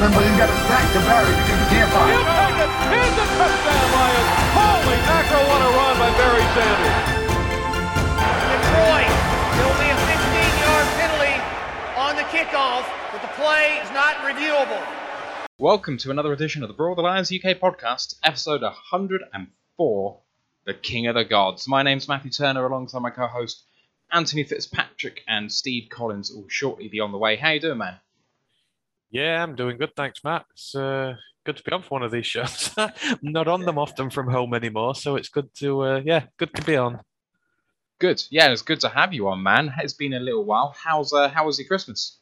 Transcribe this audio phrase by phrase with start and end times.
[0.00, 2.70] him, but he's got his back to Barry because he can't find him.
[2.88, 4.28] Here's a touchdown, Lions.
[4.56, 7.00] Holy mackerel, what a run by Barry Sanders.
[8.48, 9.12] Detroit.
[9.60, 11.36] There'll be a 15-yard penalty
[12.00, 14.80] on the kickoff, but the play is not reviewable.
[15.58, 20.20] Welcome to another edition of the Broad Alliance UK podcast, episode 104,
[20.64, 21.68] The King of the Gods.
[21.68, 23.64] My name's Matthew Turner, alongside my co-host
[24.10, 27.36] Anthony Fitzpatrick and Steve Collins, will shortly be on the way.
[27.36, 27.96] How you doing, man?
[29.10, 30.44] Yeah, I'm doing good, thanks, Matt.
[30.52, 31.14] It's uh,
[31.44, 32.72] good to be on for one of these shows.
[32.76, 36.54] I'm not on them often from home anymore, so it's good to uh, yeah, good
[36.54, 37.00] to be on.
[37.98, 38.22] Good.
[38.30, 39.74] Yeah, it's good to have you on, man.
[39.78, 40.74] It's been a little while.
[40.82, 42.18] How's uh, how was your Christmas?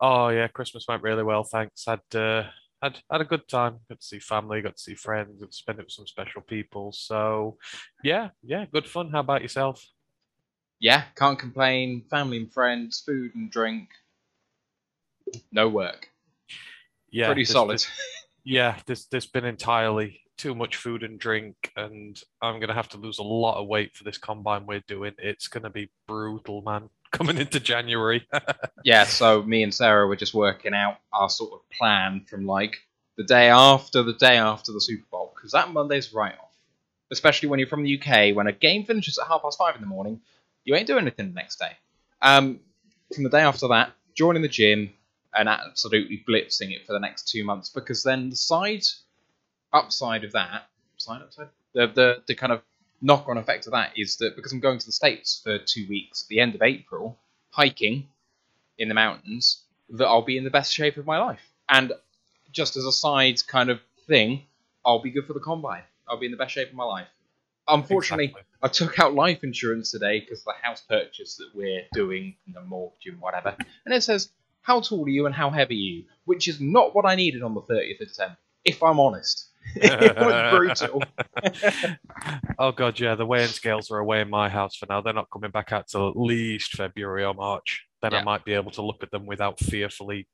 [0.00, 1.84] Oh yeah, Christmas went really well, thanks.
[1.86, 2.44] Had uh,
[2.82, 3.78] had had a good time.
[3.88, 6.42] Got to see family, got to see friends, got to spend it with some special
[6.42, 6.92] people.
[6.92, 7.56] So
[8.04, 9.10] yeah, yeah, good fun.
[9.10, 9.84] How about yourself?
[10.80, 12.04] Yeah, can't complain.
[12.10, 13.88] Family and friends, food and drink.
[15.52, 16.08] No work.
[17.10, 17.74] Yeah, Pretty solid.
[17.74, 17.90] this-
[18.44, 22.96] yeah, there's there's been entirely too much food and drink, and I'm gonna have to
[22.98, 25.12] lose a lot of weight for this combine we're doing.
[25.18, 26.88] It's gonna be brutal, man.
[27.10, 28.26] Coming into January.
[28.84, 32.76] yeah, so me and Sarah were just working out our sort of plan from like
[33.16, 36.44] the day after the day after the Super Bowl because that Monday's right off.
[37.10, 39.80] Especially when you're from the UK, when a game finishes at half past five in
[39.80, 40.20] the morning,
[40.64, 41.72] you ain't doing anything the next day.
[42.20, 42.60] Um,
[43.14, 44.90] from the day after that, joining the gym
[45.38, 48.82] and absolutely blitzing it for the next two months because then the side
[49.72, 52.60] upside of that, side upside, the the, the kind of
[53.00, 55.86] knock on effect of that is that because I'm going to the States for two
[55.88, 57.16] weeks at the end of April,
[57.50, 58.08] hiking
[58.76, 61.40] in the mountains, that I'll be in the best shape of my life.
[61.68, 61.92] And
[62.52, 64.42] just as a side kind of thing,
[64.84, 65.82] I'll be good for the combine.
[66.08, 67.06] I'll be in the best shape of my life.
[67.68, 68.42] Unfortunately, Exactly.
[68.62, 73.06] I took out life insurance today because the house purchase that we're doing, the mortgage
[73.06, 74.30] and whatever, and it says,
[74.68, 76.04] How tall are you and how heavy are you?
[76.26, 78.36] Which is not what I needed on the 30th of December,
[78.66, 79.48] if I'm honest.
[79.76, 81.02] it was brutal.
[82.58, 85.00] oh god, yeah, the weighing scales are away in my house for now.
[85.00, 87.86] They're not coming back out till at least February or March.
[88.02, 88.18] Then Yeah.
[88.18, 90.28] I might be able to look at them without fearfully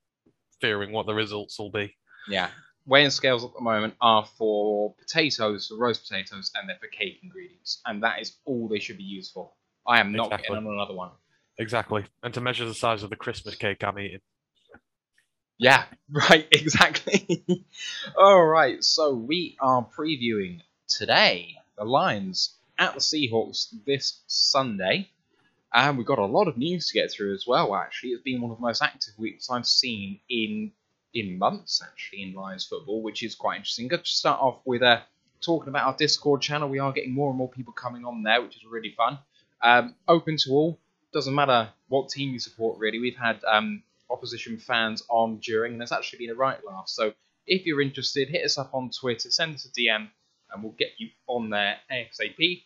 [0.61, 1.95] fearing what the results will be.
[2.29, 2.49] Yeah.
[2.87, 7.21] Weighing scales at the moment are for potatoes, for roast potatoes, and they're for cake
[7.23, 7.81] ingredients.
[7.87, 9.53] And that is all they should be used for.
[9.87, 10.55] I am not Exactly.
[10.57, 11.11] getting on another one.
[11.59, 12.05] Exactly.
[12.23, 14.21] And to measure the size of the Christmas cake I'm eating.
[15.59, 17.45] Yeah, right, exactly.
[18.19, 25.11] All right, so we are previewing today the Lions at the Seahawks this Sunday.
[25.73, 28.11] And we've got a lot of news to get through as well, actually.
[28.11, 30.73] It's been one of the most active weeks I've seen in
[31.13, 33.89] in months, actually, in Lions football, which is quite interesting.
[33.89, 35.01] Good to start off with uh,
[35.41, 36.69] talking about our Discord channel.
[36.69, 39.19] We are getting more and more people coming on there, which is really fun.
[39.63, 40.81] Um, open to all.
[41.15, 42.99] Doesn't matter what team you support, really.
[42.99, 46.89] We've had um, opposition fans on during, and it's actually been a right laugh.
[46.89, 47.15] So
[47.47, 50.09] if you're interested, hit us up on Twitter, send us a DM,
[50.53, 52.65] and we'll get you on there ASAP.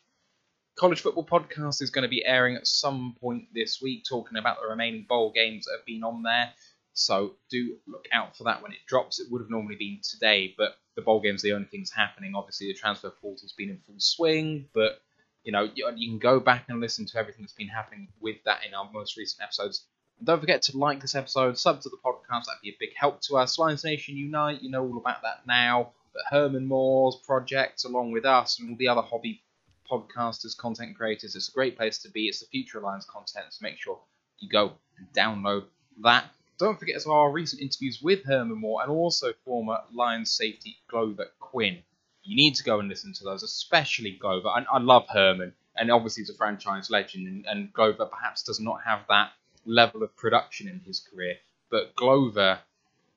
[0.76, 4.62] College Football Podcast is going to be airing at some point this week, talking about
[4.62, 6.50] the remaining bowl games that have been on there.
[6.94, 9.20] So do look out for that when it drops.
[9.20, 12.34] It would have normally been today, but the bowl game's the only things happening.
[12.34, 15.03] Obviously, the transfer portal's been in full swing, but
[15.44, 18.37] you know you, you can go back and listen to everything that's been happening with
[18.44, 19.87] that in our most recent episodes.
[20.19, 22.47] And don't forget to like this episode, sub to the podcast.
[22.47, 23.59] That'd be a big help to us.
[23.59, 25.93] Lions Nation Unite, you know all about that now.
[26.12, 29.43] But Herman Moore's project, along with us and all the other hobby
[29.91, 32.28] podcasters, content creators, it's a great place to be.
[32.28, 33.99] It's the future of Lions content, so make sure
[34.38, 35.65] you go and download
[36.03, 36.25] that.
[36.59, 40.79] Don't forget as well our recent interviews with Herman Moore and also former Lions safety
[40.88, 41.82] Glover Quinn.
[42.28, 44.48] You need to go and listen to those, especially Glover.
[44.48, 48.60] I, I love Herman, and obviously he's a franchise legend, and, and Glover perhaps does
[48.60, 49.32] not have that
[49.64, 51.36] level of production in his career.
[51.70, 52.58] But Glover,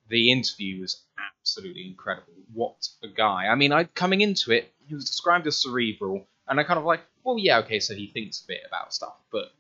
[0.08, 2.32] the interview was absolutely incredible.
[2.54, 3.48] What a guy!
[3.48, 6.86] I mean, I coming into it, he was described as cerebral, and I kind of
[6.86, 9.52] like, well, yeah, okay, so he thinks a bit about stuff, but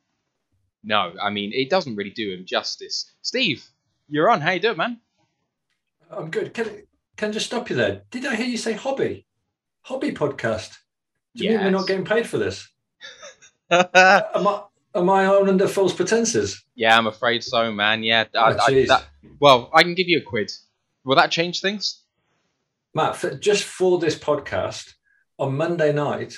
[0.81, 3.11] no, I mean, it doesn't really do him justice.
[3.21, 3.67] Steve,
[4.07, 4.39] you're on.
[4.39, 5.01] How you doing, man?
[6.09, 6.53] I'm good.
[6.53, 6.83] Can
[7.17, 8.03] can I just stop you there?
[8.11, 9.25] Did I hear you say hobby?
[9.83, 10.77] Hobby podcast.
[11.35, 12.67] Do you mean we're not getting paid for this?
[13.71, 13.87] Am
[14.47, 14.63] I
[14.93, 16.63] am I on under false pretenses?
[16.75, 18.03] yeah, I'm afraid so, man.
[18.03, 19.05] Yeah, I, Oh, I, that,
[19.39, 20.51] well, I can give you a quid.
[21.05, 22.03] Will that change things?
[22.93, 24.93] Matt, for, just for this podcast,
[25.39, 26.35] on Monday night,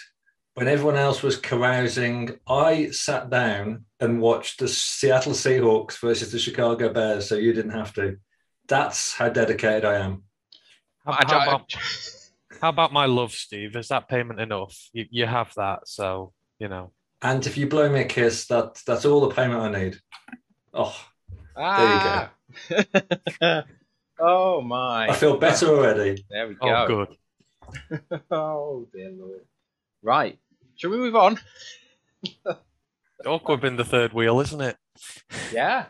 [0.53, 6.37] when everyone else was carousing, I sat down and watched the Seattle Seahawks versus the
[6.37, 8.17] Chicago Bears, so you didn't have to.
[8.67, 10.23] That's how dedicated I am.
[11.03, 11.73] How, I how don't- about,
[12.61, 13.75] how about my love, Steve?
[13.75, 14.89] Is that payment enough?
[14.93, 16.91] You, you have that, so you know.
[17.21, 19.97] And if you blow me a kiss, that that's all the payment I need.
[20.73, 20.95] Oh,
[21.55, 22.31] Ah.
[22.69, 23.05] There you
[23.39, 23.63] go.
[24.19, 25.09] oh my!
[25.09, 26.25] I feel better already.
[26.29, 26.67] There we go.
[26.67, 28.21] Oh, good.
[28.31, 29.41] oh dear lord.
[30.01, 30.39] Right.
[30.75, 31.39] Shall we move on?
[33.25, 34.77] Awkward being the third wheel, isn't it?
[35.53, 35.85] Yeah.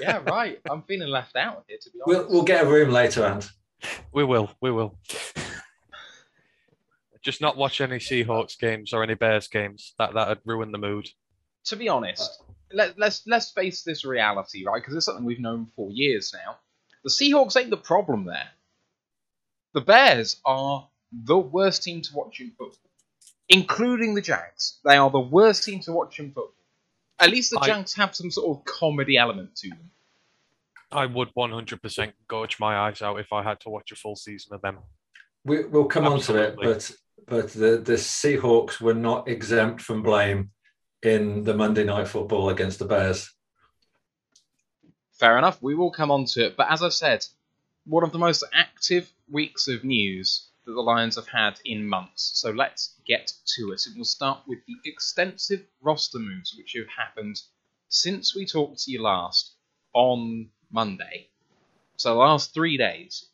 [0.00, 0.18] Yeah.
[0.26, 0.60] Right.
[0.70, 2.28] I'm feeling left out here, to be honest.
[2.28, 3.46] we'll we'll get a room later, and
[4.12, 4.50] We will.
[4.60, 4.98] We will.
[7.22, 9.94] Just not watch any Seahawks games or any Bears games.
[9.98, 11.08] That that'd ruin the mood.
[11.64, 12.40] to be honest,
[12.72, 14.80] let, let's let's face this reality, right?
[14.80, 16.56] Because it's something we've known for years now.
[17.02, 18.48] The Seahawks ain't the problem there.
[19.74, 22.90] The Bears are the worst team to watch in football,
[23.48, 24.78] including the Jags.
[24.84, 26.52] They are the worst team to watch in football.
[27.18, 29.90] At least the I- Jags have some sort of comedy element to them.
[30.92, 34.54] I would 100% gouge my eyes out if I had to watch a full season
[34.54, 34.78] of them.
[35.44, 36.56] we, we'll come on to it.
[36.60, 36.90] But
[37.26, 40.50] but the the Seahawks were not exempt from blame
[41.02, 43.32] in the Monday Night Football against the Bears.
[45.12, 45.62] Fair enough.
[45.62, 46.56] We will come on to it.
[46.56, 47.24] But as I've said,
[47.84, 52.32] one of the most active weeks of news that the Lions have had in months.
[52.34, 53.86] So let's get to it.
[53.86, 57.40] And we'll start with the extensive roster moves which have happened
[57.88, 59.54] since we talked to you last
[59.94, 61.28] on Monday.
[61.96, 63.26] So the last three days.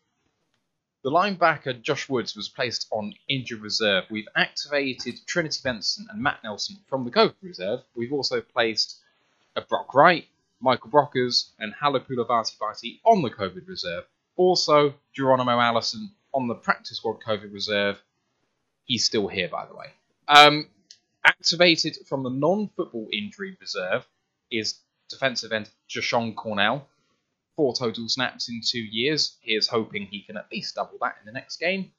[1.02, 4.04] The linebacker Josh Woods was placed on injured reserve.
[4.08, 7.80] We've activated Trinity Benson and Matt Nelson from the COVID reserve.
[7.96, 9.00] We've also placed
[9.56, 10.28] a Brock Wright,
[10.60, 14.04] Michael Brockers, and Halapula Vati on the COVID reserve.
[14.36, 18.00] Also, Geronimo Allison on the practice squad COVID reserve.
[18.84, 19.86] He's still here, by the way.
[20.28, 20.68] Um,
[21.24, 24.06] activated from the non football injury reserve
[24.50, 26.88] is defensive end Jashon Cornell.
[27.56, 29.36] Four total snaps in two years.
[29.42, 31.92] Here's hoping he can at least double that in the next game.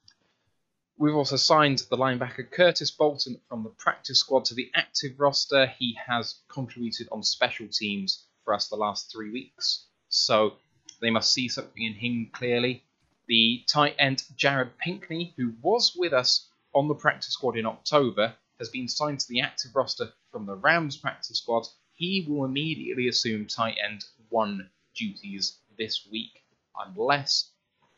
[0.98, 5.66] We've also signed the linebacker Curtis Bolton from the practice squad to the active roster.
[5.66, 10.58] He has contributed on special teams for us the last three weeks, so
[11.02, 12.84] they must see something in him clearly.
[13.28, 18.36] The tight end Jared Pinkney, who was with us on the practice squad in October,
[18.60, 21.68] has been signed to the active roster from the Rams practice squad.
[21.94, 26.44] He will immediately assume tight end one duties this week,
[26.86, 27.52] unless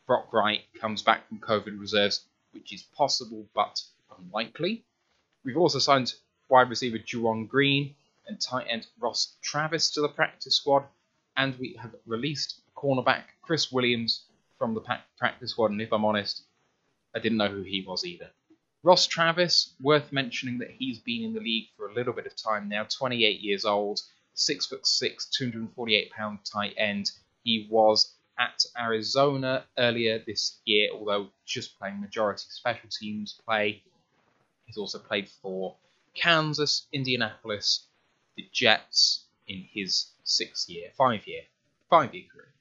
[0.07, 3.81] Brock Wright comes back from COVID reserves, which is possible but
[4.17, 4.85] unlikely.
[5.43, 6.13] We've also signed
[6.49, 7.95] wide receiver Juwan Green
[8.27, 10.85] and tight end Ross Travis to the practice squad,
[11.37, 14.25] and we have released cornerback Chris Williams
[14.57, 14.81] from the
[15.17, 15.71] practice squad.
[15.71, 16.43] And if I'm honest,
[17.15, 18.29] I didn't know who he was either.
[18.83, 22.35] Ross Travis, worth mentioning that he's been in the league for a little bit of
[22.35, 24.01] time now, 28 years old,
[24.35, 27.11] six foot six, 248 pound tight end.
[27.43, 33.81] He was at Arizona earlier this year, although just playing majority special teams play.
[34.65, 35.75] He's also played for
[36.13, 37.87] Kansas, Indianapolis,
[38.35, 41.41] the Jets in his six year, five year,
[41.89, 42.53] five year career.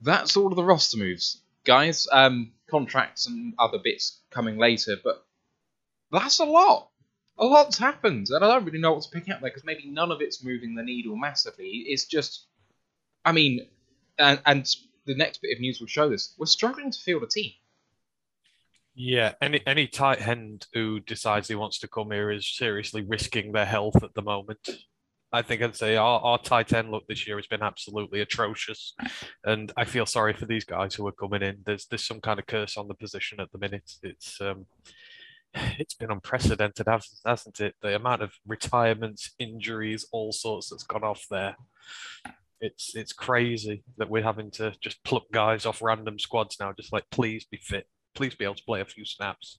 [0.00, 2.06] That's all of the roster moves, guys.
[2.12, 5.24] Um, contracts and other bits coming later, but
[6.12, 6.90] that's a lot.
[7.38, 9.86] A lot's happened, and I don't really know what to pick out there because maybe
[9.86, 11.84] none of it's moving the needle massively.
[11.86, 12.46] It's just,
[13.24, 13.66] I mean,
[14.18, 14.68] and, and
[15.06, 16.34] the next bit of news will show this.
[16.38, 17.52] We're struggling to field a team.
[18.94, 23.50] Yeah, any any tight end who decides he wants to come here is seriously risking
[23.50, 24.68] their health at the moment.
[25.32, 28.94] I think I'd say our, our tight end look this year has been absolutely atrocious,
[29.42, 31.58] and I feel sorry for these guys who are coming in.
[31.66, 33.90] There's there's some kind of curse on the position at the minute.
[34.04, 34.66] It's um,
[35.78, 36.86] it's been unprecedented,
[37.24, 37.74] hasn't it?
[37.80, 41.56] The amount of retirements, injuries, all sorts that's gone off there.
[42.60, 46.72] It's it's crazy that we're having to just pluck guys off random squads now.
[46.72, 49.58] Just like please be fit, please be able to play a few snaps.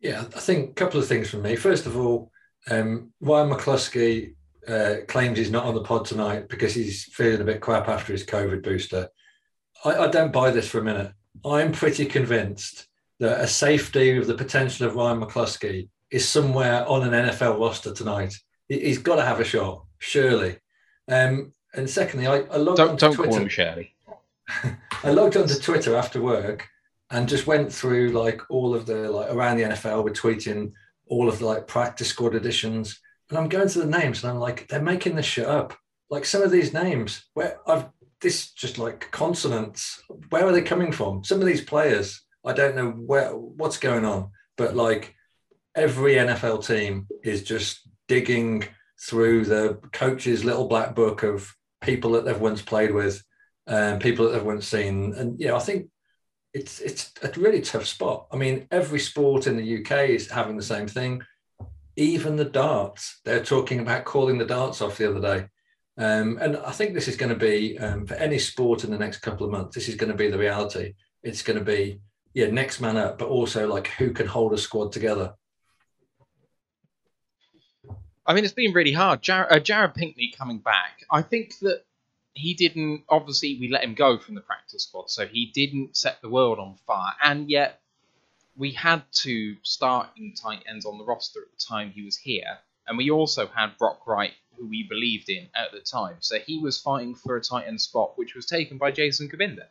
[0.00, 1.56] Yeah, I think a couple of things from me.
[1.56, 2.30] First of all,
[2.70, 4.34] um, Ryan McCluskey
[4.66, 8.12] uh, claims he's not on the pod tonight because he's feeling a bit crap after
[8.12, 9.08] his COVID booster.
[9.84, 11.12] I, I don't buy this for a minute.
[11.44, 12.88] I'm pretty convinced
[13.20, 17.92] that a safety with the potential of Ryan McCluskey is somewhere on an NFL roster
[17.92, 18.34] tonight.
[18.68, 20.58] He, he's got to have a shot, surely.
[21.08, 23.30] Um, and secondly, I, I logged Don't onto don't Twitter.
[23.30, 23.94] call him Shirley.
[25.04, 26.66] I logged onto Twitter after work
[27.10, 30.04] and just went through like all of the like around the NFL.
[30.04, 30.72] We're tweeting
[31.06, 34.38] all of the like practice squad editions, and I'm going to the names and I'm
[34.38, 35.74] like, they're making this shit up.
[36.10, 37.86] Like some of these names, where I've
[38.20, 40.02] this just like consonants.
[40.30, 41.24] Where are they coming from?
[41.24, 45.14] Some of these players, I don't know where what's going on, but like
[45.74, 48.64] every NFL team is just digging
[49.00, 53.22] through the coach's little black book of people that they've once played with
[53.66, 55.88] and people that everyone's seen, and you know, I think
[56.54, 58.26] it's it's a really tough spot.
[58.32, 61.22] I mean, every sport in the UK is having the same thing.
[61.96, 65.48] Even the darts, they're talking about calling the darts off the other day.
[65.98, 68.98] Um, and I think this is going to be um, for any sport in the
[68.98, 69.74] next couple of months.
[69.74, 70.94] This is going to be the reality.
[71.24, 72.00] It's going to be
[72.38, 75.34] yeah, next man up, but also like who can hold a squad together.
[78.24, 79.22] I mean, it's been really hard.
[79.22, 81.02] Jar- uh, Jared Pinkney coming back.
[81.10, 81.82] I think that
[82.34, 83.02] he didn't.
[83.08, 86.60] Obviously, we let him go from the practice squad, so he didn't set the world
[86.60, 87.12] on fire.
[87.24, 87.80] And yet,
[88.56, 92.16] we had to start in tight ends on the roster at the time he was
[92.16, 96.18] here, and we also had Brock Wright, who we believed in at the time.
[96.20, 99.66] So he was fighting for a tight end spot, which was taken by Jason Cabinda.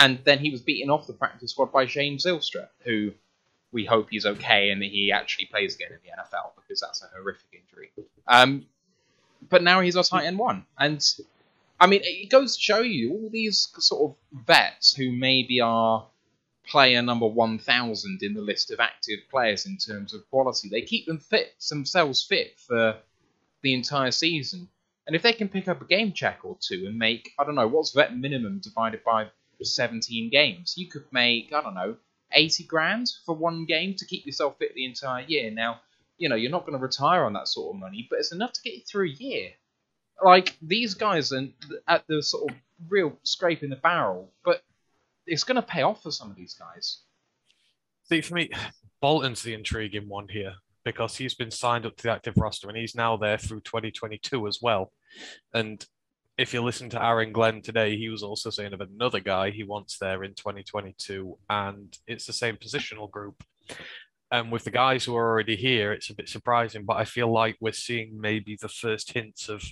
[0.00, 3.12] And then he was beaten off the practice squad by James Zylstra, who
[3.70, 7.02] we hope he's okay and that he actually plays again in the NFL because that's
[7.02, 7.92] a horrific injury.
[8.26, 8.64] Um,
[9.50, 11.06] but now he's our tight end one, and
[11.78, 16.06] I mean it goes to show you all these sort of vets who maybe are
[16.66, 20.70] player number one thousand in the list of active players in terms of quality.
[20.70, 22.96] They keep them fit themselves fit for
[23.62, 24.68] the entire season,
[25.06, 27.54] and if they can pick up a game check or two and make I don't
[27.54, 29.28] know what's vet minimum divided by
[29.66, 31.96] 17 games, you could make I don't know
[32.32, 35.50] 80 grand for one game to keep yourself fit the entire year.
[35.50, 35.80] Now,
[36.18, 38.52] you know, you're not going to retire on that sort of money, but it's enough
[38.52, 39.50] to get you through a year.
[40.22, 41.48] Like, these guys are
[41.88, 42.56] at the sort of
[42.88, 44.62] real scrape in the barrel, but
[45.26, 46.98] it's going to pay off for some of these guys.
[48.04, 48.50] See, for me,
[49.00, 52.76] Bolton's the intriguing one here because he's been signed up to the active roster and
[52.76, 54.92] he's now there through 2022 as well.
[55.54, 55.84] And
[56.40, 59.62] if you listen to Aaron Glenn today, he was also saying of another guy he
[59.62, 63.44] wants there in 2022, and it's the same positional group.
[64.32, 67.30] And with the guys who are already here, it's a bit surprising, but I feel
[67.30, 69.62] like we're seeing maybe the first hints of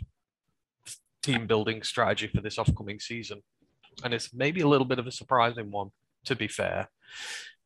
[1.22, 3.40] team building strategy for this upcoming season.
[4.04, 5.88] And it's maybe a little bit of a surprising one,
[6.26, 6.90] to be fair.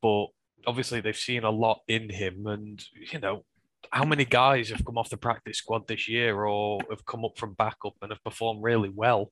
[0.01, 0.27] But
[0.65, 2.81] obviously, they've seen a lot in him, and
[3.13, 3.45] you know,
[3.91, 7.37] how many guys have come off the practice squad this year or have come up
[7.37, 9.31] from backup and have performed really well?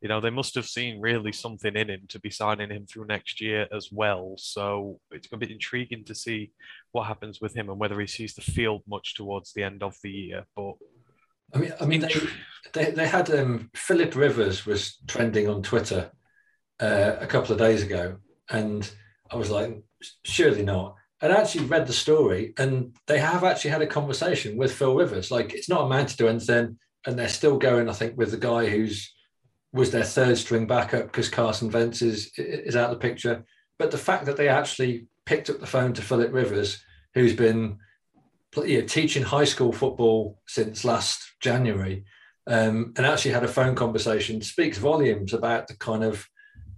[0.00, 3.06] You know, they must have seen really something in him to be signing him through
[3.06, 4.34] next year as well.
[4.36, 6.52] So it's going to be intriguing to see
[6.92, 9.96] what happens with him and whether he sees the field much towards the end of
[10.02, 10.44] the year.
[10.54, 10.74] But
[11.54, 12.14] I mean, I mean, they
[12.72, 16.10] they, they had um, Philip Rivers was trending on Twitter
[16.80, 18.16] uh, a couple of days ago,
[18.50, 18.88] and
[19.30, 19.82] I was like,
[20.24, 24.74] surely not and actually read the story, and they have actually had a conversation with
[24.74, 25.30] Phil Rivers.
[25.30, 27.88] Like it's not a man to do anything, and they're still going.
[27.88, 29.12] I think with the guy who's
[29.72, 33.44] was their third string backup because Carson Wentz is is out of the picture.
[33.78, 36.82] But the fact that they actually picked up the phone to Philip Rivers,
[37.14, 37.78] who's been
[38.56, 42.04] you know, teaching high school football since last January,
[42.46, 46.26] um, and actually had a phone conversation, speaks volumes about the kind of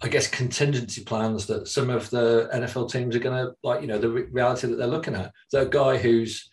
[0.00, 3.88] I guess contingency plans that some of the NFL teams are going to like, you
[3.88, 5.33] know, the re- reality that they're looking at.
[5.49, 6.49] So a guy who's,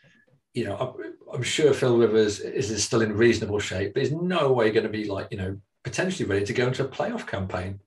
[0.54, 4.12] you know, I'm, I'm sure Phil Rivers is, is, still in reasonable shape, but he's
[4.12, 7.28] no way going to be like, you know, potentially ready to go into a playoff
[7.28, 7.80] campaign.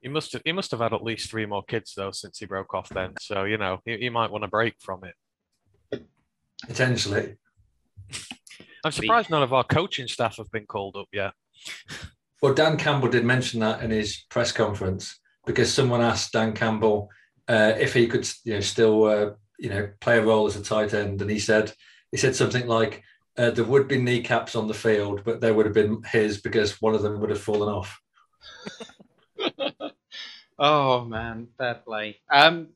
[0.00, 2.46] He must have, he must have had at least three more kids though since he
[2.46, 3.14] broke off then.
[3.20, 6.06] So you know he, he might want a break from it.
[6.66, 7.36] Potentially.
[8.84, 11.32] I'm surprised none of our coaching staff have been called up yet.
[12.42, 17.10] Well, Dan Campbell did mention that in his press conference because someone asked Dan Campbell
[17.48, 20.62] uh, if he could, you know, still, uh, you know, play a role as a
[20.62, 21.72] tight end, and he said
[22.10, 23.02] he said something like,
[23.36, 26.80] uh, "There would be kneecaps on the field, but they would have been his because
[26.80, 28.00] one of them would have fallen off."
[30.58, 32.20] oh man, fair play.
[32.30, 32.68] Um,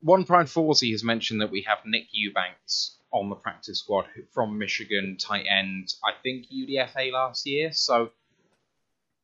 [0.00, 4.58] one prime forty has mentioned that we have Nick Eubanks on the practice squad from
[4.58, 7.72] Michigan, tight end, I think UDFA last year.
[7.72, 8.10] So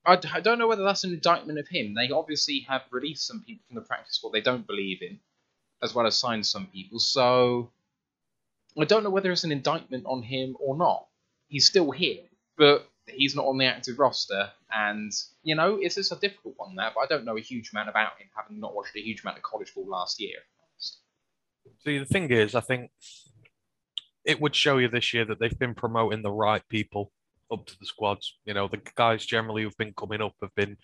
[0.06, 1.94] I, don't know whether that's an indictment of him.
[1.94, 5.18] They obviously have released some people from the practice squad they don't believe in,
[5.82, 6.98] as well as signed some people.
[6.98, 7.70] So
[8.78, 11.06] I don't know whether it's an indictment on him or not.
[11.48, 12.22] He's still here,
[12.56, 14.50] but he's not on the active roster.
[14.70, 15.12] And,
[15.42, 17.88] you know, it's just a difficult one there, but I don't know a huge amount
[17.88, 20.38] about him, having not watched a huge amount of college ball last year.
[21.84, 22.90] See, the thing is, I think
[24.24, 27.12] it would show you this year that they've been promoting the right people
[27.52, 28.38] up to the squads.
[28.44, 30.76] You know, the guys generally who've been coming up have been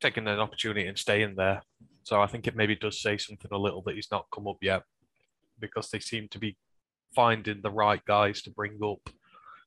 [0.00, 1.62] taking an opportunity and staying there.
[2.02, 4.56] So I think it maybe does say something a little that he's not come up
[4.62, 4.82] yet
[5.60, 6.56] because they seem to be
[7.14, 9.12] finding the right guys to bring up.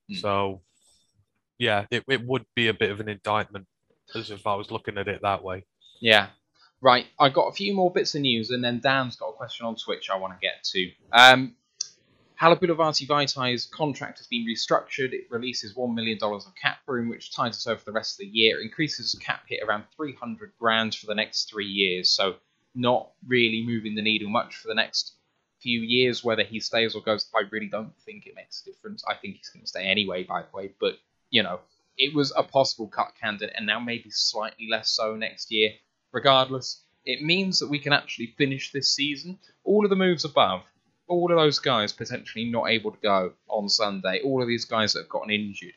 [0.09, 0.19] Mm.
[0.19, 0.61] So
[1.59, 3.67] yeah, it, it would be a bit of an indictment
[4.15, 5.65] as if I was looking at it that way.
[5.99, 6.27] Yeah.
[6.83, 9.67] Right, I got a few more bits of news, and then Dan's got a question
[9.67, 10.89] on Twitch I want to get to.
[11.11, 11.55] Um,
[12.41, 15.13] Halapoulivaati Vaitai's contract has been restructured.
[15.13, 18.25] It releases $1 million of cap room, which ties us over for the rest of
[18.25, 18.59] the year.
[18.59, 22.09] Increases cap hit around 300 grand for the next three years.
[22.09, 22.37] So,
[22.73, 25.13] not really moving the needle much for the next
[25.59, 26.23] few years.
[26.23, 29.03] Whether he stays or goes, I really don't think it makes a difference.
[29.07, 30.73] I think he's going to stay anyway, by the way.
[30.79, 30.95] But,
[31.29, 31.59] you know,
[31.95, 35.73] it was a possible cut candidate, and now maybe slightly less so next year.
[36.11, 39.37] Regardless, it means that we can actually finish this season.
[39.63, 40.63] All of the moves above
[41.11, 44.93] all of those guys potentially not able to go on Sunday, all of these guys
[44.93, 45.73] that have gotten injured.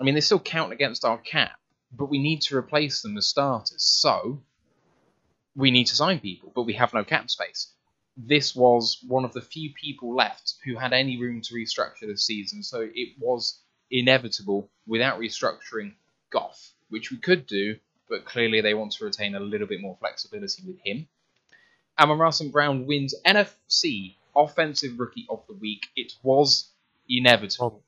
[0.00, 1.58] I mean, they still count against our cap,
[1.92, 3.82] but we need to replace them as starters.
[3.82, 4.42] So
[5.54, 7.70] we need to sign people, but we have no cap space.
[8.16, 12.24] This was one of the few people left who had any room to restructure this
[12.24, 13.60] season, so it was
[13.90, 15.92] inevitable without restructuring
[16.30, 17.76] Goff, which we could do,
[18.08, 21.08] but clearly they want to retain a little bit more flexibility with him.
[21.98, 22.52] Amon St.
[22.52, 25.86] Brown wins NFC Offensive Rookie of the Week.
[25.96, 26.70] It was
[27.08, 27.82] inevitable.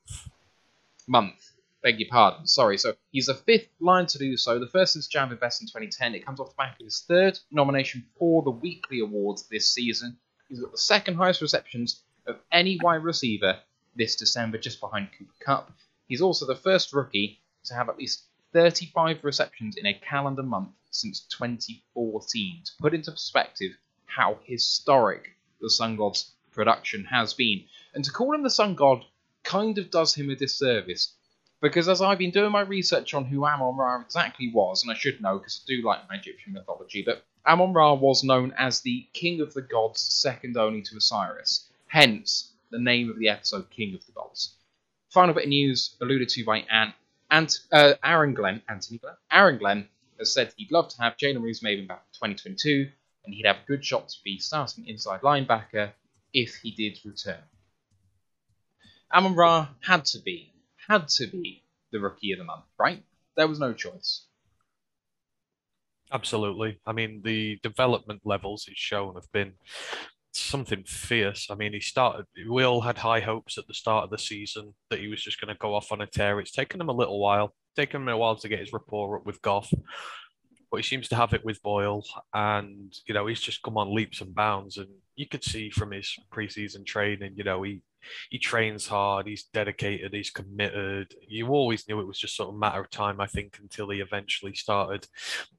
[1.07, 1.51] Month.
[1.81, 2.45] Beg your pardon.
[2.45, 2.77] Sorry.
[2.77, 4.59] So he's the fifth line to do so.
[4.59, 6.15] The first is Jahvid Best in 2010.
[6.15, 10.17] It comes off the back of his third nomination for the weekly awards this season.
[10.49, 13.59] He's got the second highest receptions of any wide receiver
[13.95, 15.71] this December, just behind Cooper Kupp.
[16.07, 20.69] He's also the first rookie to have at least 35 receptions in a calendar month
[20.91, 22.61] since 2014.
[22.65, 23.71] To put into perspective
[24.05, 27.63] how historic the Sun God's production has been.
[27.93, 29.05] And to call him the Sun God
[29.43, 31.13] kind of does him a disservice.
[31.61, 34.95] Because as I've been doing my research on who Amon Ra exactly was, and I
[34.95, 38.81] should know because I do like my Egyptian mythology, but Amon Ra was known as
[38.81, 41.69] the King of the Gods, second only to Osiris.
[41.87, 44.57] Hence, the name of the episode, King of the Gods.
[45.11, 46.93] Final bit of news alluded to by Ant,
[47.31, 49.15] Ant uh, Aaron Glenn, Anthony Glenn.
[49.31, 49.87] Aaron Glenn
[50.17, 52.89] has said he'd love to have Jalen Reeves-Maybin back in 2022,
[53.23, 55.91] and he'd have a good shot to be starting inside linebacker
[56.33, 57.43] if he did return.
[59.13, 60.53] Amon Ra had to be,
[60.87, 63.03] had to be the rookie of the month, right?
[63.35, 64.25] There was no choice.
[66.11, 66.79] Absolutely.
[66.85, 69.53] I mean, the development levels he's shown have been
[70.31, 71.47] something fierce.
[71.49, 74.73] I mean, he started, we all had high hopes at the start of the season
[74.89, 76.39] that he was just going to go off on a tear.
[76.39, 79.25] It's taken him a little while, taken him a while to get his rapport up
[79.25, 79.71] with Goff,
[80.71, 82.03] but he seems to have it with Boyle.
[82.33, 84.77] And, you know, he's just come on leaps and bounds.
[84.77, 87.81] And you could see from his preseason training, you know, he
[88.29, 91.13] he trains hard, he's dedicated, he's committed.
[91.27, 93.89] You always knew it was just sort of a matter of time, I think, until
[93.89, 95.07] he eventually started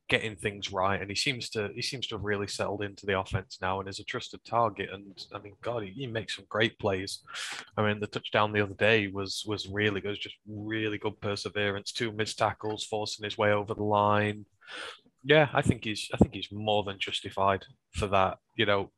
[0.09, 1.01] getting things right.
[1.01, 3.89] And he seems to he seems to have really settled into the offense now and
[3.89, 4.91] is a trusted target.
[4.93, 7.21] And I mean, God, he, he makes some great plays.
[7.77, 11.21] I mean, the touchdown the other day was was really good, was just really good
[11.21, 14.47] perseverance, two missed tackles, forcing his way over the line.
[15.23, 18.39] Yeah, I think he's I think he's more than justified for that.
[18.57, 18.91] You know,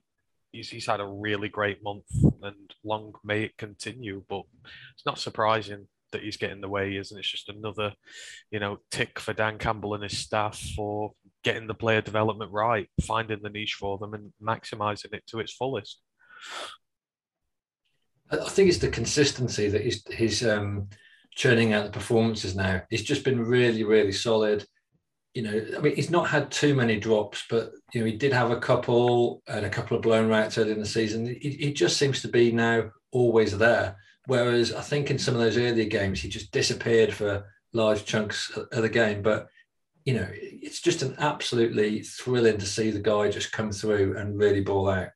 [0.53, 2.07] he's, he's had a really great month
[2.43, 4.23] and long may it continue.
[4.29, 4.43] But
[4.95, 7.95] it's not surprising that he's getting the way he is, and it's just another,
[8.51, 12.89] you know, tick for Dan Campbell and his staff for getting the player development right,
[13.01, 16.01] finding the niche for them, and maximizing it to its fullest.
[18.31, 20.89] I think it's the consistency that he's, he's um,
[21.35, 22.83] churning out the performances now.
[22.89, 24.65] He's just been really, really solid
[25.35, 28.33] you know, I mean, he's not had too many drops, but you know, he did
[28.33, 31.27] have a couple and a couple of blown routes early in the season.
[31.27, 33.97] He, he just seems to be now always there.
[34.27, 38.57] Whereas I think in some of those earlier games, he just disappeared for large chunks
[38.57, 39.23] of the game.
[39.23, 39.49] But
[40.05, 44.39] you know, it's just an absolutely thrilling to see the guy just come through and
[44.39, 45.09] really ball out.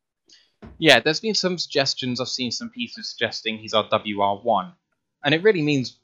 [0.79, 2.21] Yeah, there's been some suggestions.
[2.21, 4.73] I've seen some pieces suggesting he's our WR1,
[5.25, 5.99] and it really means,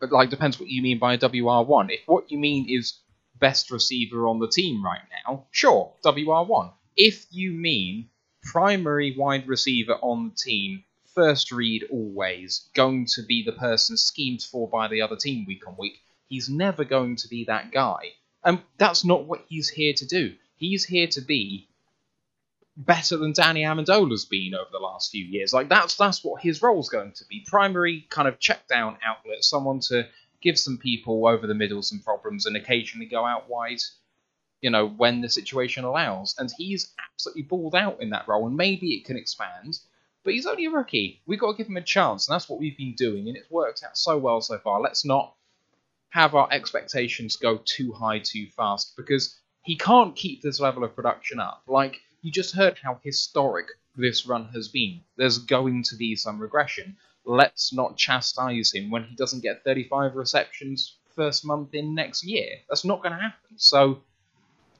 [0.00, 1.92] but like depends what you mean by a WR1.
[1.92, 3.00] If what you mean is
[3.40, 6.72] best receiver on the team right now, sure, WR1.
[6.96, 8.08] If you mean
[8.42, 14.42] primary wide receiver on the team, first read always, going to be the person schemed
[14.42, 18.12] for by the other team week on week, he's never going to be that guy.
[18.44, 20.34] And that's not what he's here to do.
[20.56, 21.68] He's here to be
[22.76, 25.52] better than Danny Amendola's been over the last few years.
[25.52, 27.44] Like that's that's what his role's going to be.
[27.46, 30.06] Primary kind of check down outlet, someone to
[30.42, 33.80] give some people over the middle some problems and occasionally go out wide,
[34.60, 36.34] you know, when the situation allows.
[36.38, 39.78] And he's absolutely balled out in that role, and maybe it can expand.
[40.22, 41.22] But he's only a rookie.
[41.26, 43.50] We've got to give him a chance, and that's what we've been doing, and it's
[43.50, 44.80] worked out so well so far.
[44.80, 45.34] Let's not
[46.10, 50.94] have our expectations go too high too fast because he can't keep this level of
[50.94, 51.62] production up.
[51.66, 55.00] Like, you just heard how historic this run has been.
[55.16, 56.96] There's going to be some regression
[57.30, 62.48] let's not chastise him when he doesn't get 35 receptions first month in next year.
[62.68, 63.56] That's not going to happen.
[63.56, 64.02] So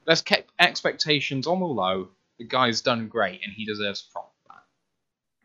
[0.05, 2.09] let's keep expectations on the low.
[2.39, 4.30] The guy's done great and he deserves prop for that.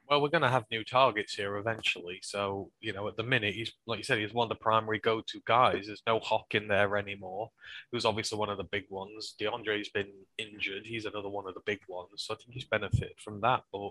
[0.08, 2.20] Well, we're going to have new targets here eventually.
[2.22, 5.00] So, you know, at the minute, he's like you said, he's one of the primary
[5.00, 5.86] go-to guys.
[5.86, 7.50] There's no Hawk in there anymore,
[7.90, 9.34] who's obviously one of the big ones.
[9.40, 10.86] DeAndre's been injured.
[10.86, 12.10] He's another one of the big ones.
[12.18, 13.64] So I think he's benefited from that.
[13.72, 13.90] But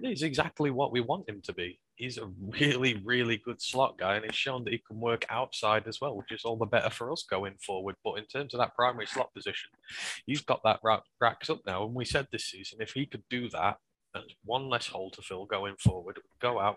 [0.00, 1.80] he's exactly what we want him to be.
[1.96, 5.88] He's a really, really good slot guy, and he's shown that he can work outside
[5.88, 7.96] as well, which is all the better for us going forward.
[8.04, 9.70] But in terms of that primary slot position,
[10.24, 10.80] he's got that
[11.20, 11.84] racked up now.
[11.84, 13.78] And we said this season, if he could do that
[14.14, 16.18] and one less hole to fill going forward.
[16.40, 16.76] Go out,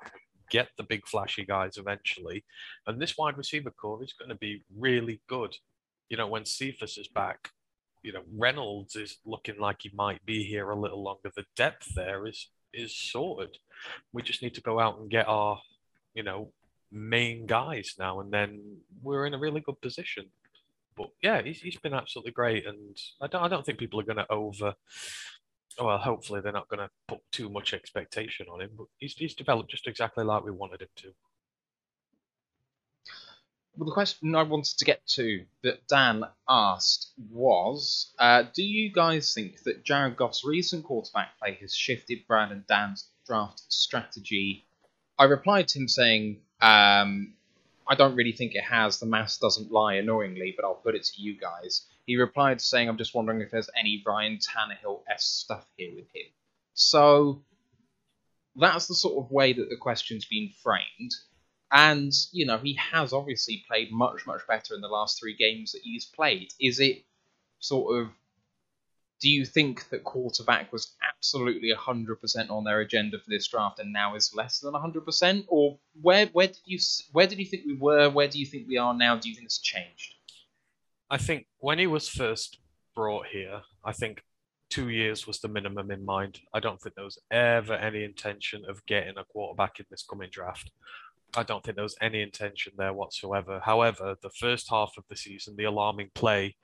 [0.49, 2.43] get the big flashy guys eventually,
[2.87, 5.55] and this wide receiver corps is going to be really good.
[6.09, 7.49] You know, when Cephus is back,
[8.03, 11.31] you know Reynolds is looking like he might be here a little longer.
[11.35, 13.57] The depth there is is sorted.
[14.13, 15.59] We just need to go out and get our,
[16.13, 16.51] you know,
[16.91, 20.25] main guys now, and then we're in a really good position.
[20.95, 24.03] But yeah, he's, he's been absolutely great, and I don't I don't think people are
[24.03, 24.73] going to over
[25.79, 29.35] well, hopefully they're not going to put too much expectation on him, but he's, he's
[29.35, 31.13] developed just exactly like we wanted him to.
[33.77, 38.91] Well, the question I wanted to get to that Dan asked was uh, Do you
[38.91, 44.65] guys think that Jared Goff's recent quarterback play has shifted Brad and Dan's draft strategy?
[45.19, 47.33] I replied to him saying, um,
[47.87, 48.99] I don't really think it has.
[48.99, 51.85] The math doesn't lie, annoyingly, but I'll put it to you guys.
[52.05, 56.05] He replied saying, I'm just wondering if there's any Ryan Tannehill S stuff here with
[56.13, 56.27] him.
[56.73, 57.41] So
[58.55, 61.11] that's the sort of way that the question's been framed.
[61.71, 65.71] And, you know, he has obviously played much, much better in the last three games
[65.71, 66.49] that he's played.
[66.59, 67.03] Is it
[67.59, 68.09] sort of.
[69.21, 73.93] Do you think that quarterback was absolutely 100% on their agenda for this draft and
[73.93, 75.45] now is less than 100%?
[75.47, 76.77] Or where, where, did you,
[77.13, 78.09] where did you think we were?
[78.09, 79.15] Where do you think we are now?
[79.15, 80.14] Do you think it's changed?
[81.09, 82.59] I think when he was first
[82.95, 84.23] brought here, I think
[84.69, 86.39] two years was the minimum in mind.
[86.53, 90.29] I don't think there was ever any intention of getting a quarterback in this coming
[90.31, 90.71] draft.
[91.37, 93.61] I don't think there was any intention there whatsoever.
[93.63, 96.55] However, the first half of the season, the alarming play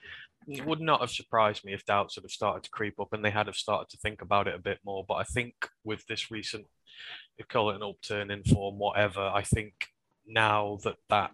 [0.66, 3.30] would not have surprised me if doubts had have started to creep up and they
[3.30, 5.06] had have started to think about it a bit more.
[5.08, 6.66] But I think with this recent,
[7.38, 9.74] you call it an upturn in form, whatever, I think
[10.26, 11.32] now that that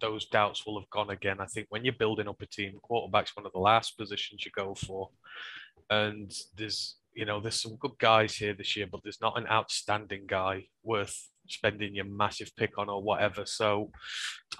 [0.00, 1.36] those doubts will have gone again.
[1.40, 4.50] I think when you're building up a team, quarterback's one of the last positions you
[4.54, 5.10] go for.
[5.88, 9.46] And there's, you know, there's some good guys here this year, but there's not an
[9.48, 13.44] outstanding guy worth spending your massive pick on or whatever.
[13.44, 13.90] So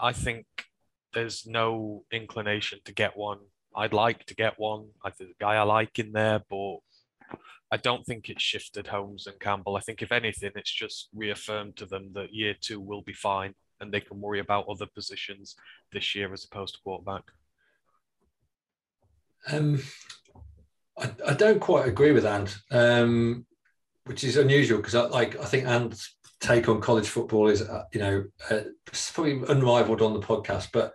[0.01, 0.47] I think
[1.15, 3.39] there's no inclination to get one.
[3.75, 4.89] I'd like to get one.
[5.05, 6.79] I think the guy I like in there, but
[7.73, 9.77] I don't think it's shifted Holmes and Campbell.
[9.77, 13.55] I think if anything, it's just reaffirmed to them that year two will be fine
[13.81, 15.57] and they can worry about other positions
[15.93, 17.25] this year as opposed to quarterback?
[19.51, 19.83] Um,
[20.99, 23.47] I, I don't quite agree with Ant, um,
[24.05, 27.85] which is unusual because I like I think Ant's take on college football is uh,
[27.93, 28.61] you know uh,
[29.13, 30.69] probably unrivaled on the podcast.
[30.73, 30.93] But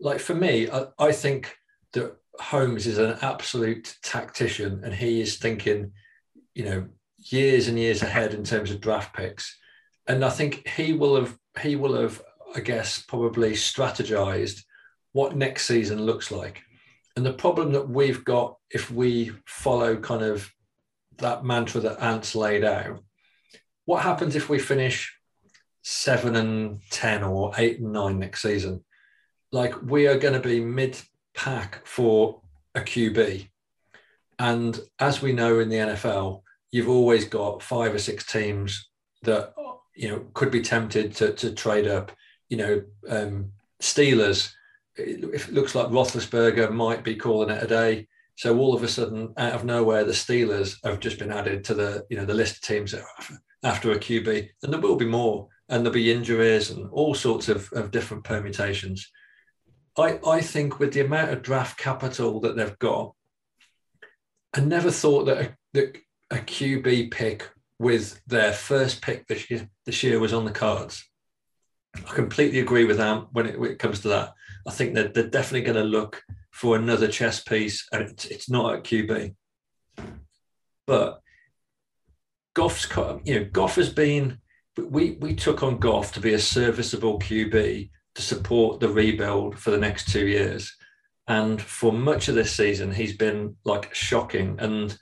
[0.00, 1.56] like for me, I, I think
[1.92, 5.92] that Holmes is an absolute tactician, and he is thinking,
[6.54, 9.58] you know, years and years ahead in terms of draft picks.
[10.08, 12.22] And I think he will have he will have,
[12.54, 14.62] I guess, probably strategized
[15.12, 16.62] what next season looks like.
[17.16, 20.50] And the problem that we've got if we follow kind of
[21.18, 23.02] that mantra that Ant's laid out,
[23.84, 25.14] what happens if we finish
[25.82, 28.84] seven and 10 or eight and nine next season?
[29.50, 30.98] Like we are going to be mid
[31.34, 32.40] pack for
[32.74, 33.48] a QB.
[34.38, 38.88] And as we know in the NFL, you've always got five or six teams
[39.22, 39.54] that
[39.98, 42.12] you know, could be tempted to, to trade up.
[42.48, 43.50] You know, um,
[43.82, 44.52] Steelers,
[44.96, 48.06] it looks like Roethlisberger might be calling it a day.
[48.36, 51.74] So all of a sudden, out of nowhere, the Steelers have just been added to
[51.74, 52.94] the you know the list of teams
[53.64, 57.48] after a QB, and there will be more, and there'll be injuries and all sorts
[57.48, 59.10] of, of different permutations.
[59.96, 63.14] I, I think with the amount of draft capital that they've got,
[64.54, 65.96] I never thought that a, that
[66.30, 71.02] a QB pick with their first pick this year, this year was on the cards.
[71.96, 74.34] I completely agree with them when it, when it comes to that.
[74.66, 78.50] I think that they're definitely going to look for another chess piece, and it's, it's
[78.50, 79.34] not at QB.
[80.86, 81.22] But
[82.54, 82.86] Goff's,
[83.24, 84.38] you know, Goff has been.
[84.76, 89.70] We we took on Goff to be a serviceable QB to support the rebuild for
[89.70, 90.76] the next two years,
[91.28, 94.98] and for much of this season, he's been like shocking and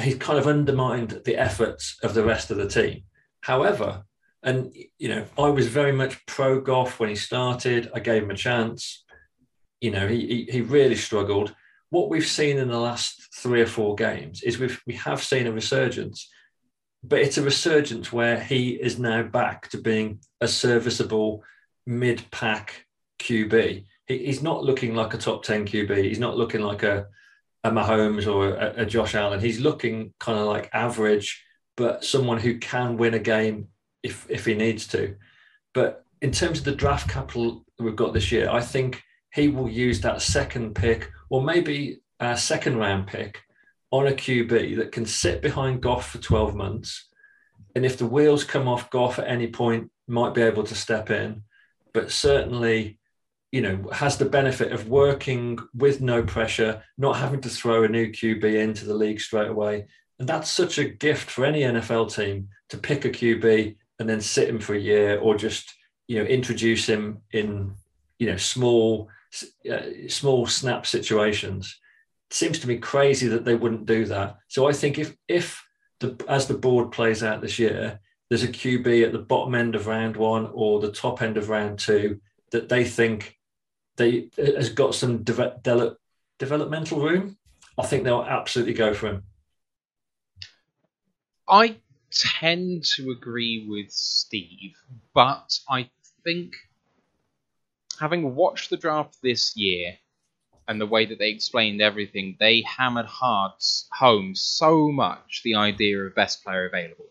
[0.00, 3.02] he's kind of undermined the efforts of the rest of the team.
[3.42, 4.04] However,
[4.42, 7.90] and you know, I was very much pro Goff when he started.
[7.94, 9.04] I gave him a chance.
[9.80, 11.54] You know, he, he, he really struggled.
[11.90, 15.46] What we've seen in the last three or four games is we've we have seen
[15.46, 16.28] a resurgence.
[17.02, 21.42] but it's a resurgence where he is now back to being a serviceable
[21.86, 22.86] mid-pack
[23.18, 23.84] QB.
[24.06, 26.04] He, he's not looking like a top 10 QB.
[26.04, 27.06] He's not looking like a,
[27.64, 29.40] a Mahomes or a, a Josh Allen.
[29.40, 31.42] He's looking kind of like average,
[31.80, 33.66] but someone who can win a game
[34.02, 35.16] if, if he needs to.
[35.72, 39.66] But in terms of the draft capital we've got this year, I think he will
[39.66, 43.40] use that second pick or maybe a second round pick
[43.90, 47.08] on a QB that can sit behind Goff for 12 months.
[47.74, 51.08] And if the wheels come off Goff at any point, might be able to step
[51.08, 51.44] in,
[51.94, 52.98] but certainly,
[53.52, 57.88] you know, has the benefit of working with no pressure, not having to throw a
[57.88, 59.86] new QB into the league straight away.
[60.20, 64.20] And that's such a gift for any NFL team to pick a QB and then
[64.20, 65.74] sit him for a year or just,
[66.08, 67.74] you know, introduce him in,
[68.18, 69.08] you know, small,
[69.70, 71.74] uh, small snap situations
[72.30, 74.36] It seems to me crazy that they wouldn't do that.
[74.48, 75.64] So I think if if
[76.00, 79.74] the as the board plays out this year, there's a QB at the bottom end
[79.74, 82.20] of round one or the top end of round two
[82.52, 83.38] that they think
[83.96, 85.96] they has got some de- de-
[86.38, 87.38] developmental room.
[87.78, 89.22] I think they'll absolutely go for him.
[91.50, 91.76] I
[92.12, 94.76] tend to agree with Steve,
[95.12, 95.90] but I
[96.22, 96.54] think
[97.98, 99.98] having watched the draft this year
[100.68, 103.52] and the way that they explained everything, they hammered hard
[103.90, 107.08] home so much the idea of best player available.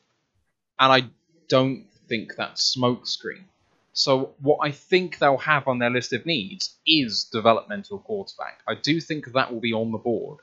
[0.79, 1.09] And I
[1.49, 3.43] don't think that's smokescreen.
[3.91, 8.61] So what I think they'll have on their list of needs is developmental quarterback.
[8.65, 10.39] I do think that will be on the board.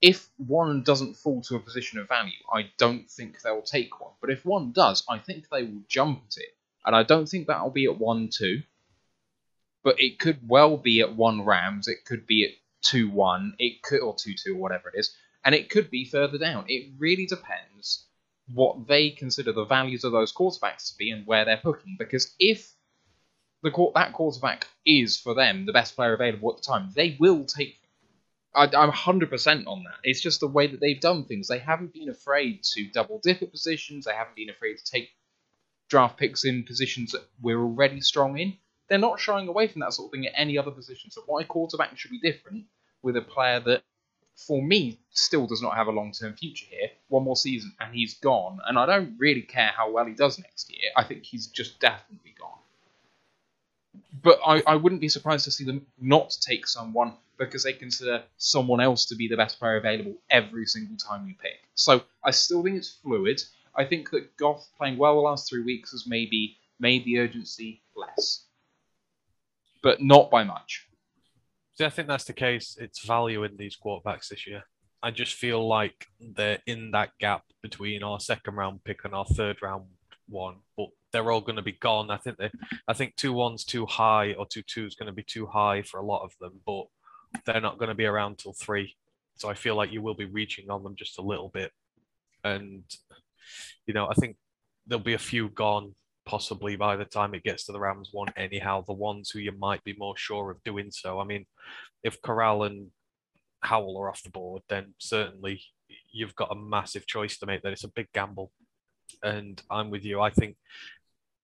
[0.00, 4.12] If one doesn't fall to a position of value, I don't think they'll take one.
[4.20, 6.56] But if one does, I think they will jump at it.
[6.86, 8.62] And I don't think that'll be at 1 2
[9.88, 11.88] but it could well be at one Rams.
[11.88, 12.50] It could be at
[12.82, 13.54] two one.
[13.58, 16.64] It could or two two or whatever it is, and it could be further down.
[16.68, 18.04] It really depends
[18.52, 21.96] what they consider the values of those quarterbacks to be and where they're picking.
[21.98, 22.70] Because if
[23.62, 27.44] the that quarterback is for them the best player available at the time, they will
[27.44, 27.80] take.
[28.58, 29.94] I, I'm 100% on that.
[30.04, 31.48] It's just the way that they've done things.
[31.48, 34.04] They haven't been afraid to double dip at positions.
[34.04, 35.10] They haven't been afraid to take
[35.88, 38.56] draft picks in positions that we're already strong in
[38.88, 41.10] they're not shying away from that sort of thing at any other position.
[41.10, 42.64] So why quarterback should be different
[43.02, 43.82] with a player that,
[44.34, 46.88] for me, still does not have a long term future here.
[47.08, 48.60] One more season and he's gone.
[48.66, 50.90] And I don't really care how well he does next year.
[50.96, 52.58] I think he's just definitely gone.
[54.22, 58.22] But I, I wouldn't be surprised to see them not take someone because they consider
[58.36, 61.68] someone else to be the best player available every single time you pick.
[61.74, 63.40] So I still think it's fluid.
[63.76, 67.82] I think that Goff playing well the last three weeks has maybe made the urgency
[67.96, 68.44] less
[69.82, 70.86] but not by much.
[71.74, 72.76] See, I think that's the case.
[72.80, 74.64] It's value in these quarterbacks this year.
[75.02, 79.24] I just feel like they're in that gap between our second round pick and our
[79.24, 79.84] third round
[80.28, 82.10] one, but they're all going to be gone.
[82.10, 82.50] I think they,
[82.88, 85.82] I think two one's too high or two two is going to be too high
[85.82, 86.86] for a lot of them, but
[87.44, 88.96] they're not going to be around till three.
[89.36, 91.70] So I feel like you will be reaching on them just a little bit,
[92.44, 92.82] and
[93.86, 94.36] you know I think
[94.86, 95.94] there'll be a few gone
[96.28, 99.52] possibly by the time it gets to the Rams one, anyhow, the ones who you
[99.52, 101.18] might be more sure of doing so.
[101.18, 101.46] I mean,
[102.04, 102.88] if Corral and
[103.62, 105.62] Howell are off the board, then certainly
[106.12, 107.62] you've got a massive choice to make.
[107.62, 108.52] That it's a big gamble,
[109.22, 110.20] and I'm with you.
[110.20, 110.56] I think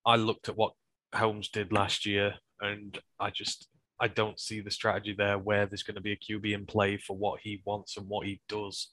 [0.05, 0.75] I looked at what
[1.15, 3.69] Holmes did last year, and I just
[4.01, 6.97] I don't see the strategy there where there's going to be a QB in play
[6.97, 8.89] for what he wants and what he does.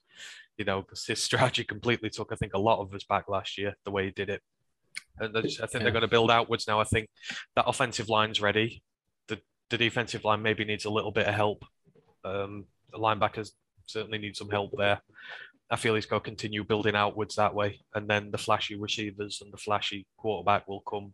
[0.58, 3.58] You know, because his strategy completely took, I think, a lot of us back last
[3.58, 4.42] year, the way he did it.
[5.20, 5.80] And I think yeah.
[5.80, 6.80] they're going to build outwards now.
[6.80, 7.10] I think
[7.56, 8.84] that offensive line's ready.
[9.28, 11.64] The the defensive line maybe needs a little bit of help.
[12.24, 13.52] Um, the linebackers
[13.86, 15.02] certainly need some help there.
[15.70, 19.42] I feel he's got to continue building outwards that way, and then the flashy receivers
[19.42, 21.14] and the flashy quarterback will come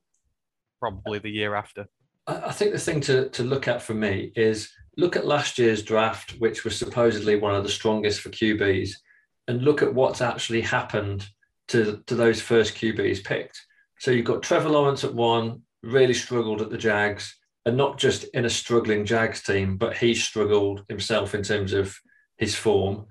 [0.79, 1.87] probably the year after.
[2.27, 5.81] I think the thing to, to look at for me is look at last year's
[5.81, 8.91] draft, which was supposedly one of the strongest for QBs,
[9.47, 11.27] and look at what's actually happened
[11.69, 13.61] to, to those first QBs picked.
[13.99, 18.23] So you've got Trevor Lawrence at one, really struggled at the Jags, and not just
[18.33, 21.97] in a struggling Jags team, but he struggled himself in terms of
[22.37, 23.05] his form.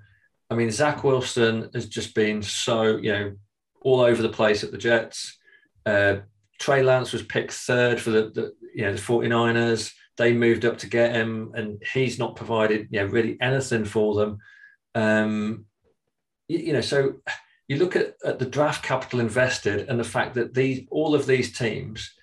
[0.49, 3.35] I mean, Zach Wilson has just been so, you know,
[3.81, 5.37] all over the place at the Jets.
[5.85, 6.17] Uh,
[6.59, 9.93] Trey Lance was picked third for the, the, you know the 49ers.
[10.17, 14.15] They moved up to get him, and he's not provided you know really anything for
[14.15, 14.39] them.
[14.95, 15.65] Um,
[16.47, 17.15] you, you know, so
[17.67, 21.25] you look at, at the draft capital invested and the fact that these all of
[21.25, 22.13] these teams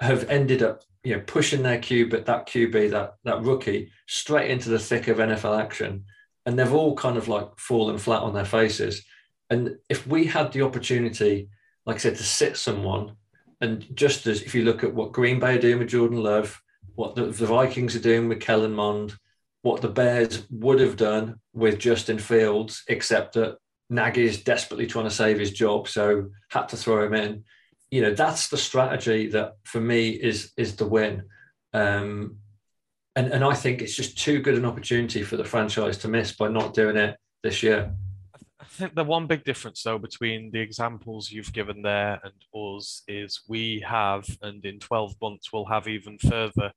[0.00, 4.68] have ended up you know pushing their at that QB that that rookie straight into
[4.68, 6.04] the thick of NFL action
[6.46, 9.04] and they've all kind of like fallen flat on their faces
[9.50, 11.48] And if we had the opportunity,
[11.86, 13.16] like I said, to sit someone,
[13.64, 16.60] and just as if you look at what Green Bay are doing with Jordan Love,
[16.94, 19.14] what the, the Vikings are doing with Kellen Mond,
[19.62, 23.56] what the Bears would have done with Justin Fields, except that
[23.88, 27.44] Nagy is desperately trying to save his job, so had to throw him in.
[27.90, 31.24] You know, that's the strategy that for me is is the win.
[31.72, 32.36] Um,
[33.16, 36.32] and and I think it's just too good an opportunity for the franchise to miss
[36.32, 37.94] by not doing it this year.
[38.74, 43.42] Think the one big difference, though, between the examples you've given there and us is
[43.46, 46.72] we have, and in 12 months, we'll have even further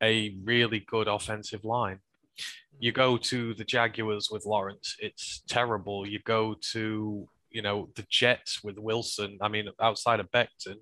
[0.00, 1.98] a really good offensive line.
[2.78, 6.06] You go to the Jaguars with Lawrence, it's terrible.
[6.06, 9.36] You go to, you know, the Jets with Wilson.
[9.40, 10.76] I mean, outside of Becton,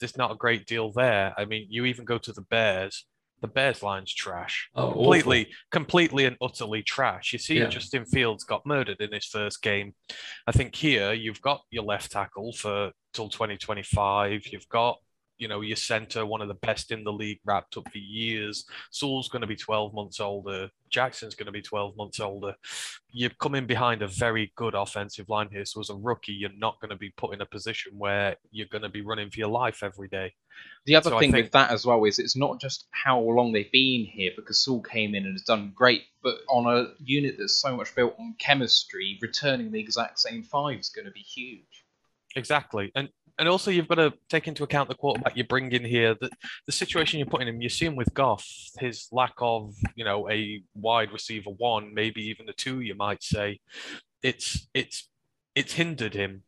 [0.00, 1.32] there's not a great deal there.
[1.38, 3.06] I mean, you even go to the Bears
[3.40, 4.68] the Bears line's trash.
[4.74, 5.52] Oh, completely, awful.
[5.70, 7.32] completely and utterly trash.
[7.32, 7.68] You see, Yeah.
[7.68, 9.94] Justin Fields got murdered in his first game.
[10.46, 14.46] I think here you've got your left tackle for till 2025.
[14.52, 14.98] You've got,
[15.38, 18.64] you know, your center, one of the best in the league, wrapped up for years.
[18.90, 20.68] Sewell's going to be 12 months older.
[20.90, 22.54] Jackson's going to be 12 months older.
[23.10, 25.64] You're coming behind a very good offensive line here.
[25.64, 28.66] So as a rookie, you're not going to be put in a position where you're
[28.70, 30.34] going to be running for your life every day.
[30.86, 33.52] The other So thing think- with that as well is it's not just how long
[33.52, 37.36] they've been here, because Saul came in and has done great, but on a unit
[37.38, 41.20] that's so much built on chemistry, returning the exact same five is going to be
[41.20, 41.84] huge.
[42.34, 42.90] Exactly.
[42.94, 46.16] And and also you've got to take into account the quarterback you bring in here,
[46.20, 46.28] the,
[46.66, 47.60] the situation you're putting him.
[47.60, 48.46] You see him with Goff,
[48.78, 53.22] his lack of, you know, a wide receiver one, maybe even a two, you might
[53.22, 53.60] say.
[54.22, 55.08] It's it's
[55.54, 56.42] it's hindered him.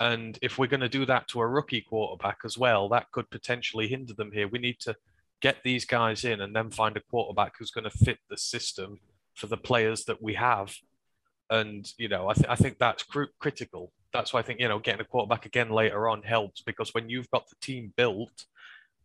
[0.00, 3.30] And if we're going to do that to a rookie quarterback as well, that could
[3.30, 4.48] potentially hinder them here.
[4.48, 4.96] We need to
[5.40, 8.98] get these guys in and then find a quarterback who's going to fit the system
[9.34, 10.74] for the players that we have.
[11.50, 13.92] And, you know, I, th- I think that's cru- critical.
[14.12, 17.08] That's why I think, you know, getting a quarterback again later on helps because when
[17.08, 18.44] you've got the team built,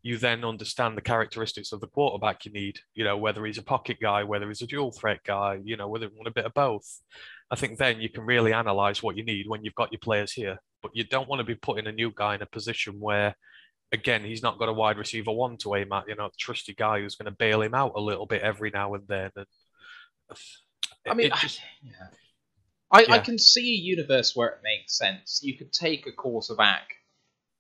[0.04, 3.64] you then understand the characteristics of the quarterback you need, you know, whether he's a
[3.64, 6.46] pocket guy, whether he's a dual threat guy, you know, whether you want a bit
[6.46, 7.02] of both.
[7.52, 10.32] I think then you can really analyze what you need when you've got your players
[10.32, 10.60] here.
[10.82, 13.36] But you don't want to be putting a new guy in a position where,
[13.92, 16.74] again, he's not got a wide receiver one to aim at, you know, a trusty
[16.74, 19.32] guy who's going to bail him out a little bit every now and then.
[19.36, 19.46] And
[21.10, 21.92] I mean, just- yeah.
[22.92, 25.42] I, I can see a universe where it makes sense.
[25.44, 26.94] You could take a quarterback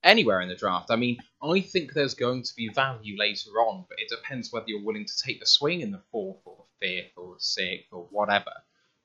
[0.03, 0.89] anywhere in the draft.
[0.89, 4.65] I mean, I think there's going to be value later on, but it depends whether
[4.67, 8.51] you're willing to take the swing in the fourth or fifth or sixth or whatever.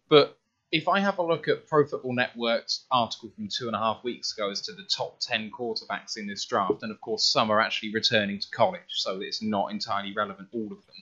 [0.09, 0.39] But
[0.71, 4.05] if I have a look at Pro Football Network's article from two and a half
[4.05, 7.51] weeks ago as to the top 10 quarterbacks in this draft, and of course, some
[7.51, 10.97] are actually returning to college, so it's not entirely relevant, all of them.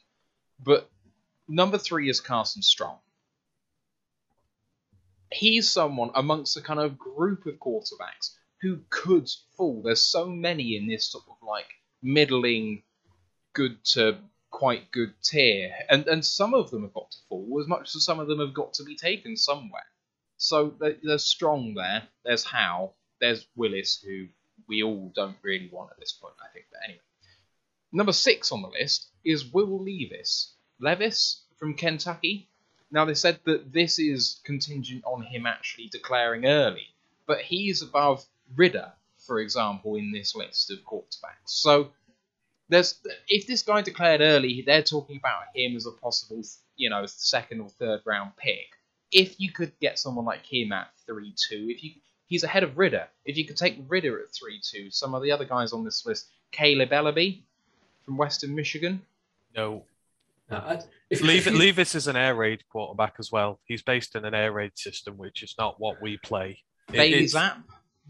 [0.59, 0.91] But
[1.47, 2.99] number three is Carson Strong
[5.33, 9.83] he's someone amongst a kind of group of quarterbacks who could fall.
[9.83, 11.69] There's so many in this sort of like
[12.03, 12.83] middling,
[13.55, 14.19] good to
[14.51, 18.05] quite good tier, and and some of them have got to fall as much as
[18.05, 19.87] some of them have got to be taken somewhere.
[20.37, 22.09] So there- there's Strong there.
[22.25, 22.95] There's Howe.
[23.21, 24.29] There's Willis, who
[24.69, 26.67] we all don't really want at this point, I think.
[26.73, 27.03] But anyway,
[27.93, 30.55] number six on the list is Will Levis.
[30.81, 32.50] Levis from Kentucky.
[32.91, 36.87] Now they said that this is contingent on him actually declaring early,
[37.27, 38.25] but he's above
[38.57, 41.47] Ridder, for example, in this list of quarterbacks.
[41.47, 41.93] So
[42.69, 46.43] there's if this guy declared early, they're talking about him as a possible,
[46.77, 48.67] you know, second or third round pick.
[49.13, 51.93] If you could get someone like him at three two, if you
[52.31, 53.09] he's ahead of Ridder.
[53.27, 56.07] If you could take Ridder at three two, some of the other guys on this
[56.07, 57.43] list, Kaleb Eleby
[58.05, 59.03] from Western Michigan.
[59.55, 59.85] no,
[60.51, 60.79] Now,
[61.11, 63.61] if, if you- Levis is an air raid quarterback as well.
[63.65, 66.59] He's based in an air raid system, which is not what we play.
[66.89, 67.25] Bailey Zappe.
[67.25, 67.63] it's- Zappe.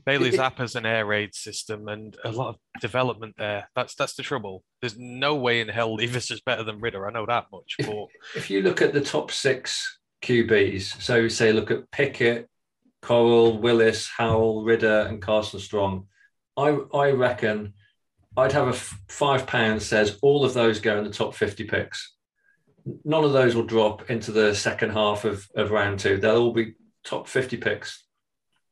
[0.07, 3.69] Bailey It- Zappe has an air raid system and a lot of development there.
[3.77, 4.65] That's that's the trouble.
[4.81, 7.07] There's no way in hell Levis is better than Ridder.
[7.07, 7.77] I know that much.
[7.79, 12.49] But if you look at the top six QBs, so say look at Pickett,
[13.03, 16.07] Corral, Willis, Howell, Ridder, and Carson Strong,
[16.57, 17.75] I I reckon
[18.37, 21.65] I'd have a f- five pound says all of those go in the top fifty
[21.65, 22.15] picks.
[23.05, 26.19] None of those will drop into the second half of, of round two.
[26.19, 26.75] They'll all be
[27.05, 28.05] top fifty picks.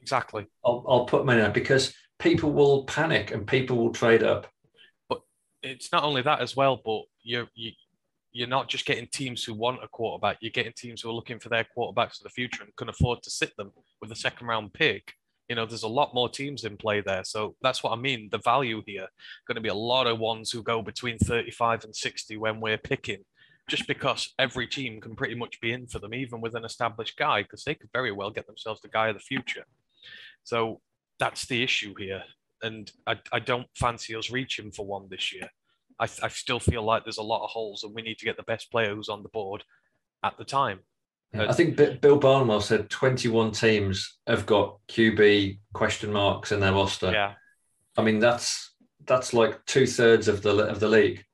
[0.00, 0.46] exactly.
[0.64, 4.46] I'll, I'll put money in it because people will panic and people will trade up.
[5.08, 5.20] But
[5.62, 7.72] it's not only that as well, but you're you,
[8.32, 10.38] you're not just getting teams who want a quarterback.
[10.40, 13.22] You're getting teams who are looking for their quarterbacks for the future and can afford
[13.22, 15.14] to sit them with a second round pick.
[15.48, 17.24] You know, there's a lot more teams in play there.
[17.24, 18.28] So that's what I mean.
[18.30, 19.08] The value here
[19.46, 22.76] going to be a lot of ones who go between 35 and 60 when we're
[22.76, 23.24] picking,
[23.68, 27.16] just because every team can pretty much be in for them, even with an established
[27.16, 29.64] guy, because they could very well get themselves the guy of the future.
[30.42, 30.80] So
[31.18, 32.22] that's the issue here.
[32.62, 35.48] And I, I don't fancy us reaching for one this year.
[36.00, 38.36] I, I still feel like there's a lot of holes and we need to get
[38.36, 39.62] the best player who's on the board
[40.24, 40.80] at the time.
[41.34, 46.72] I think B- Bill Barnwell said 21 teams have got QB question marks in their
[46.72, 47.12] roster.
[47.12, 47.34] Yeah.
[47.98, 48.74] I mean, that's
[49.06, 51.24] that's like two thirds of the of the league.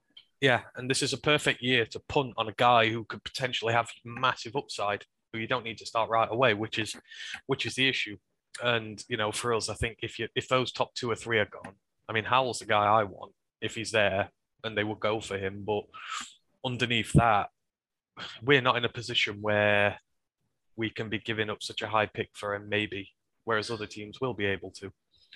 [0.44, 3.72] Yeah, and this is a perfect year to punt on a guy who could potentially
[3.72, 6.94] have massive upside, who you don't need to start right away, which is
[7.46, 8.18] which is the issue.
[8.62, 11.38] And you know, for us, I think if you if those top two or three
[11.38, 11.72] are gone,
[12.10, 13.32] I mean, Howell's the guy I want
[13.62, 14.28] if he's there,
[14.62, 15.64] and they will go for him.
[15.66, 15.84] But
[16.62, 17.48] underneath that,
[18.42, 19.98] we're not in a position where
[20.76, 23.08] we can be giving up such a high pick for him, maybe,
[23.44, 24.92] whereas other teams will be able to.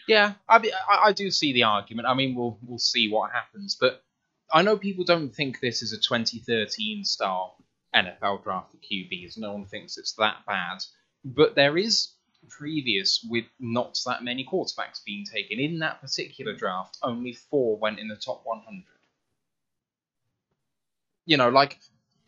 [0.07, 0.61] Yeah, I,
[1.03, 2.09] I, do see the argument.
[2.09, 4.03] I mean, we'll we'll see what happens, but
[4.53, 7.57] I know people don't think this is a 2013 style
[7.95, 9.39] NFL draft for QBs.
[9.39, 10.79] No one thinks it's that bad,
[11.25, 12.13] but there is
[12.49, 16.99] previous with not that many quarterbacks being taken in that particular draft.
[17.03, 18.85] Only four went in the top 100.
[21.27, 21.79] You know, like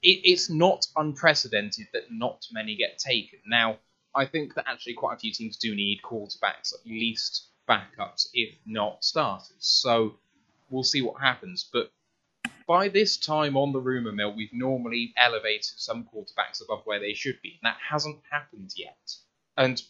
[0.03, 3.39] it, it's not unprecedented that not many get taken.
[3.47, 3.79] Now,
[4.15, 8.55] I think that actually quite a few teams do need quarterbacks, at least backups, if
[8.67, 9.55] not starters.
[9.59, 10.17] So
[10.69, 11.69] we'll see what happens.
[11.73, 11.91] But
[12.71, 17.13] by this time on the rumour mill, we've normally elevated some quarterbacks above where they
[17.13, 19.13] should be, and that hasn't happened yet.
[19.57, 19.83] And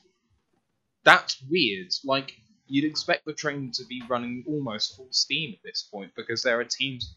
[1.05, 1.93] that's weird.
[2.05, 2.33] Like,
[2.69, 6.59] you'd expect the train to be running almost full steam at this point because there
[6.59, 7.17] are teams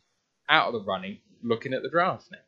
[0.49, 2.39] out of the running looking at the draft now.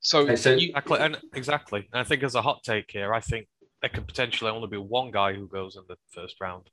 [0.00, 1.88] So, Okay, so- you, Exactly, and exactly.
[1.92, 3.46] And I think as a hot take here, I think
[3.82, 6.70] there could potentially only be one guy who goes in the first round.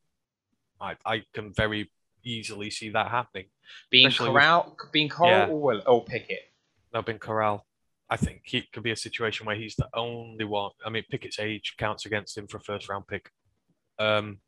[0.81, 1.91] I I can very
[2.23, 3.45] easily see that happening.
[3.91, 5.47] being especially with- Corral, being Corral Yeah.
[5.47, 6.51] or Will or Pickett.
[6.93, 7.65] No, Ben Corral.
[8.09, 10.71] I think he could be a situation where he's the only one.
[10.83, 13.29] I mean, Pickett's age counts against him for a first round pick.
[13.99, 14.39] Um,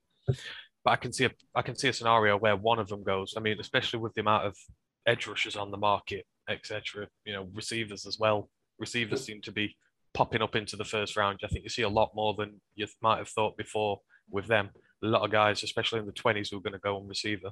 [0.83, 3.35] but I can see a I can see a scenario where one of them goes.
[3.37, 4.57] I mean, especially with the amount of
[5.05, 7.07] edge rushers on the market, etc.
[7.25, 8.49] You know, receivers as well.
[8.79, 9.75] Receivers seem to be
[10.13, 11.39] popping up into the first round.
[11.43, 14.71] I think you see a lot more than you might have thought before with them.
[15.03, 17.51] A lot of guys, especially in the twenties, who are going to go on receiver.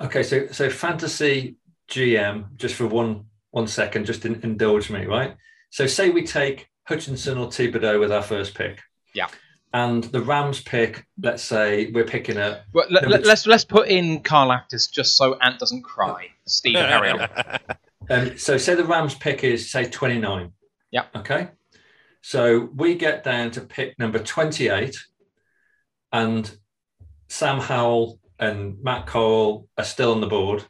[0.00, 1.56] Okay, so so fantasy
[1.90, 5.36] GM, just for one one second, just in, indulge me, right?
[5.70, 8.80] So say we take Hutchinson or Thibodeaux with our first pick.
[9.14, 9.28] Yeah.
[9.72, 13.46] And the Rams pick, let's say we're picking a But let, No, let, but- let's
[13.46, 16.28] let's put in Karlaftis just so Ant doesn't cry.
[16.46, 17.28] Stephen, carry on.
[18.08, 20.52] Um, so say the Rams pick is say 29.
[20.92, 21.06] Yeah.
[21.16, 21.48] Okay.
[22.22, 24.96] So we get down to pick number 28
[26.12, 26.56] and
[27.28, 30.64] Sam Howell and Matt Cole are still on the board,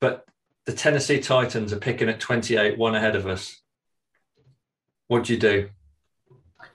[0.00, 0.24] but
[0.64, 3.60] the Tennessee Titans are picking at 28, one ahead of us.
[5.08, 5.70] What do you do?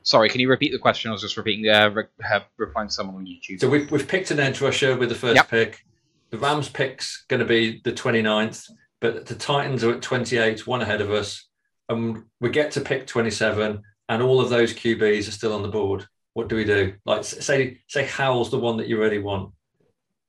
[0.02, 1.10] Sorry, can you repeat the question?
[1.10, 3.60] I was just repeating, uh, re- replying to someone on YouTube.
[3.60, 5.50] So we've, we've picked an edge rusher with the first Yep.
[5.50, 5.86] pick.
[6.32, 8.70] The Rams pick's going to be the 29th,
[9.00, 11.48] but the Titans are at 28, one ahead of us.
[11.90, 15.68] And we get to pick 27, and all of those QBs are still on the
[15.68, 16.08] board.
[16.34, 16.94] What do we do?
[17.06, 19.54] Like, say, say Howell's the one that you really want,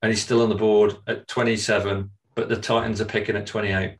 [0.03, 3.97] and he's still on the board at 27, but the Titans are picking at 28.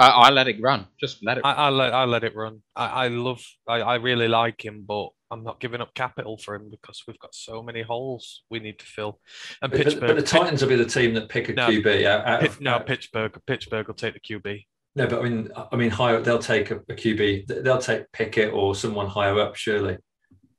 [0.00, 0.86] I, I let it run.
[1.00, 1.44] Just let it.
[1.44, 2.62] I, I let I let it run.
[2.76, 6.54] I, I love I, I really like him, but I'm not giving up capital for
[6.54, 9.18] him because we've got so many holes we need to fill.
[9.60, 11.68] And But, but, Pittsburgh, but the Titans will be the team that pick a No.
[11.68, 13.40] QB out, out Pit- of, no Pittsburgh.
[13.46, 14.66] Pittsburgh will take the QB.
[14.94, 16.20] No, but I mean, I mean, higher.
[16.20, 17.62] They'll take a, a QB.
[17.62, 19.98] They'll take Pickett or someone higher up, surely.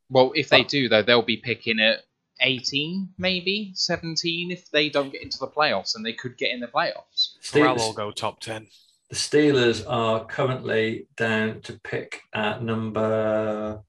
[0.10, 2.00] well, if they do, though, they'll be picking at
[2.42, 6.60] 18, maybe 17 if they don't get into the playoffs, and they could get in
[6.62, 7.36] the playoffs.
[7.52, 8.68] Corral Steelers- will go top ten.
[9.10, 13.82] The Steelers are currently down to pick at number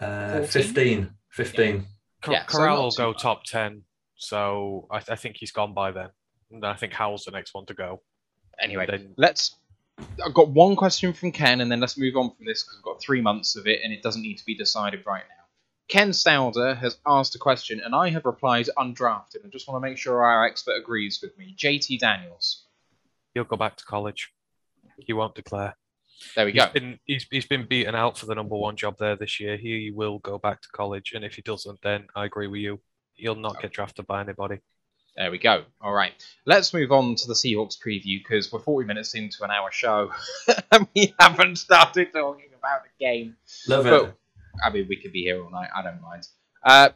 [0.00, 0.46] uh, 14?
[0.48, 1.10] 15.
[1.30, 1.86] 15.
[2.22, 3.82] Cor- Yeah, Corral not will go top ten.
[4.16, 6.08] So I, I think he's gone by then.
[6.50, 8.02] And I think Howell's the next one to go.
[8.60, 9.56] Anyway, let's.
[10.24, 12.84] I've got one question from Ken, and then let's move on from this because we've
[12.84, 15.42] got three months of it, and it doesn't need to be decided right now.
[15.88, 19.44] Ken Stauder has asked a question, and I have replied undrafted.
[19.44, 21.54] I just want to make sure our expert agrees with me.
[21.58, 22.64] JT Daniels.
[23.34, 24.32] He'll go back to college.
[24.98, 25.76] He won't declare.
[26.36, 26.68] There we go.
[26.72, 29.56] Been, he's, he's been beaten out for the number one job there this year.
[29.56, 32.80] He will go back to college, and if he doesn't, then I agree with you.
[33.14, 34.60] He'll not get drafted by anybody.
[35.16, 35.64] There we go.
[35.80, 36.12] All right.
[36.46, 40.10] Let's move on to the Seahawks preview because we're 40 minutes into an hour show
[40.72, 43.36] and we haven't started talking about the game.
[43.68, 43.90] Love it.
[43.90, 44.16] But,
[44.64, 45.68] I mean, we could be here all night.
[45.74, 46.26] I don't mind.
[46.64, 46.90] Uh,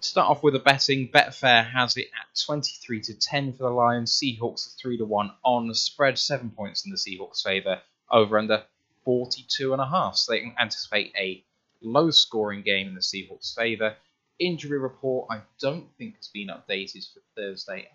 [0.00, 3.70] to start off with the betting, Betfair has it at 23 to 10 for the
[3.70, 4.12] Lions.
[4.12, 8.62] Seahawks are 3 to 1 on spread, 7 points in the Seahawks' favour, over under
[9.04, 10.16] 42 and a half.
[10.16, 11.42] So they can anticipate a
[11.82, 13.96] Low scoring game in the Seahawks' favour.
[14.38, 17.88] Injury report, I don't think has been updated for Thursday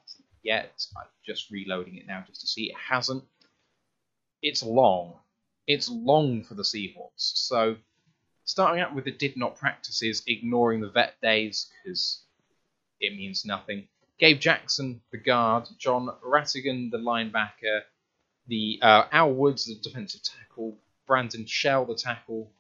[0.44, 0.86] yet.
[0.98, 2.70] I'm just reloading it now just to see.
[2.70, 3.24] It hasn't.
[4.42, 5.16] It's long.
[5.68, 7.12] It's long for the Seahawks.
[7.18, 7.78] So,
[8.44, 12.24] starting out with the did not practices, ignoring the vet days because
[13.00, 13.88] it means nothing.
[14.20, 17.82] Gabe Jackson, the guard, Jon Rhattigan, the linebacker,
[18.48, 20.78] the uh, Al Woods, the defensive tackle,
[21.08, 22.52] Brandon Shell, the tackle,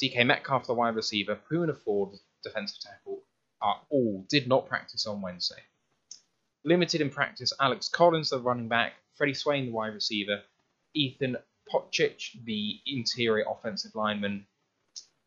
[0.00, 3.22] DK Metcalf, the wide receiver, Poona Ford, defensive tackle,
[3.60, 5.62] are all did not practice on Wednesday.
[6.64, 10.42] Limited in practice, Alex Collins, the running back, Freddie Swain, the wide receiver,
[10.94, 11.36] Ethan
[11.72, 14.46] Pocic, the interior offensive lineman.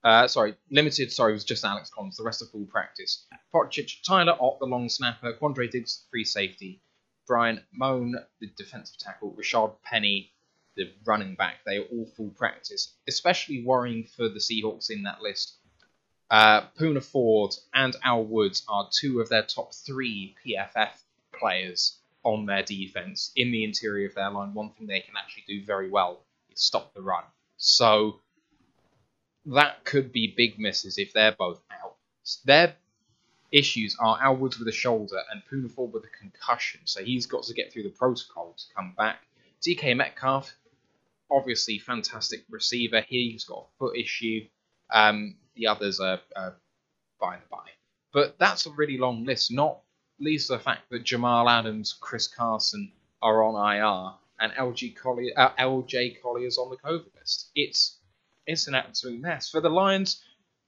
[0.03, 3.27] Uh, sorry, limited, sorry, was just Alex Collins, the rest of full practice.
[3.53, 6.81] Pocic, Tyler Ott, the long snapper, Quandre Diggs, free safety,
[7.27, 10.31] Bryan Mone, the defensive tackle, Rashaad Penny,
[10.75, 11.57] the running back.
[11.65, 12.95] They are all full practice.
[13.07, 15.57] Especially worrying for the Seahawks in that list.
[16.31, 20.93] Uh, Poona Ford and Al Woods are two of their top three PFF
[21.37, 24.53] players on their defense in the interior of their line.
[24.53, 27.25] One thing they can actually do very well is stop the run.
[27.57, 28.21] So
[29.45, 31.95] that could be big misses if they're both out.
[32.45, 32.75] Their
[33.51, 37.25] issues are Al Woods with a shoulder and Poona Ford with a concussion, so he's
[37.25, 39.17] got to get through the protocol to come back.
[39.61, 40.55] DK Metcalf,
[41.29, 43.01] obviously fantastic receiver.
[43.01, 44.47] He's got a foot issue.
[44.91, 46.55] Um, the others are, are
[47.19, 47.65] by the by.
[48.13, 49.79] But that's a really long list, not
[50.19, 55.51] least the fact that Jamal Adams, Chris Carson are on IR, and LJ Collier, uh,
[55.59, 57.51] LJ on the COVID list.
[57.55, 57.97] It's
[58.47, 59.49] it's an absolute mess.
[59.49, 60.23] For the Lions,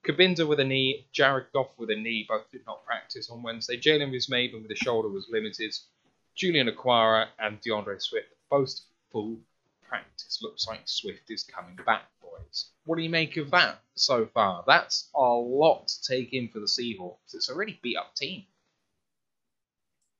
[0.05, 3.77] Cabinda with a knee, Jared Goff with a knee, both did not practice on Wednesday.
[3.77, 5.75] Jalen Reeves-Maybin with a shoulder was limited.
[6.35, 9.39] Julian Okwara and D'Andre Swift both full
[9.87, 10.39] practice.
[10.41, 12.69] Looks like Swift is coming back, boys.
[12.85, 14.63] What do you make of that so far?
[14.67, 17.33] That's a lot to take in for the Seahawks.
[17.33, 18.43] It's a really beat up team.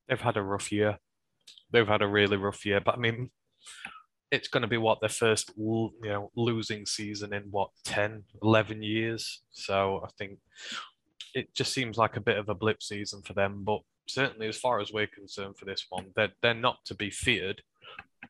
[0.08, 1.00] They've had a rough year.
[1.72, 3.32] They've had a really rough year, but I mean,
[4.34, 8.82] it's going to be what their first you know losing season in what 10 11
[8.82, 10.40] years so i think
[11.36, 14.58] it just seems like a bit of a blip season for them but certainly as
[14.58, 17.62] far as we're concerned for this one they're, they're not to be feared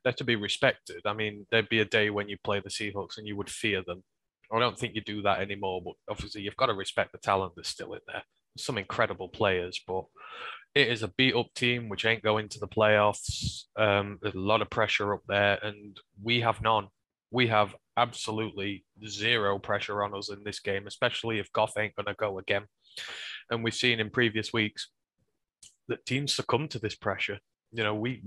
[0.03, 3.17] they're to be respected i mean there'd be a day when you play the seahawks
[3.17, 4.03] and you would fear them
[4.51, 7.53] i don't think you do that anymore but obviously you've got to respect the talent
[7.55, 8.23] that's still in there
[8.57, 10.03] some incredible players but
[10.75, 13.63] it is a beat up team which ain't going to the playoffs.
[13.77, 16.87] Um, there's a lot of pressure up there, and we have none.
[17.31, 22.07] We have absolutely zero pressure on us in this game, especially if Goff ain't going
[22.07, 22.63] to go again.
[23.51, 24.89] And we've seen in previous weeks
[25.89, 27.39] that teams succumb to this pressure.
[27.71, 28.23] You know, we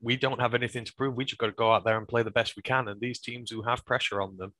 [0.00, 1.14] we don't have anything to prove.
[1.14, 2.88] We just got to go out there and play the best we can.
[2.88, 4.52] And these teams who have pressure on them,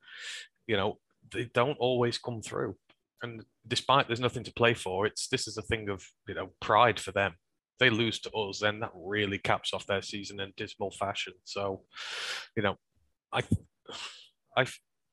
[0.67, 0.99] you know,
[1.33, 2.77] they don't always come through
[3.25, 6.51] and despite there's nothing to play for, it's this is a thing of you know
[6.61, 7.33] pride for them.
[7.33, 11.33] If they lose to us, then that really caps off their season in dismal fashion.
[11.43, 11.83] So,
[12.57, 12.77] you know,
[13.33, 13.43] I,
[14.57, 14.67] I,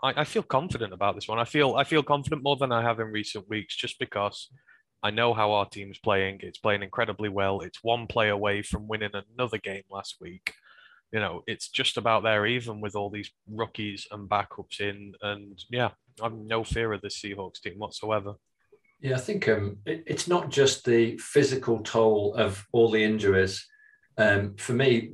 [0.04, 1.40] I feel confident about this one.
[1.40, 4.50] I feel I feel confident more than I have in recent weeks, just because
[5.04, 6.40] I know how our team's playing.
[6.42, 7.62] It's playing incredibly well.
[7.62, 10.54] It's one play away from winning another game last week.
[11.12, 15.14] You know, it's just about there, even with all these rookies and backups in.
[15.22, 15.90] And yeah,
[16.22, 18.36] I've no fear of this Seahawks team whatsoever.
[19.02, 23.66] Yeah, I think um, it, it's not just the physical toll of all the injuries.
[24.18, 25.12] Um, for me,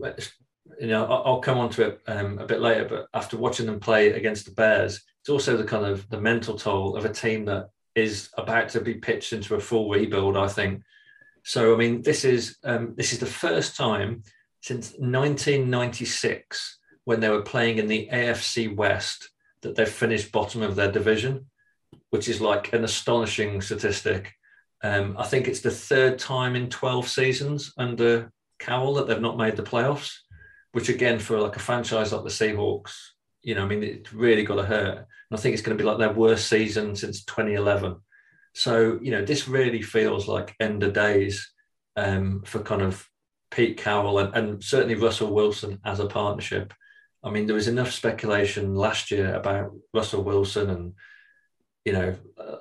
[0.80, 3.66] you know, I'll, I'll come on to it um, a bit later, but after watching
[3.66, 7.14] them play against the Bears, it's also the kind of the mental toll of a
[7.14, 10.38] team that is about to be pitched into a full rebuild.
[10.38, 10.84] I think.
[11.43, 14.24] So, I mean, this is um, this is the first time
[14.62, 19.30] since 1996 when they were playing in the AFC West
[19.62, 21.45] that they've finished bottom of their division,
[22.10, 24.34] which is like an astonishing statistic.
[24.84, 29.38] Um, I think it's the third time in 12 seasons under Carroll that they've not
[29.38, 30.18] made the playoffs,
[30.74, 32.93] which again, for like a franchise like the Seahawks,
[33.42, 34.98] you know, I mean, it's really got to hurt.
[34.98, 37.98] And I think it's going to be like their worst season since 2011.
[38.54, 41.52] So, you know, this really feels like end of days
[41.96, 43.08] um, for kind of
[43.52, 46.74] Pete Carroll and, and certainly Russell Wilson as a partnership.
[47.24, 50.94] I mean, there was enough speculation last year about Russell Wilson and,
[51.86, 52.16] you know,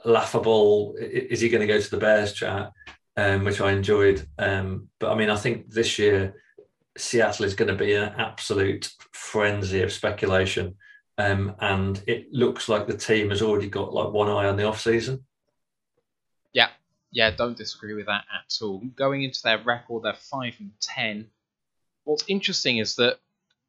[0.04, 0.94] laughable.
[0.98, 2.72] Is he going to go to the Bears chat?
[3.18, 4.26] Um, which I enjoyed.
[4.38, 6.34] Um, but I mean, I think this year
[6.98, 8.90] Seattle is going to be an absolute
[9.26, 10.74] frenzy of speculation.
[11.18, 14.64] Um, and it looks like the team has already got like one eye on the
[14.64, 15.24] off season.
[16.52, 16.68] Yeah,
[17.10, 18.80] yeah, don't disagree with that at all.
[18.94, 21.28] Going into their record, they're five and ten.
[22.04, 23.18] What's interesting is that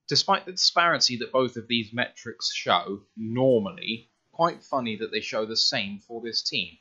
[0.07, 5.45] despite the disparity that both of these metrics show, normally quite funny that they show
[5.45, 6.77] the same for this team.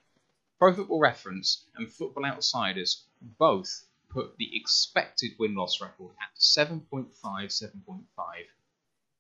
[0.59, 3.05] Pro Football Reference and Football Outsiders
[3.39, 8.05] both put the expected win loss record at 7.5, 7.5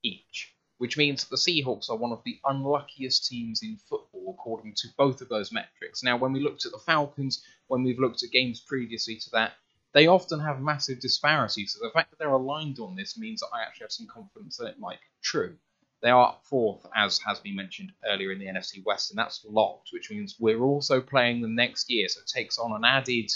[0.07, 4.75] each, which means that the Seahawks are one of the unluckiest teams in football according
[4.75, 6.03] to both of those metrics.
[6.03, 9.53] Now, when we looked at the Falcons, when we've looked at games previously to that,
[9.93, 11.73] they often have massive disparities.
[11.73, 14.57] So the fact that they're aligned on this means that I actually have some confidence
[14.59, 15.57] that it might be true.
[16.03, 19.89] They are fourth, as has been mentioned earlier in the NFC West, and that's locked,
[19.93, 22.09] which means we're also playing them next year.
[22.09, 23.31] So it takes on an added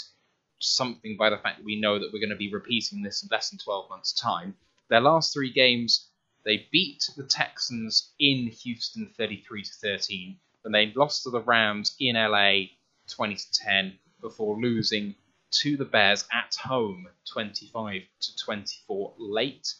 [0.59, 3.29] something by the fact that we know that we're going to be repeating this in
[3.31, 4.55] less than 12 months' time.
[4.89, 6.10] Their last three games,
[6.43, 11.95] they beat the Texans in Houston 33 to 13, then they lost to the Rams
[11.99, 12.63] in LA
[13.09, 15.15] 20 to 10 before losing
[15.51, 19.73] to the Bears at home 25 to 24 late.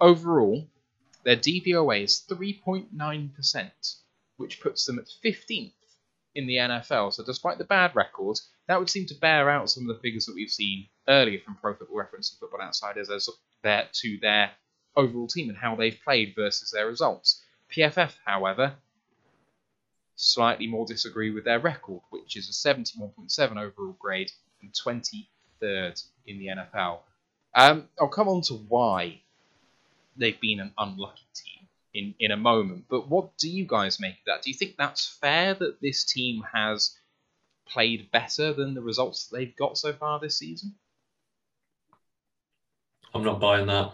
[0.00, 0.68] Overall,
[1.24, 3.96] their DVOA is 3.9%,
[4.36, 5.72] which puts them at 15th
[6.34, 7.12] in the NFL.
[7.12, 10.26] So, despite the bad record, that would seem to bear out some of the figures
[10.26, 13.28] that we've seen earlier from Pro Football Reference and Football Outsiders as
[13.62, 14.50] their, to their
[14.96, 17.42] overall team and how they've played versus their results.
[17.74, 18.74] PFF, however,
[20.16, 24.30] slightly more disagree with their record, which is a 71.7 overall grade
[24.62, 27.00] and 23rd in the NFL.
[27.54, 29.20] Um, I'll come on to why
[30.16, 32.84] they've been an unlucky team in, in a moment.
[32.88, 34.42] But what do you guys make of that?
[34.42, 36.96] Do you think that's fair that this team has
[37.66, 40.74] played better than the results they've got so far this season?
[43.14, 43.92] I'm not buying that.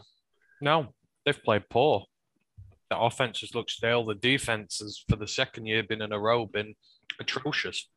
[0.61, 0.89] No,
[1.25, 2.05] they've played poor.
[2.91, 4.05] The offense has looked stale.
[4.05, 6.75] The defense has, for the second year, been in a row, been
[7.21, 7.89] atrocious.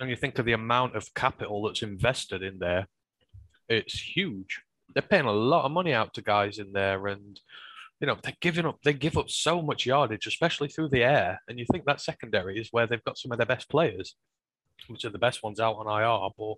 [0.00, 2.88] And you think of the amount of capital that's invested in there,
[3.68, 4.62] it's huge.
[4.94, 7.40] They're paying a lot of money out to guys in there, and
[8.00, 8.78] you know they're giving up.
[8.82, 11.40] They give up so much yardage, especially through the air.
[11.48, 14.16] And you think that secondary is where they've got some of their best players,
[14.88, 16.54] which are the best ones out on IR, but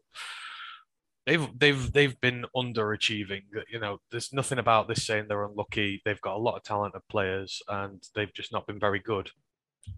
[1.26, 3.42] they've they've they've been underachieving.
[3.70, 6.02] You know, there's nothing about this saying they're unlucky.
[6.04, 9.30] They've got a lot of talented players, and they've just not been very good.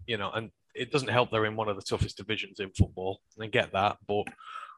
[0.07, 3.21] You know, and it doesn't help they're in one of the toughest divisions in football.
[3.39, 4.25] I get that, but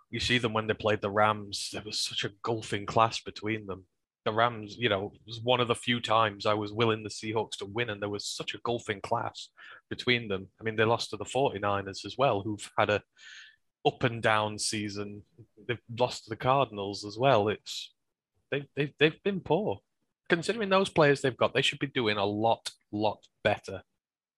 [0.09, 1.69] you see them when they played the Rams.
[1.73, 3.85] There was such a gulfing class between them.
[4.25, 7.57] The Rams, you know, was one of the few times I was willing the Seahawks
[7.59, 9.49] to win, and there was such a gulfing class
[9.89, 10.47] between them.
[10.59, 13.01] I mean, they lost to the 49ers as well, who've had a
[13.85, 15.23] up and down season.
[15.67, 17.49] They've lost to the Cardinals as well.
[17.49, 17.93] It's
[18.51, 19.79] they've they've they've been poor.
[20.29, 23.81] Considering those players they've got, they should be doing a lot, lot better.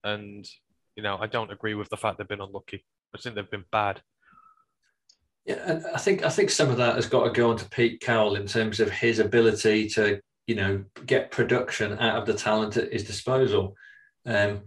[0.03, 0.47] And
[0.95, 2.85] you know, I don't agree with the fact they've been unlucky.
[3.15, 4.01] I think they've been bad.
[5.45, 7.69] Yeah, and I think I think some of that has got to go on to
[7.69, 12.33] Pete Carroll in terms of his ability to, you know, get production out of the
[12.33, 13.75] talent at his disposal.
[14.25, 14.61] Um,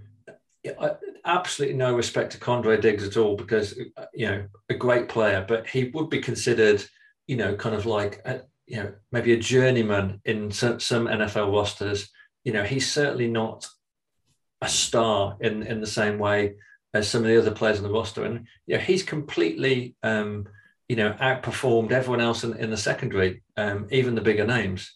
[0.66, 0.92] I,
[1.24, 3.78] absolutely no respect to Quandre Diggs at all because
[4.14, 6.84] you know a great player, but he would be considered,
[7.26, 11.52] you know, kind of like a, you know maybe a journeyman in some, some NFL
[11.52, 12.10] rosters.
[12.44, 13.68] You know, he's certainly not
[14.60, 16.54] a star in in the same way
[16.94, 20.46] as some of the other players on the roster, and you know he's completely um,
[20.88, 24.92] you know outperformed everyone else in, in the secondary, um, even the bigger names.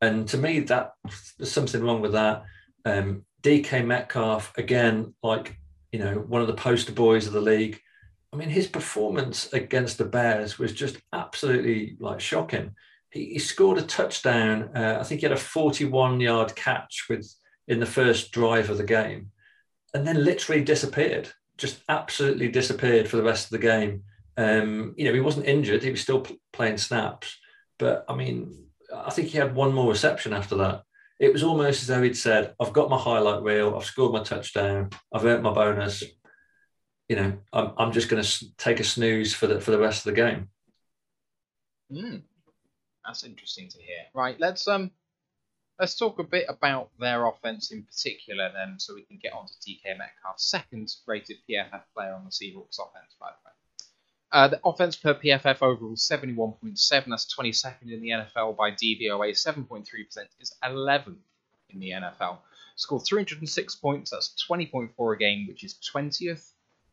[0.00, 0.92] And to me, that
[1.38, 2.44] there's something wrong with that.
[2.84, 5.56] Um, DK Metcalf, again, like,
[5.92, 7.80] you know, one of the poster boys of the league.
[8.32, 12.74] I mean, his performance against the Bears was just absolutely like shocking.
[13.10, 14.70] He, he scored a touchdown.
[14.74, 17.28] Uh, I think he had a 41 yard catch with
[17.66, 19.30] in the first drive of the game
[19.94, 24.04] and then literally disappeared, just absolutely disappeared for the rest of the game.
[24.36, 27.36] Um, you know, he wasn't injured, he was still playing snaps.
[27.78, 30.84] But I mean, I think he had one more reception after that
[31.20, 34.22] it was almost as though he'd said, I've got my highlight reel, I've scored my
[34.22, 36.02] touchdown, I've earned my bonus.
[37.10, 40.06] You know, I'm, I'm just going to take a snooze for the for the rest
[40.06, 40.48] of the game.
[41.92, 42.22] Mm,
[43.04, 44.06] that's interesting to hear.
[44.14, 44.92] Right, let's um
[45.78, 49.46] let's talk a bit about their offense in particular then, so we can get on
[49.46, 53.52] to DK Metcalf, second rated PFF player on the Seahawks offense, by the way.
[54.32, 57.04] Uh, the offense per PFF overall 71.7.
[57.08, 59.30] That's 22nd in the NFL by DVOA.
[59.32, 59.86] 7.3%
[60.38, 61.16] is 11th
[61.70, 62.38] in the NFL.
[62.76, 64.10] Scored 306 points.
[64.10, 66.52] That's 20.4 a game, which is 20th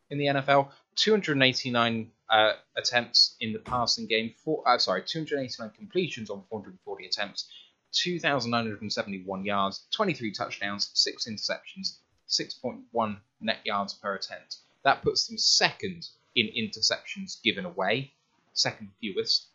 [0.09, 0.69] in the NFL.
[0.95, 4.33] 289 uh, attempts in the passing game.
[4.43, 7.49] Four, uh, sorry, 289 completions on 440 attempts.
[7.93, 14.57] 2,971 yards, 23 touchdowns, 6 interceptions, 6.1 net yards per attempt.
[14.83, 16.07] That puts them second
[16.37, 18.13] in interceptions given away,
[18.53, 19.47] second fewest,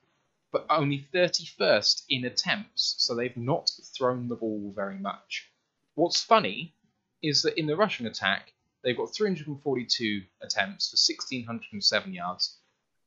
[0.50, 5.48] but only 31st in attempts, so they've not thrown the ball very much.
[5.94, 6.74] What's funny
[7.22, 8.52] is that in the rushing attack,
[8.82, 12.58] they've got 342 attempts for 1,607 yards,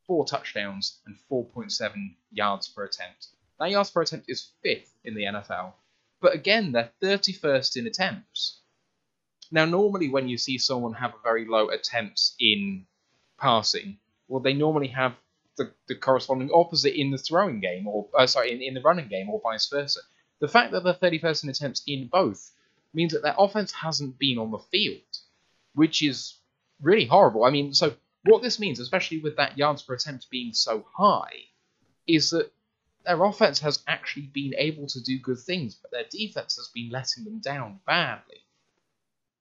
[0.07, 3.27] four touchdowns, and 4.7 yards per attempt.
[3.59, 5.73] That yards per attempt is fifth in the NFL,
[6.21, 8.61] but again, they're 31st in attempts.
[9.51, 12.87] Now, normally when you see someone have a very low attempts in
[13.37, 15.15] passing, well, they normally have
[15.57, 19.07] the, the corresponding opposite in the throwing game, or uh, sorry, in, in the running
[19.07, 20.01] game, or vice versa.
[20.39, 22.51] The fact that they're 31st in attempts in both
[22.93, 25.01] means that their offense hasn't been on the field,
[25.73, 26.35] which is
[26.81, 27.45] really horrible.
[27.45, 31.31] I mean, so what this means, especially with that yards per attempt being so high,
[32.07, 32.51] is that
[33.05, 36.89] their offense has actually been able to do good things, but their defense has been
[36.89, 38.37] letting them down badly.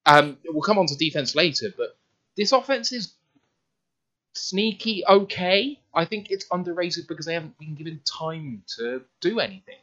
[0.05, 1.97] Um, we'll come on to defense later, but
[2.37, 3.14] this offense is
[4.37, 5.79] sneaky okay.
[5.93, 9.79] I think it's underrated because they haven't been given time to do anything.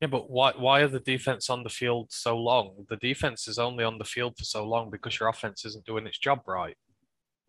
[0.00, 2.84] Yeah, but why why are the defense on the field so long?
[2.88, 6.06] The defense is only on the field for so long because your offense isn't doing
[6.06, 6.76] its job right.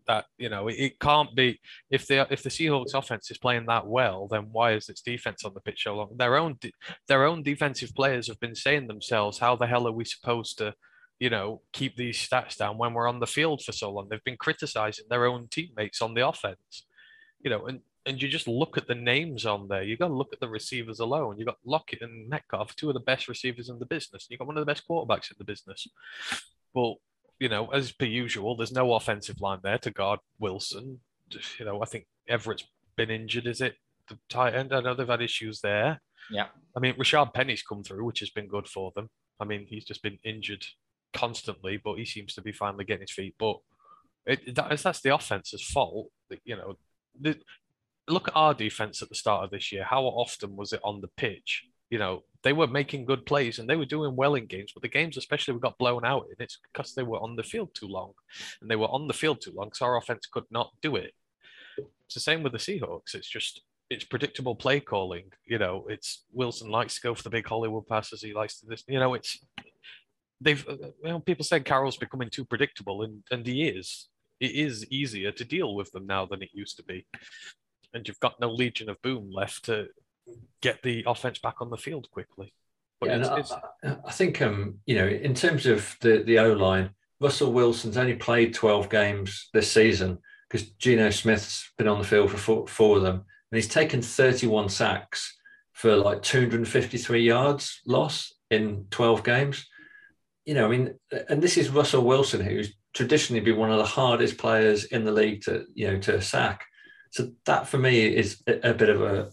[0.08, 1.60] That you know, it, it can't be
[1.92, 5.44] if the if the Seahawks offense is playing that well, then why is its defense
[5.44, 6.16] on the pitch so long?
[6.16, 6.72] Their own de-
[7.10, 10.74] their own defensive players have been saying themselves, how the hell are we supposed to,
[11.20, 14.08] you know, keep these stats down when we're on the field for so long?
[14.10, 16.86] They've been criticizing their own teammates on the offense,
[17.40, 19.84] you know, and and you just look at the names on there.
[19.84, 21.38] You've got to look at the receivers alone.
[21.38, 24.28] You've got Lockett and Metcalf, two of the best receivers in the business.
[24.30, 25.88] You've got one of the best quarterbacks in the business.
[26.74, 27.00] Well,
[27.38, 31.02] you know, as per usual, there's no offensive line there to guard Wilson.
[31.60, 32.64] You know, I think Everett's
[32.96, 33.46] been injured.
[33.46, 33.76] Is it
[34.08, 34.74] the tight end?
[34.74, 36.02] I know they've had issues there.
[36.32, 36.48] Yeah.
[36.76, 39.10] I mean, Rashard Penny's come through, which has been good for them.
[39.40, 40.66] I mean, he's just been injured
[41.14, 43.36] constantly, but he seems to be finally getting his feet.
[43.40, 43.58] But
[44.26, 46.10] it, that, that's the offense's fault.
[46.44, 46.78] You know,
[47.20, 47.38] the,
[48.08, 49.84] look at our defense at the start of this year.
[49.84, 51.64] How often was it on the pitch?
[51.90, 54.82] You know, they were making good plays and they were doing well in games, but
[54.82, 56.36] the games, especially, we got blown out in.
[56.40, 58.14] It's because they were on the field too long,
[58.62, 61.14] and they were on the field too long, so our offense could not do it.
[62.06, 63.16] It's the same with the Seahawks.
[63.16, 65.32] It's just it's predictable play calling.
[65.46, 68.22] You know, it's Wilson likes to go for the big Hollywood passes.
[68.22, 68.84] He likes to this.
[68.88, 69.40] You know, it's
[70.42, 74.10] they've you know people said Carroll's becoming too predictable, and and he is.
[74.40, 77.08] It is easier to deal with them now than it used to be
[77.94, 79.88] and you've got no Legion of Boom left to
[80.62, 82.54] get the offense back on the field quickly.
[83.00, 83.52] But yeah, it's, it's,
[83.84, 87.98] I, I think um, you know, in terms of the the O line, Russell Wilson's
[87.98, 90.20] only played twelve games this season
[90.50, 94.02] because Geno Smith's been on the field for four, four of them, and he's taken
[94.02, 95.38] thirty one sacks
[95.74, 99.68] for like two hundred and fifty three yards loss in twelve games.
[100.48, 100.96] You know, I mean,
[101.28, 105.12] and this is Russell Wilson, who's traditionally been one of the hardest players in the
[105.12, 106.64] league to you know to sack.
[107.12, 109.30] So that for me is a, a bit of a,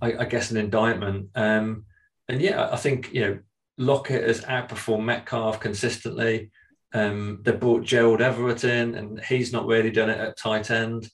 [0.00, 1.30] I, I guess, an indictment.
[1.34, 1.84] Um,
[2.28, 3.38] and yeah, I think you know
[3.76, 6.52] Lockett has outperformed Metcalf consistently.
[6.94, 11.10] Um, they brought Gerald Everett in, and he's not really done it at tight end.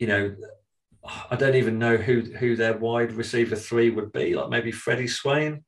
[0.00, 0.36] You know,
[1.30, 4.34] I don't even know who who their wide receiver three would be.
[4.34, 5.64] Like maybe Freddie Swain.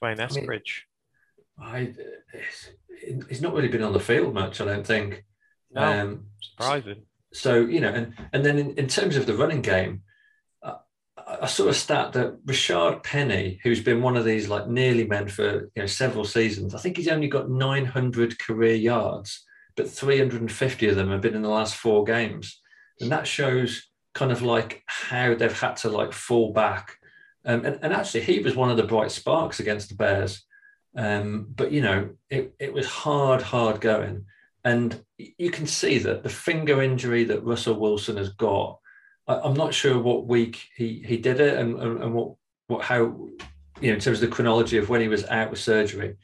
[0.00, 0.80] D'Wayne Eskridge.
[0.80, 0.87] I,
[3.28, 4.60] he's not really been on the field much.
[4.60, 5.24] I don't think.
[5.70, 7.02] No, Um, surprising.
[7.32, 10.02] so you know, and and then in, in terms of the running game,
[10.62, 10.76] uh,
[11.42, 15.28] I saw a stat that Rashard Penny, who's been one of these like nearly men
[15.28, 19.44] for you know several seasons, I think he's only got 900 career yards,
[19.76, 22.60] but 350 of them have been in the last four games,
[23.00, 26.96] and that shows kind of like how they've had to like fall back.
[27.44, 30.44] Um, and, and actually, he was one of the bright sparks against the Bears.
[30.98, 34.26] Um, but you know, it, it was hard, hard going.
[34.64, 38.80] And you can see that the finger injury that Russell Wilson has got,
[39.28, 42.34] I, am not sure what week he, he did it and, and, and what,
[42.66, 43.00] what, how,
[43.80, 46.16] you know, in terms of the chronology of when he was out with surgery.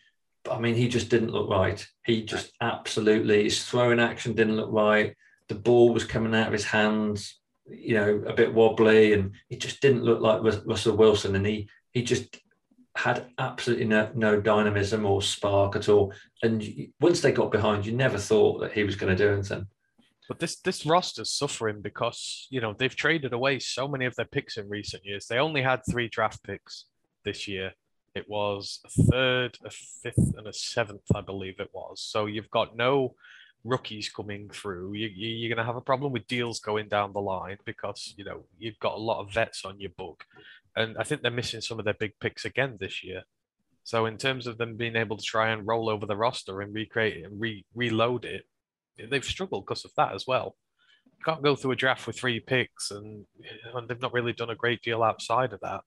[0.43, 1.87] But I mean, he just didn't look right.
[2.05, 5.14] He just absolutely, his throwing action didn't look right.
[5.49, 7.39] The ball was coming out of his hands,
[7.70, 11.37] you know, a bit wobbly, and it just didn't look like Russell Wilson.
[11.37, 12.37] And he, he just
[12.97, 16.12] had absolutely no, no dynamism or spark at all.
[16.42, 16.64] And
[17.01, 19.66] once they got behind, you never thought that he was going to do anything.
[20.28, 24.24] But this this roster's suffering because you know they've traded away so many of their
[24.24, 25.26] picks in recent years.
[25.26, 26.86] They only had three draft picks
[27.24, 27.72] this year.
[28.14, 32.01] It was a third, a fifth, and a seventh, I believe it was.
[32.01, 33.16] So you've got no
[33.64, 34.95] rookies coming through.
[34.95, 38.14] You, you, you're going to have a problem with deals going down the line because
[38.16, 40.24] you know you've got a lot of vets on your book,
[40.77, 43.22] and I think they're missing some of their big picks again this year.
[43.85, 46.75] So in terms of them being able to try and roll over the roster and
[46.75, 48.45] recreate it and re- reload it,
[49.11, 50.57] they've struggled because of that as well.
[51.18, 53.27] You can't go through a draft with three picks, and,
[53.75, 55.83] and they've not really done a great deal outside of that.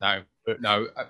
[0.00, 0.22] No,
[0.60, 0.88] no.
[0.96, 1.06] I, I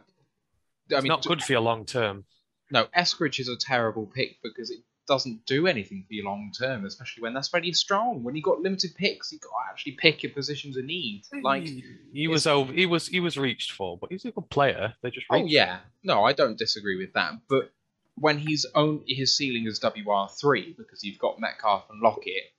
[0.90, 2.24] It's mean, not good for your long term.
[2.70, 2.86] no.
[2.96, 7.22] Eskridge is a terrible pick because it doesn't do anything for you long term, especially
[7.22, 8.22] when that's when you're strong.
[8.22, 11.24] When you've got limited picks, you've got to actually pick your positions of need.
[11.42, 11.64] Like,
[12.12, 14.94] he, was over, he was he was reached for, but he's a good player.
[15.02, 17.32] They just oh yeah, no, I don't disagree with that.
[17.48, 17.70] But
[18.16, 22.52] when he's own his ceiling is WR three because you've got Metcalf and Lockett,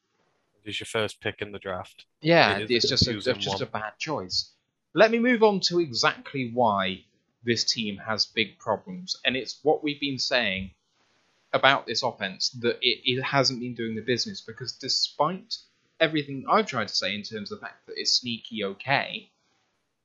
[0.64, 2.06] He's your first pick in the draft.
[2.22, 4.52] yeah, It is it's just a, just a bad choice.
[4.96, 7.04] Let me move on to exactly why
[7.44, 10.72] this team has big problems, and it's what we've been saying
[11.56, 15.56] about this offense that it, it hasn't been doing the business because despite
[16.00, 19.32] everything I've tried to say in terms of the fact that it's sneaky okay,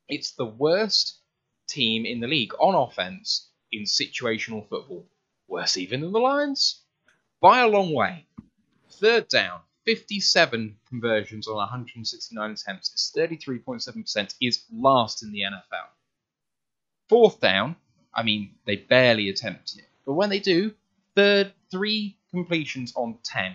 [0.08, 1.18] it's the worst
[1.68, 5.04] team in the league on offense in situational football.
[5.48, 6.82] Worse even than the Lions
[7.40, 8.26] by a long way.
[8.92, 15.88] Third down, 57 conversions on 169 attempts, it's 33.7%, is last in the NFL.
[17.08, 17.76] Fourth down,
[18.14, 20.74] I mean, they barely attempt it, but when they do,
[21.20, 23.54] third, three completions on 10.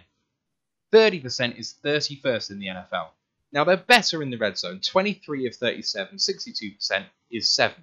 [0.94, 3.08] 30% is 31st in the NFL.
[3.52, 7.76] Now they're better in the red zone, 23 of 37, 62% is 7.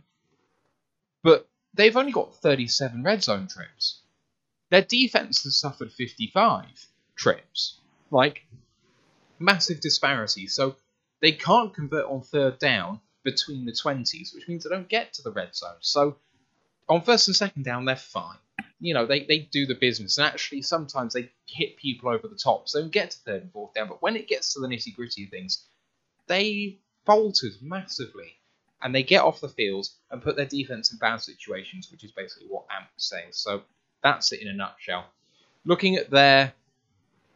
[1.25, 4.03] But they've only got 37 red zone trips.
[4.71, 6.65] Their defense has suffered 55
[7.17, 7.79] trips.
[8.13, 8.47] Like,
[9.41, 10.47] massive disparity.
[10.47, 10.77] So
[11.21, 15.23] they can't convert on third down between the 20s, which means they don't get to
[15.23, 15.81] the red zone.
[15.81, 16.19] So
[16.89, 18.39] on first and second down, they're fine.
[18.83, 20.19] You know, they, they do the business.
[20.19, 22.69] And actually, sometimes they hit people over the top.
[22.69, 23.89] So they get to third and fourth down.
[23.89, 25.65] But when it gets to the nitty gritty things,
[26.27, 28.35] they faltered massively.
[28.83, 32.11] And they get off the field and put their defense in bad situations, which is
[32.11, 33.37] basically what Amp says.
[33.37, 33.63] So
[34.03, 35.07] that's it in a nutshell.
[35.65, 36.53] Looking at their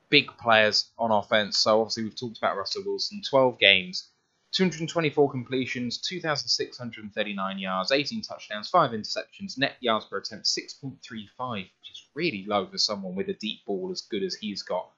[0.09, 4.09] big players on offense, so obviously we've talked about Russell Wilson, 12 games,
[4.57, 12.07] 224 completions, 2,639 yards, 18 touchdowns, 5 interceptions, net yards per attempt 6.35, which is
[12.15, 14.91] really low for someone with a deep ball as good as he's got.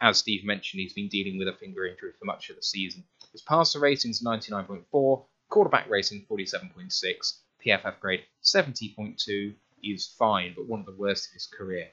[0.00, 3.04] As Steve mentioned, he's been dealing with a finger injury for much of the season.
[3.30, 9.54] His passer rating is 99.4, quarterback rating 47.6, PFF grade 70.2
[9.84, 11.88] is fine, but one of the worst of his career.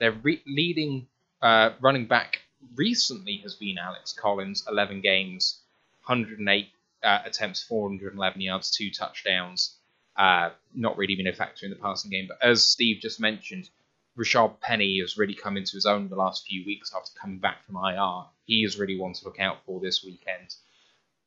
[0.00, 1.08] Their re- leading
[1.40, 2.40] uh, running back
[2.74, 5.61] recently has been Alex Collins, 11 games,
[6.06, 6.68] 108
[7.02, 9.76] uh, attempts, 411 yards, two touchdowns.
[10.16, 13.70] Uh, not really been a factor in the passing game, but as Steve just mentioned,
[14.18, 17.64] Rashaad Penny has really come into his own the last few weeks after coming back
[17.64, 18.26] from IR.
[18.44, 20.54] He is really one to look out for this weekend.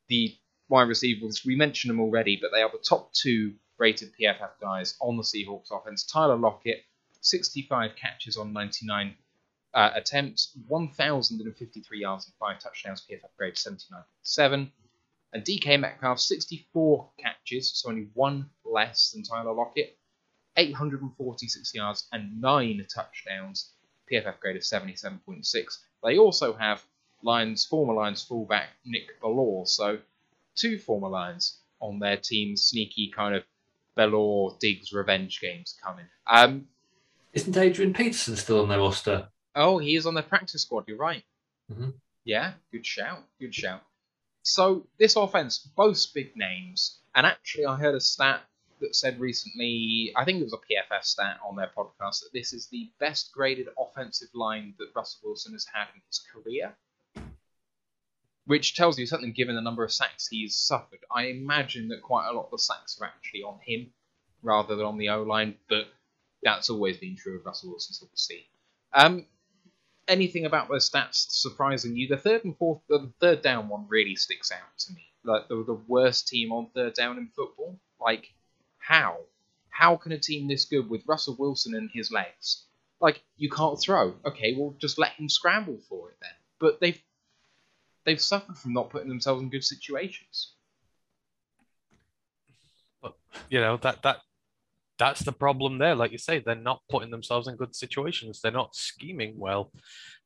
[0.08, 0.36] The
[0.70, 4.96] wide receivers, we mentioned them already, but they are the top two rated PFF guys
[5.02, 6.04] on the Seahawks offense.
[6.04, 6.84] Tyler Lockett,
[7.22, 9.16] 65 catches on 99
[9.76, 14.72] uh, attempts, 1,053 yards and 5 touchdowns, PFF grade 79.7.
[15.34, 19.98] And DK Metcalf, 64 catches, so only one less than Tyler Lockett,
[20.56, 23.74] 846 yards and 9 touchdowns,
[24.10, 25.78] PFF grade of 77.6.
[26.04, 26.82] They also have
[27.22, 30.00] Lions, former Lions fullback Nick Bellore, so
[30.56, 33.44] two former Lions on their team's sneaky kind of
[33.98, 36.06] Bellore Diggs revenge games coming.
[36.28, 36.68] Um,
[37.34, 39.28] Isn't Adrian Peterson still on their roster?
[39.56, 40.86] Oh, he is on the practice squad.
[40.88, 41.24] You're right.
[41.72, 41.93] Mhm.
[42.24, 43.24] Yeah, good shout.
[43.39, 43.84] Good shout.
[44.43, 48.43] So this offense boasts big names, and actually, I heard a stat
[48.82, 52.51] that said recently, I think it was a PFF stat on their podcast, that this
[52.53, 56.76] is the best graded offensive line that Russell Wilson has had in his career.
[58.45, 60.99] Which tells you something given the number of sacks he's suffered.
[61.10, 63.91] I imagine that quite a lot of the sacks are actually on him
[64.43, 65.88] rather than on the O line, but
[66.43, 68.45] that's always been true of Russell Wilson, so we'll see.
[68.93, 69.26] Um,
[70.08, 72.08] anything about those stats surprising you?
[72.08, 75.03] The third and fourth, the third down one really sticks out to me.
[75.24, 77.80] Like the, the worst team on third down in football.
[77.99, 78.34] Like
[78.78, 79.18] how?
[79.70, 82.64] How can a team this good with Russell Wilson and his legs?
[83.01, 84.16] Like you can't throw.
[84.26, 86.32] Okay, well just let him scramble for it then.
[86.60, 87.01] But they've
[88.06, 90.53] they've suffered from not putting themselves in good situations.
[93.01, 93.16] But
[93.49, 94.22] you know that that
[94.98, 95.96] that's the problem there.
[95.96, 98.39] Like you say, they're not putting themselves in good situations.
[98.41, 99.72] They're not scheming well.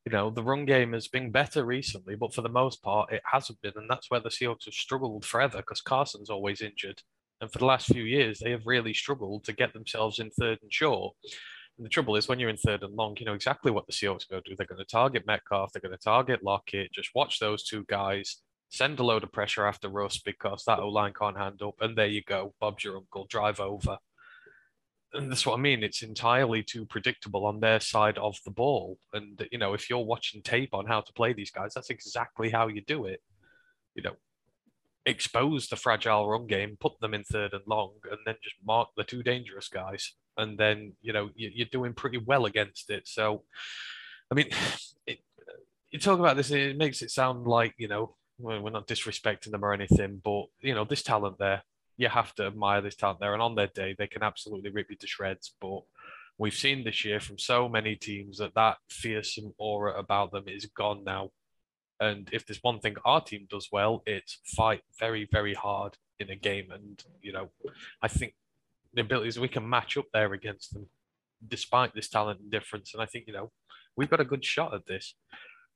[0.06, 3.22] You know, the run game has been better recently, but for the most part, it
[3.26, 7.02] hasn't been, and that's where the Seahawks have struggled forever because Carson's always injured,
[7.42, 10.60] and for the last few years, they have really struggled to get themselves in third
[10.62, 11.16] and short.
[11.78, 13.94] And the trouble is, when you're in third and long, you know exactly what the
[13.94, 14.56] Seahawks are going to do.
[14.56, 15.72] They're going to target Metcalf.
[15.72, 16.92] They're going to target Lockett.
[16.92, 18.38] Just watch those two guys.
[18.70, 21.76] Send a load of pressure after Russ because that O line can't handle.
[21.80, 22.54] And there you go.
[22.60, 23.26] Bob's your uncle.
[23.30, 23.98] Drive over.
[25.14, 25.84] And that's what I mean.
[25.84, 28.98] It's entirely too predictable on their side of the ball.
[29.14, 32.50] And, you know, if you're watching tape on how to play these guys, that's exactly
[32.50, 33.22] how you do it.
[33.96, 34.16] You know,
[35.06, 38.90] expose the fragile run game, put them in third and long, and then just mark
[38.96, 40.14] the two dangerous guys.
[40.38, 43.08] And then, you know, you- you're doing pretty well against it.
[43.08, 43.44] So,
[44.32, 44.50] I mean,
[45.08, 45.20] it,
[45.92, 49.66] you talk about this, it makes it sound like you know we're not disrespecting them
[49.66, 51.64] or anything, but you know this talent there,
[52.00, 54.90] you have to admire this talent there, and on their day they can absolutely rip
[54.90, 55.54] you to shreds.
[55.60, 55.82] But
[56.38, 60.66] we've seen this year from so many teams that that fearsome aura about them is
[60.66, 61.32] gone now.
[62.00, 66.30] And if there's one thing our team does well, it's fight very, very hard in
[66.30, 66.72] a game.
[66.72, 67.50] And you know,
[68.02, 68.34] I think
[68.94, 70.88] the abilities we can match up there against them,
[71.46, 72.94] despite this talent and difference.
[72.94, 73.52] And I think you know
[73.98, 75.16] we've got a good shot at this.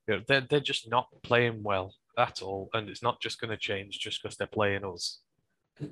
[0.08, 3.50] You know, they're they're just not playing well at all, and it's not just going
[3.50, 5.18] to change just because they're playing us.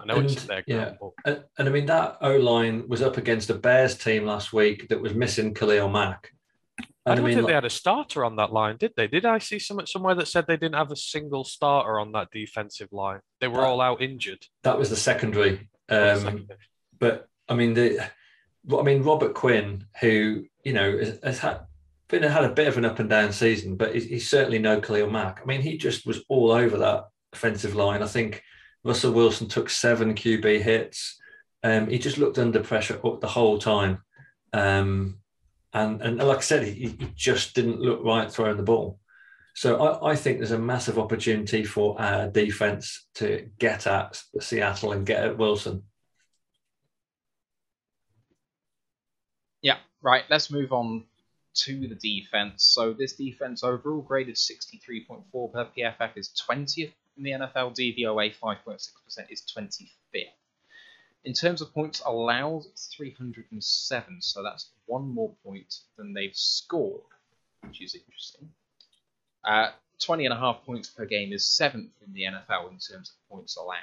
[0.00, 0.94] I know it's And, their yeah.
[1.24, 4.88] And, and I mean, that O line was up against a Bears team last week
[4.88, 6.30] that was missing Khalil Mack.
[7.04, 9.08] I And don't mean, think they had a starter on that line, did they?
[9.08, 12.28] Did I see some somewhere that said they didn't have a single starter on that
[12.30, 13.20] defensive line?
[13.40, 14.46] They were Uh, all out injured.
[14.62, 15.68] that was the secondary.
[15.88, 16.58] Um, secondary.
[16.98, 18.08] but I mean, the,
[18.78, 21.60] I mean, Robert Quinn, who you know has, has had
[22.08, 24.80] been had a bit of an up and down season, but he's, he's certainly no
[24.80, 25.40] Khalil Mack.
[25.42, 28.00] I mean, he just was all over that offensive line.
[28.02, 28.44] I think
[28.84, 31.20] Russell Wilson took seven QB hits.
[31.62, 34.02] Um, he just looked under pressure the whole time,
[34.52, 35.18] um,
[35.72, 38.98] and and like I said, he, he just didn't look right throwing the ball.
[39.54, 44.92] So I, I think there's a massive opportunity for our defense to get at Seattle
[44.92, 45.84] and get at Wilson.
[49.60, 50.24] Yeah, right.
[50.28, 51.04] Let's move on
[51.54, 52.64] to the defense.
[52.64, 57.74] So this defense overall graded 63.4 per PFF is 20th in the NFL.
[57.76, 58.88] DVOA 5.6%
[59.30, 60.24] is 25th.
[61.24, 64.22] In terms of points allowed, it's 307.
[64.22, 67.02] So that's one more point than they've scored,
[67.60, 68.50] which is interesting.
[69.44, 73.10] Uh, 20 and a half points per game is seventh in the NFL in terms
[73.10, 73.76] of points allowed.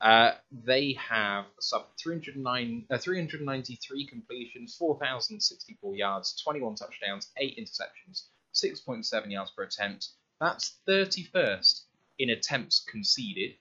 [0.00, 8.24] Uh, they have sub 309, uh, 393 completions, 4,064 yards, 21 touchdowns, 8 interceptions,
[8.54, 10.08] 6.7 yards per attempt.
[10.40, 11.82] That's 31st
[12.20, 13.56] in attempts conceded.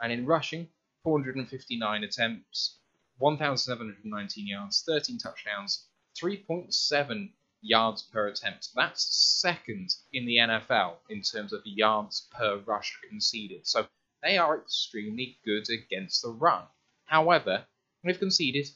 [0.00, 0.68] And in rushing,
[1.02, 2.78] 459 attempts,
[3.18, 5.86] 1,719 yards, 13 touchdowns,
[6.20, 8.70] 3.7 yards per attempt.
[8.74, 13.66] That's second in the NFL in terms of yards per rush conceded.
[13.66, 13.86] So
[14.22, 16.64] they are extremely good against the run.
[17.04, 17.64] However,
[18.02, 18.68] they've conceded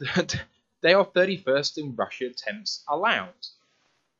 [0.80, 3.46] they are 31st in rush attempts allowed.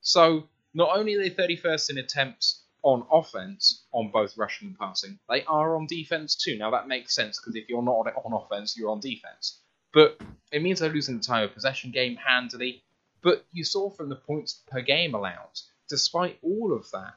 [0.01, 5.19] So not only are they 31st in attempts on offense on both rushing and passing,
[5.29, 6.59] they are on defense too.
[6.59, 9.61] Now that makes sense because if you're not on offense, you're on defense.
[9.93, 10.21] But
[10.51, 12.83] it means they're losing the time of possession game handily.
[13.23, 17.15] But you saw from the points per game allowed, despite all of that,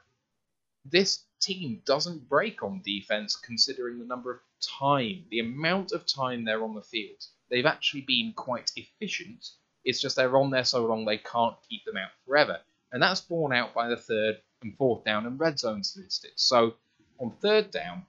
[0.84, 6.44] this team doesn't break on defense considering the number of time, the amount of time
[6.44, 7.24] they're on the field.
[7.50, 9.50] They've actually been quite efficient.
[9.84, 12.60] It's just they're on there so long they can't keep them out forever.
[12.92, 16.42] And that's borne out by the third and fourth down and red zone statistics.
[16.44, 16.74] So
[17.20, 18.06] on third down,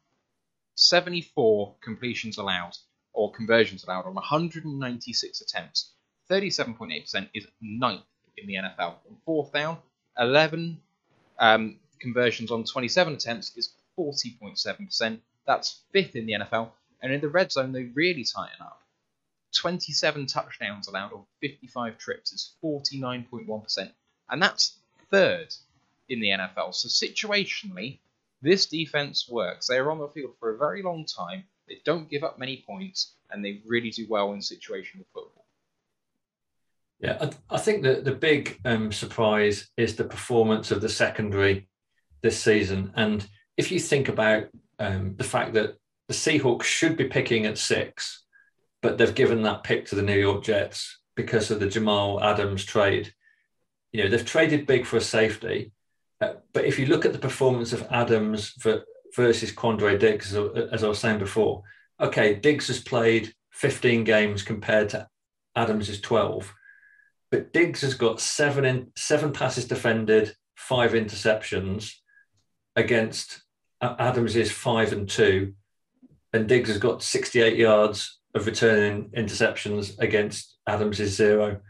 [0.74, 2.76] 74 completions allowed
[3.12, 5.92] or conversions allowed on 196 attempts.
[6.30, 8.02] 37.8% is ninth
[8.36, 8.96] in the NFL.
[9.08, 9.78] On fourth down,
[10.18, 10.80] 11
[11.38, 15.20] um, conversions on 27 attempts is 40.7%.
[15.46, 16.70] That's fifth in the NFL.
[17.00, 18.82] And in the red zone, they really tighten up.
[19.54, 23.90] 27 touchdowns allowed on 55 trips is 49.1%.
[24.28, 24.78] And that's
[25.10, 25.54] third
[26.08, 26.74] in the NFL.
[26.74, 27.98] So situationally,
[28.42, 29.66] this defense works.
[29.66, 31.44] They are on the field for a very long time.
[31.68, 35.46] They don't give up many points, and they really do well in situational football.
[37.00, 41.68] Yeah, I, I think that the big um, surprise is the performance of the secondary
[42.22, 42.92] this season.
[42.96, 43.26] And
[43.56, 44.46] if you think about
[44.78, 45.76] um, the fact that
[46.08, 48.24] the Seahawks should be picking at six,
[48.82, 52.64] but they've given that pick to the New York Jets because of the Jamal Adams
[52.64, 53.12] trade.
[53.92, 55.72] You know, they've traded big for a safety.
[56.20, 60.82] Uh, but if you look at the performance of Adams ver- versus Quandre Diggs, as,
[60.82, 61.62] I was saying before,
[62.00, 65.08] okay, Diggs has played 15 games compared to
[65.54, 66.52] Adams' 12
[67.30, 71.92] but Diggs has got seven in, seven passes defended, five interceptions
[72.76, 73.42] against
[73.82, 75.54] Adams is five and two,
[76.32, 81.60] and Diggs has got 68 yards of returning interceptions against Adams is zero.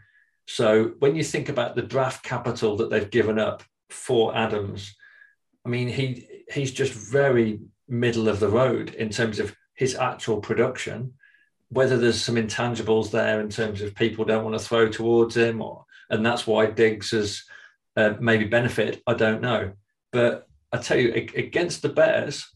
[0.47, 4.95] So when you think about the draft capital that they've given up for Adams,
[5.65, 10.39] I mean he he's just very middle of the road in terms of his actual
[10.39, 11.13] production
[11.69, 15.61] whether there's some intangibles there in terms of people don't want to throw towards him,
[15.61, 17.43] or and that's why Diggs has
[17.95, 19.01] uh, maybe benefited.
[19.05, 19.73] I don't know,
[20.11, 22.47] but I tell you, against the Bears,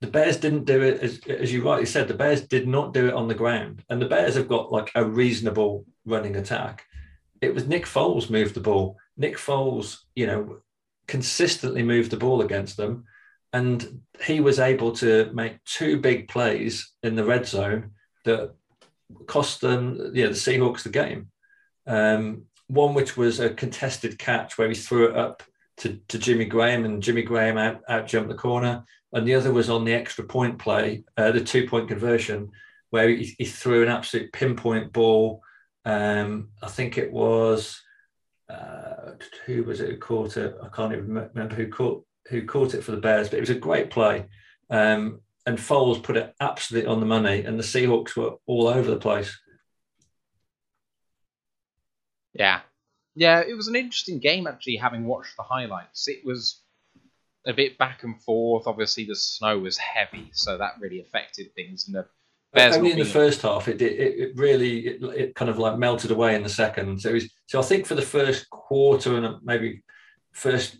[0.00, 2.06] the Bears didn't do it as, as you rightly said.
[2.06, 4.92] The Bears did not do it on the ground, and the Bears have got like
[4.94, 6.84] a reasonable running attack.
[7.40, 10.60] It was Nick Foles moved the ball Nick Foles, you know,
[11.06, 13.04] consistently moved the ball against them,
[13.52, 17.90] and he was able to make two big plays in the red zone
[18.24, 18.54] that
[19.26, 21.30] cost them, yeah, the Seahawks the game.
[21.86, 25.42] Um, one which was a contested catch where he threw it up
[25.78, 28.84] to, to Jimmy Graham and Jimmy Graham out, out jumped the corner.
[29.12, 32.50] And the other was on the extra point play, uh, the two point conversion,
[32.90, 35.40] where he, he, threw an absolute pinpoint ball.
[35.86, 37.80] Um, I think it was
[38.48, 39.12] uh,
[39.46, 40.56] who was it who caught it?
[40.62, 43.50] I can't even remember who caught who caught it for the Bears, but it was
[43.50, 44.26] a great play.
[44.70, 48.90] Um, and Foles put it absolutely on the money, and the Seahawks were all over
[48.90, 49.38] the place.
[52.34, 52.60] Yeah.
[53.14, 56.06] Yeah, it was an interesting game actually, having watched the highlights.
[56.06, 56.62] It was
[57.46, 58.66] a bit back and forth.
[58.66, 61.86] Obviously, the snow was heavy, so that really affected things.
[61.86, 62.06] And the
[62.52, 65.78] Bears only in the first half, it, it, it really it, it, kind of like
[65.78, 67.00] melted away in the second.
[67.00, 69.82] So, was, so I think for the first quarter and maybe
[70.32, 70.78] first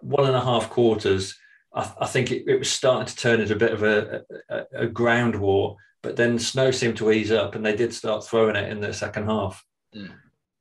[0.00, 1.34] one and a half quarters,
[1.72, 4.64] I, I think it, it, was starting to turn into a bit of a, a,
[4.72, 5.76] a ground war.
[6.02, 8.92] But then snow seemed to ease up, and they did start throwing it in the
[8.92, 9.64] second half.
[9.96, 10.12] Mm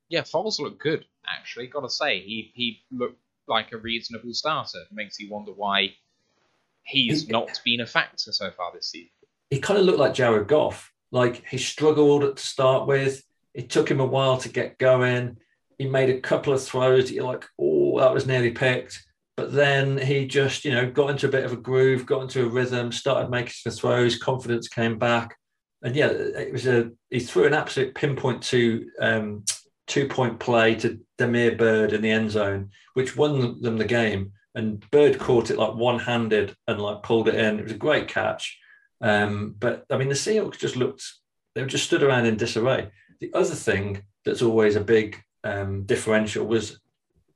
[0.09, 1.67] yeah, Foles looked good actually.
[1.67, 4.79] Got to say, he he looked like a reasonable starter.
[4.79, 5.93] It makes you wonder why
[6.83, 9.11] he's not been a factor so far this season.
[9.49, 10.91] He kind of looked like Jared Goff.
[11.11, 13.23] Like he struggled to start with.
[13.53, 15.37] It took him a while to get going.
[15.77, 19.03] He made a couple of throws you're like, oh, that was nearly picked.
[19.35, 22.43] But then he just, you know, got into a bit of a groove, got into
[22.43, 25.35] a rhythm, started making some throws, confidence came back.
[25.83, 29.45] And yeah, it was a he threw an absolute pinpoint to um,
[29.85, 34.31] two point play to Damiere Byrd in the end zone, which won them the game.
[34.55, 37.59] And Byrd caught it like one handed and like pulled it in.
[37.59, 38.57] It was a great catch.
[39.01, 41.03] Um, but I mean, the Seahawks just looked,
[41.55, 42.89] they just stood around in disarray.
[43.19, 46.79] The other thing that's always a big um, differential was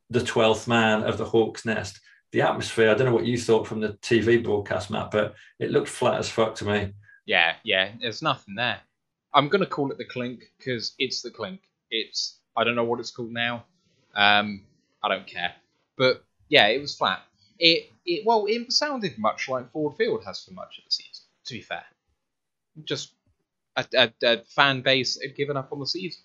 [0.10, 2.00] the 12th man of the Hawks nest.
[2.32, 5.72] The atmosphere, I don't know what you thought from the TV broadcast, Matt, but it
[5.72, 6.94] looked flat as fuck to me.
[7.26, 8.80] Yeah, yeah, there's nothing there.
[9.34, 11.62] I'm going to call it the clink because it's the clink.
[11.90, 13.66] It's I don't know what it's called now.
[14.16, 14.64] Um,
[15.04, 15.54] I don't care.
[15.98, 17.22] But yeah, it was flat.
[17.60, 21.11] It it well, it sounded much like Ford Field has for much of the season.
[21.52, 21.84] To be fair,
[22.86, 23.12] just
[23.76, 26.24] a, a, a fan base had given up on the season.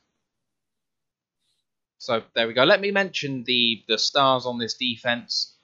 [1.98, 2.62] So there we go.
[2.62, 5.56] Let me mention the the stars on this defense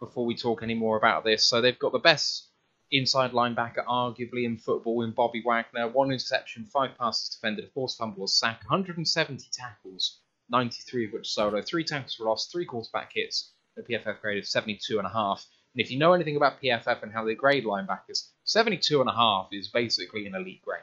[0.00, 1.44] before we talk any more about this.
[1.44, 2.48] So they've got the best
[2.90, 5.86] inside linebacker, arguably in football, in Bobby Wagner.
[5.86, 10.18] One interception, five passes defended, a forced fumble, a sack, 170 tackles,
[10.50, 14.48] 93 of which solo, three tackles for loss, three quarterback hits, a PFF grade of
[14.48, 15.46] 72 and a half.
[15.74, 19.14] And if you know anything about PFF and how they grade linebackers, 72 and a
[19.14, 20.82] half is basically an elite grade.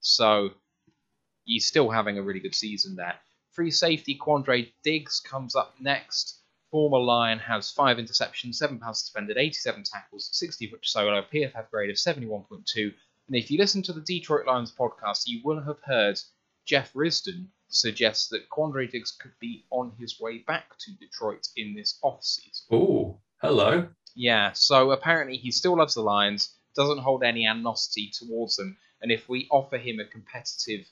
[0.00, 0.50] So
[1.44, 3.16] he's still having a really good season there.
[3.52, 6.38] Free safety Quandre Diggs comes up next.
[6.70, 11.68] Former Lion has five interceptions, seven passes defended, 87 tackles, 60 of which solo, PFF
[11.68, 12.92] grade of 71.2.
[13.26, 16.20] And if you listen to the Detroit Lions podcast, you will have heard
[16.64, 21.74] Jeff Risdon suggest that Quandre Diggs could be on his way back to Detroit in
[21.74, 22.62] this offseason.
[22.70, 23.88] Oh, hello.
[24.14, 29.10] Yeah, so apparently he still loves the Lions, doesn't hold any animosity towards them, and
[29.10, 30.86] if we offer him a competitive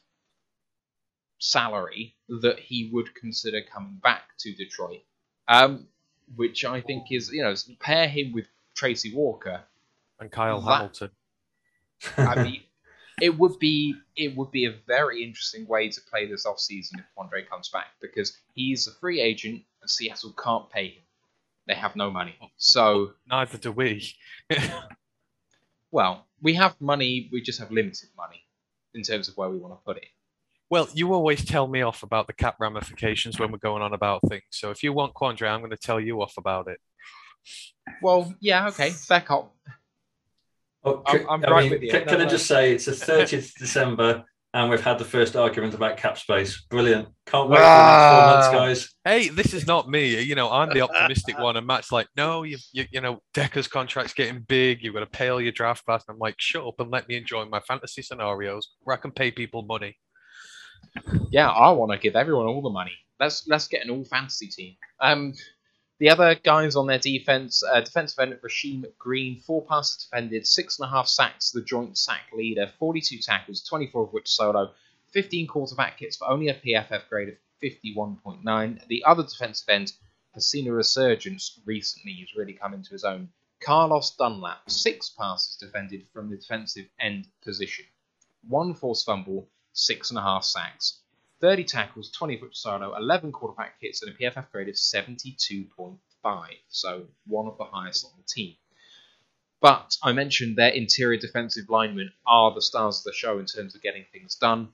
[1.38, 5.02] salary, that he would consider coming back to Detroit
[5.48, 5.86] um,
[6.36, 9.62] which I think is you know pair him with Tracy Walker
[10.20, 11.10] and Kyle that, Hamilton.
[12.16, 12.62] I mean,
[13.20, 17.00] it would be it would be a very interesting way to play this off season
[17.00, 21.02] if Andre comes back because he's a free agent and Seattle can't pay him.
[21.68, 22.46] They have no money, oh.
[22.56, 24.14] so neither do we.
[25.90, 27.28] well, we have money.
[27.30, 28.42] We just have limited money
[28.94, 30.06] in terms of where we want to put it.
[30.70, 34.20] Well, you always tell me off about the cap ramifications when we're going on about
[34.28, 34.44] things.
[34.50, 36.78] So if you want Quandre, I'm going to tell you off about it.
[38.02, 39.54] Well, yeah, okay, fair cop.
[40.84, 41.90] Oh, I'm, I'm I right mean, with you.
[41.90, 44.24] Can, can I just say it's the 30th December
[44.54, 46.62] and we've had the first argument about cap space.
[46.70, 47.08] Brilliant.
[47.26, 48.08] Can't wait ah.
[48.10, 48.48] for four months,
[48.82, 48.94] guys.
[49.04, 50.20] Hey, this is not me.
[50.22, 51.56] You know, I'm the optimistic one.
[51.56, 54.82] And Matt's like, no, you, you, you know, Decker's contract's getting big.
[54.82, 56.04] You've got to pay all your draft class.
[56.08, 59.10] And I'm like, shut up and let me enjoy my fantasy scenarios where I can
[59.10, 59.96] pay people money.
[61.30, 62.92] Yeah, I want to give everyone all the money.
[63.20, 64.76] Let's let's get an all fantasy team.
[65.00, 65.34] Um,
[65.98, 70.78] the other guys on their defense, uh, defensive end Rasheem Green, four passes defended, six
[70.78, 74.72] and a half sacks, the joint sack leader, 42 tackles, 24 of which solo,
[75.12, 78.86] 15 quarterback hits for only a PFF grade of 51.9.
[78.86, 79.92] The other defensive end
[80.34, 82.12] has seen a resurgence recently.
[82.12, 83.30] He's really come into his own.
[83.60, 87.86] Carlos Dunlap, six passes defended from the defensive end position,
[88.46, 91.00] one forced fumble, six and a half sacks.
[91.40, 95.98] 30 tackles, 20 foot solo, 11 quarterback hits, and a PFF grade of 72.5.
[96.68, 98.56] So one of the highest on the team.
[99.60, 103.74] But I mentioned their interior defensive linemen are the stars of the show in terms
[103.74, 104.68] of getting things done.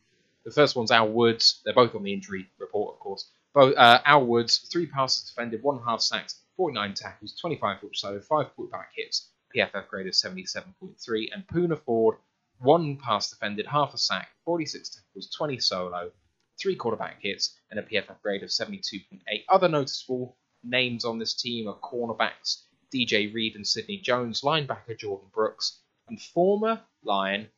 [0.44, 1.62] The first one's Al Woods.
[1.64, 3.30] They're both on the injury report, of course.
[3.54, 8.20] Both, uh, Al Woods, three passes defended, one half sacks, 49 tackles, 25 foot solo,
[8.20, 11.30] five quarterback hits, PFF grade of 77.3.
[11.32, 12.18] And Poona Ford,
[12.58, 16.12] one pass defended, half a sack, 46 tackles, 20 solo,
[16.60, 19.20] three quarterback hits, and a PFF grade of 72.8.
[19.48, 22.62] Other noticeable names on this team are cornerbacks
[22.94, 27.48] DJ Reed and Sidney Jones, linebacker Jordyn Brooks, and former Lion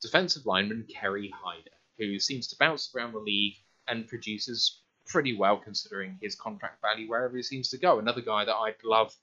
[0.00, 3.56] defensive lineman Kerry Hyder, who seems to bounce around the league
[3.88, 7.98] and produces pretty well considering his contract value wherever he seems to go.
[7.98, 9.14] Another guy that I'd love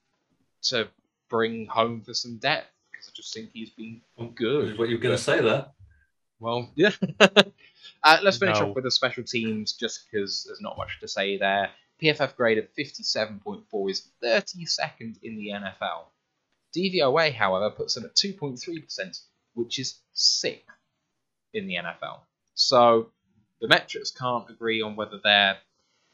[0.64, 0.88] to
[1.30, 4.02] bring home for some depth because I just think he's been
[4.36, 4.78] good.
[4.78, 5.68] What you were going to say there?
[6.44, 6.92] Well, yeah.
[8.04, 8.70] uh, let's finish No.
[8.70, 11.70] off with the special teams just because there's not much to say there.
[12.02, 16.06] PFF grade of 57.4 is 32nd in the NFL.
[16.76, 19.20] DVOA, however, puts them at 2.3%,
[19.54, 20.66] which is sixth
[21.54, 22.20] in the NFL.
[22.56, 23.12] So
[23.62, 25.58] the metrics can't agree on whether they're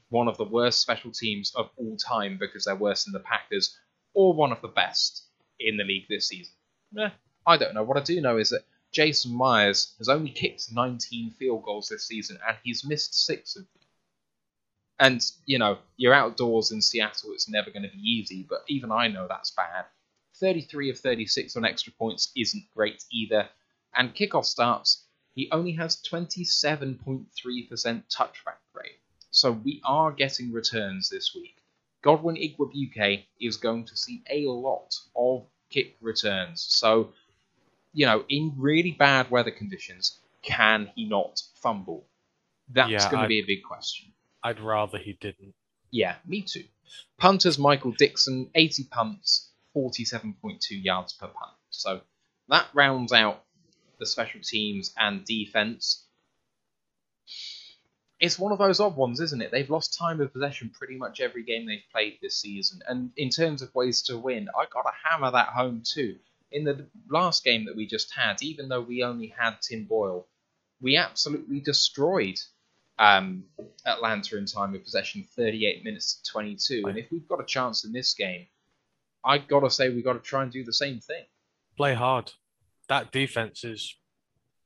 [0.10, 3.76] one of the worst special teams of all time because they're worse than the Packers,
[4.14, 5.24] or one of the best
[5.60, 6.54] in the league this season.
[7.00, 7.10] Eh,
[7.48, 7.84] I don't know.
[7.84, 12.08] What I do know is that Jason Myers has only kicked 19 field goals this
[12.08, 13.82] season, and he's missed six of them.
[15.00, 18.92] And, you know, you're outdoors in Seattle, it's never going to be easy, but even
[18.92, 19.86] I know that's bad.
[20.36, 23.50] 33 of 36 on extra points isn't great either.
[23.96, 27.26] And kickoff starts, he only has 27.3%
[28.10, 29.00] touchback rate.
[29.32, 31.56] So we are getting returns this week.
[32.02, 36.62] Godwin Igwebuike is going to see a lot of kick returns.
[36.62, 37.14] So,
[37.94, 42.06] you know, in really bad weather conditions, can he not fumble?
[42.70, 44.14] That's Yeah, going to be a big question.
[44.44, 45.54] I'd rather he didn't.
[45.92, 46.66] Yeah, me too.
[47.18, 51.52] Punters Michael Dickson, 80 punts, 47.2 yards per punt.
[51.70, 52.02] So
[52.48, 53.44] that rounds out
[54.00, 56.06] the special teams and defense.
[58.20, 59.52] It's one of those odd ones, isn't it?
[59.52, 62.82] They've lost time of possession pretty much every game they've played this season.
[62.88, 66.18] And in terms of ways to win, I got to hammer that home too.
[66.52, 70.28] In the last game that we just had, even though we only had Tim Boyle,
[70.82, 72.40] we absolutely destroyed
[72.98, 73.44] um,
[73.86, 76.84] Atlanta in time of possession, 38 minutes to 22.
[76.88, 78.48] And if we've got a chance in this game,
[79.24, 81.24] I got to say we've got to try and do the same thing.
[81.78, 82.32] Play hard.
[82.88, 83.96] That defense is,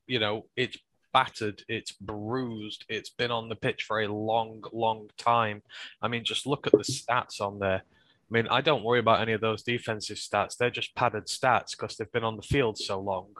[0.06, 0.78] you know, it's
[1.12, 5.62] battered, it's bruised, it's been on the pitch for a long, long time.
[6.02, 7.82] I mean, just look at the stats on there.
[8.30, 10.56] I mean, I don't worry about any of those defensive stats.
[10.56, 13.34] They're just padded stats because they've been on the field so long.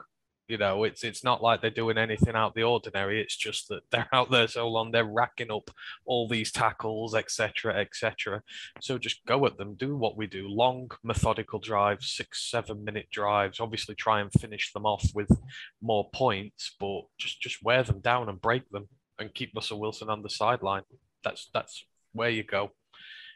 [0.47, 3.19] You know, it's it's not like they're doing anything out the ordinary.
[3.19, 5.71] It's just that they're out there so long, they're racking up
[6.05, 8.43] all these tackles, etc., etc.
[8.79, 13.59] So just go at them, do what we do: long, methodical drives, six, seven-minute drives.
[13.59, 15.31] Obviously, try and finish them off with
[15.81, 18.87] more points, but just just wear them down and break them,
[19.17, 20.83] and keep Russell Wilson on the sideline.
[21.23, 21.83] That's that's
[22.13, 22.71] where you go.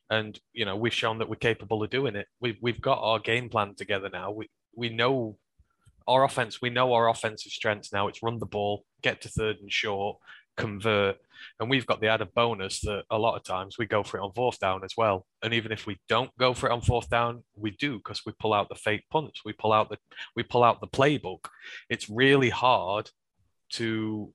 [0.09, 2.27] And you know, we've shown that we're capable of doing it.
[2.39, 4.31] We've we've got our game plan together now.
[4.31, 5.37] We we know
[6.07, 8.07] our offense, we know our offensive strengths now.
[8.07, 10.17] It's run the ball, get to third and short,
[10.57, 11.17] convert.
[11.59, 14.23] And we've got the added bonus that a lot of times we go for it
[14.23, 15.25] on fourth down as well.
[15.43, 18.33] And even if we don't go for it on fourth down, we do because we
[18.39, 19.97] pull out the fake punts, we pull out the
[20.35, 21.45] we pull out the playbook.
[21.89, 23.11] It's really hard
[23.73, 24.33] to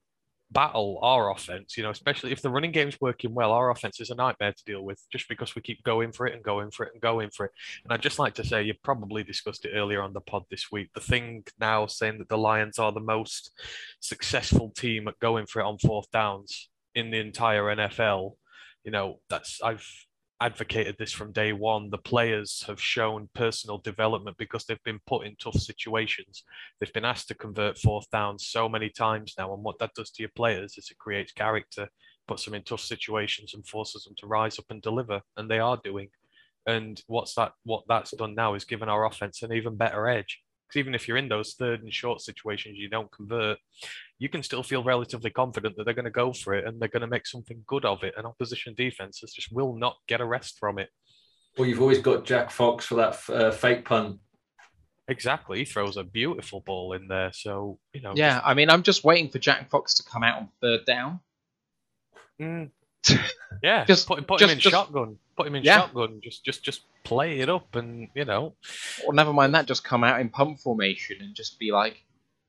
[0.51, 4.11] battle our offense, you know, especially if the running game's working well, our offense is
[4.11, 6.87] a nightmare to deal with just because we keep going for it and going for
[6.87, 7.53] it and going for it.
[7.83, 10.71] And I'd just like to say, you probably discussed it earlier on the pod this
[10.71, 10.91] week.
[10.95, 13.53] The thing now saying that the Lions are the most
[14.01, 18.35] successful team at going for it on fourth downs in the entire NFL,
[18.85, 19.87] you know, that's, I've,
[20.45, 21.89] advocated this from day one.
[21.89, 26.45] The players have shown personal development because they've been put in tough situations.
[26.79, 29.55] They've been asked to convert fourth downs so many times now.
[29.55, 31.89] And what that does to your players is it creates character,
[32.29, 35.23] puts them in tough situations and forces them to rise up and deliver.
[35.39, 36.09] And they are doing.
[36.67, 40.44] And what's that what that's done now is given our offense an even better edge.
[40.67, 43.59] Because even if you're in those third and short situations, you don't convert,
[44.19, 46.89] you can still feel relatively confident that they're going to go for it and they're
[46.89, 48.15] going to make something good of it.
[48.17, 50.89] And opposition defenses just will not get a rest from it.
[51.57, 54.19] Well, you've always got Jack Fox for that uh, fake punt.
[55.07, 55.59] Exactly.
[55.59, 57.31] He throws a beautiful ball in there.
[57.33, 58.15] So, you know.
[58.17, 61.21] Yeah, I mean, I'm just waiting for Jack Fox to come out on third down.
[62.41, 62.71] Mm.
[63.63, 65.19] Yeah, Just- just put, put just- him in just- shotgun.
[65.37, 65.79] Put him in Yeah.
[65.81, 66.21] shotgun.
[66.23, 68.55] Just, just, just play it up, and you know,
[69.07, 72.05] Or never mind that, just come out in pump formation and just be like,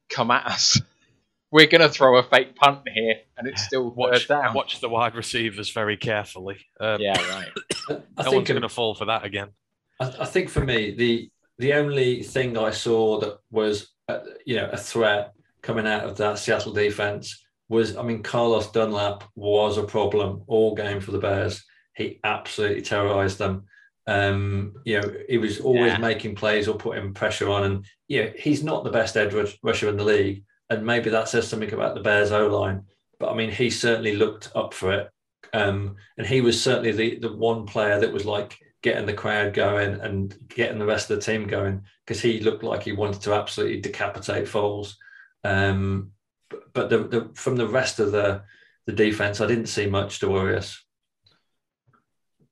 [0.09, 0.79] come at us.
[1.51, 4.53] we're gonna throw a fake punt here, and it's still Watch, third down.
[4.53, 6.57] watch the wide receivers very carefully.
[6.79, 7.47] Um, Yeah, right.
[7.89, 9.49] I no think one's going to fall for that again.
[9.99, 11.29] I, I think for me, the
[11.59, 16.17] the only thing I saw that was uh, you know a threat coming out of
[16.17, 21.17] that Seattle defense was, I mean, Carlos Dunlap was a problem all game for the
[21.19, 21.63] Bears.
[21.95, 23.65] He absolutely terrorized them.
[24.07, 25.97] Um, you know, he was always Yeah.
[25.97, 29.33] making plays or putting pressure on, and yeah, he's not the best edge
[29.63, 32.83] rusher in the league, and maybe that says something about the Bears O line.
[33.19, 35.09] But I mean, he certainly looked up for it,
[35.53, 39.55] um, and he was certainly the the one player that was like getting the crowd
[39.55, 43.21] going and getting the rest of the team going because he looked like he wanted
[43.21, 44.93] to absolutely decapitate Foles.
[45.43, 46.11] Um,
[46.73, 48.43] but the, the from the rest of the
[48.85, 50.81] the defense, I didn't see much to worry us.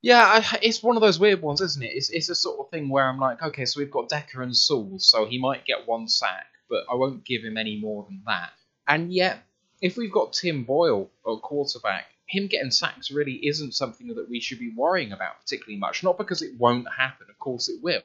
[0.02, 1.92] Yeah, I, it's one of those weird ones, isn't it?
[1.94, 4.54] It's, it's a sort of thing where I'm like, okay, so we've got Decker and
[4.54, 8.20] Sewell, so he might get one sack, but I won't give him any more than
[8.26, 8.50] that.
[8.86, 9.44] And yet,
[9.80, 14.40] if we've got Tim Boyle at quarterback, him getting sacks really isn't something that we
[14.40, 16.02] should be worrying about particularly much.
[16.02, 18.02] Not because it won't happen, of course it will,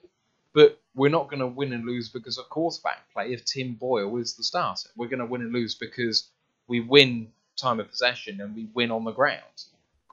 [0.53, 4.17] but we're not going to win and lose because of quarterback play if Tim Boyle
[4.17, 4.89] is the starter.
[4.97, 6.29] We're going to win and lose because
[6.67, 9.63] we win time of possession and we win on the ground.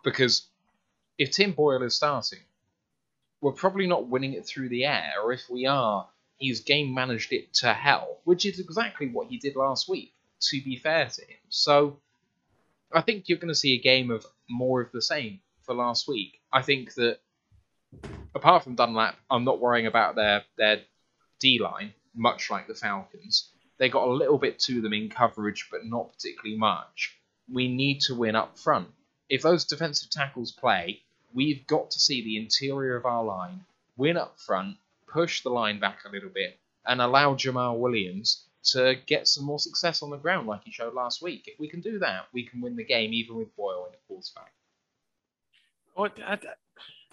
[0.04, 0.46] Because
[1.18, 2.40] if Tim Boyle is starting,
[3.40, 6.08] we're probably not winning it through the air, or if we are,
[6.38, 10.60] he's game managed it to hell, which is exactly what he did last week, to
[10.62, 11.38] be fair to him.
[11.48, 11.98] So
[12.92, 16.08] I think you're going to see a game of more of the same for last
[16.08, 16.40] week.
[16.52, 17.18] I think that
[18.34, 20.82] apart from Dunlap, I'm not worrying about their, their
[21.40, 23.50] D line, much like the Falcons.
[23.78, 27.16] They got a little bit to them in coverage, but not particularly much.
[27.52, 28.88] We need to win up front.
[29.28, 31.02] If those defensive tackles play,
[31.34, 33.64] we've got to see the interior of our line
[33.96, 34.76] win up front,
[35.06, 39.58] push the line back a little bit, and allow Jamaal Williams to get some more
[39.58, 41.44] success on the ground like he showed last week.
[41.46, 43.98] If we can do that, we can win the game even with Boyle in the
[44.08, 44.52] quarterback.
[45.96, 46.10] Well,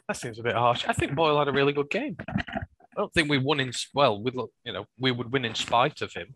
[0.08, 0.86] that seems a bit harsh.
[0.88, 2.18] I think Boyle had a really good game.
[2.30, 4.22] I don't think we won in well.
[4.22, 6.36] We look, you know, we would win in spite of him.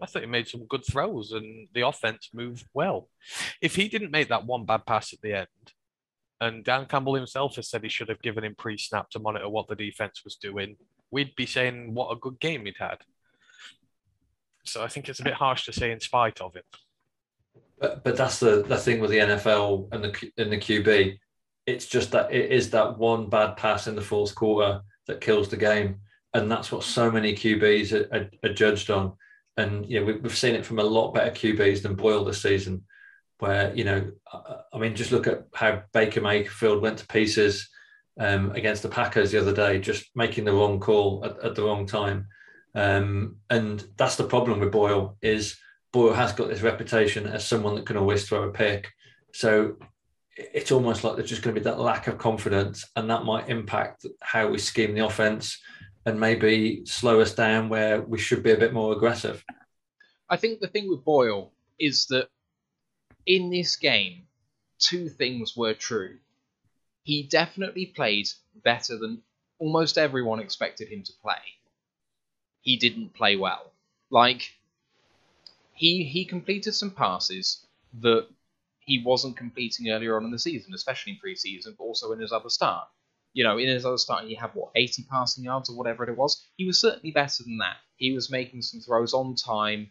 [0.00, 3.08] I thought he made some good throws and the offense moved well.
[3.62, 5.46] If he didn't make that one bad pass at the end,
[6.40, 9.68] and Dan Campbell himself has said he should have given him pre-snap to monitor what
[9.68, 10.76] the defense was doing,
[11.10, 12.98] we'd be saying what a good game he'd had.
[14.64, 16.64] So I think it's a bit harsh to say in spite of him.
[17.78, 21.18] But, but that's the, the thing with the NFL and the and the QB.
[21.66, 25.48] It's just that it is that one bad pass in the fourth quarter that kills
[25.48, 26.00] the game,
[26.32, 29.14] and that's what so many QBs are, are, are judged on.
[29.56, 32.84] And yeah, we, we've seen it from a lot better QBs than Boyle this season,
[33.38, 37.68] where you know, I, I mean, just look at how Baker Mayfield went to pieces
[38.18, 41.64] um, against the Packers the other day, just making the wrong call at, at the
[41.64, 42.26] wrong time.
[42.74, 45.56] Um, and that's the problem with Boyle is
[45.92, 48.90] Boyle has got this reputation as someone that can always throw a pick.
[49.32, 49.76] So
[50.36, 53.48] it's almost like there's just going to be that lack of confidence, and that might
[53.48, 55.58] impact how we scheme the offense
[56.06, 59.44] and maybe slow us down where we should be a bit more aggressive.
[60.28, 62.28] I think the thing with Boyle is that
[63.26, 64.24] in this game,
[64.78, 66.18] two things were true.
[67.04, 68.28] He definitely played
[68.62, 69.22] better than
[69.58, 71.38] almost everyone expected him to play.
[72.60, 73.72] He didn't play well.
[74.10, 74.54] Like
[75.72, 77.66] he he completed some passes
[78.00, 78.26] that
[78.84, 82.32] he wasn't completing earlier on in the season, especially in preseason, but also in his
[82.32, 82.86] other start.
[83.32, 86.16] You know, in his other start, he had what 80 passing yards or whatever it
[86.16, 86.46] was.
[86.56, 87.76] He was certainly better than that.
[87.96, 89.90] He was making some throws on time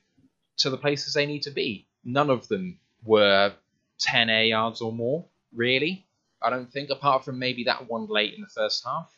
[0.58, 1.88] to the places they need to be.
[2.06, 3.54] None of them were
[4.00, 6.06] 10 air yards or more, really.
[6.42, 9.12] I don't think, apart from maybe that one late in the first half.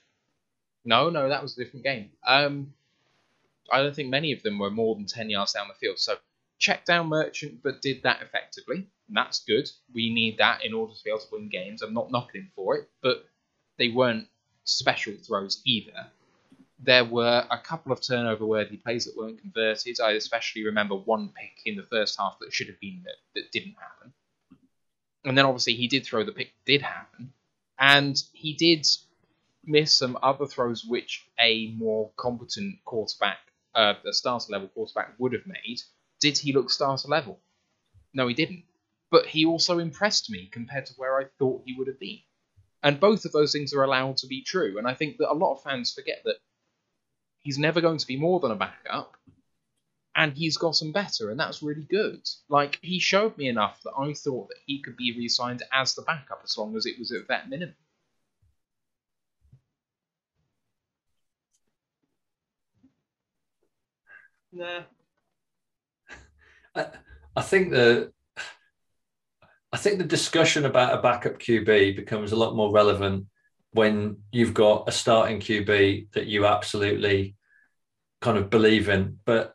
[0.86, 2.12] No, no, that was a different game.
[2.26, 2.74] Um,
[3.72, 6.00] I don't think many of them were more than 10 yards down the field.
[6.00, 6.18] So
[6.60, 8.88] check down Merchant, but did that effectively.
[9.08, 9.70] And that's good.
[9.94, 11.82] We need that in order to be able to win games.
[11.82, 13.26] I'm not knocking him for it, but
[13.78, 14.28] they weren't
[14.64, 16.08] special throws either.
[16.80, 20.00] There were a couple of turnover worthy plays that weren't converted.
[20.00, 23.52] I especially remember one pick in the first half that should have been that, that
[23.52, 24.14] didn't happen.
[25.24, 27.34] And then obviously he did throw the pick did happen.
[27.80, 28.86] And he did
[29.64, 33.40] miss some other throws which a more competent quarterback,
[33.74, 35.82] uh, a starter level quarterback would have made.
[36.20, 37.40] Did he look starter level?
[38.14, 38.64] No, he didn't.
[39.12, 42.20] But he also impressed me compared to where I thought he would have been.
[42.84, 44.78] And both of those things are allowed to be true.
[44.78, 46.38] And I think that a lot of fans forget that
[47.42, 49.16] he's never going to be more than a backup.
[50.16, 52.26] And he's gotten better, and that's really good.
[52.48, 55.94] Like, he showed me enough that I thought that he could be re signed as
[55.94, 57.76] the backup as long as it was at that minimum.
[64.52, 64.84] Nah.
[66.76, 66.88] I,
[67.36, 68.14] I think the
[69.76, 73.26] I think the discussion about a backup QB becomes a lot more relevant
[73.74, 77.36] when you've got a starting QB that you absolutely
[78.22, 79.20] kind of believe in.
[79.26, 79.54] But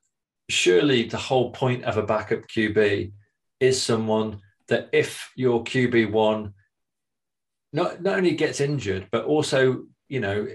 [0.51, 3.12] surely the whole point of a backup QB
[3.60, 6.52] is someone that if your QB one
[7.72, 10.47] not not only gets injured, but also you know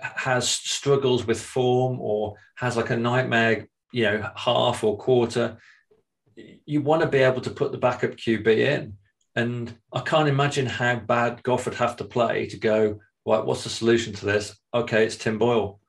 [0.00, 5.58] has struggles with form or has like a nightmare you know half or quarter
[6.64, 8.96] you want to be able to put the backup QB in.
[9.36, 13.64] And I can't imagine how bad Goff would have to play to go, right, what's
[13.64, 14.56] the solution to this?
[14.74, 15.80] Okay, it's Tim Boyle.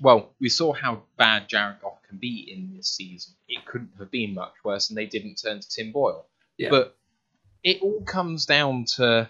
[0.00, 3.34] Well, we saw how bad Jared Goff can be in this season.
[3.48, 6.26] It couldn't have been much worse, and they didn't turn to Tim Boyle.
[6.56, 6.70] Yeah.
[6.70, 6.96] But
[7.62, 9.28] it all comes down to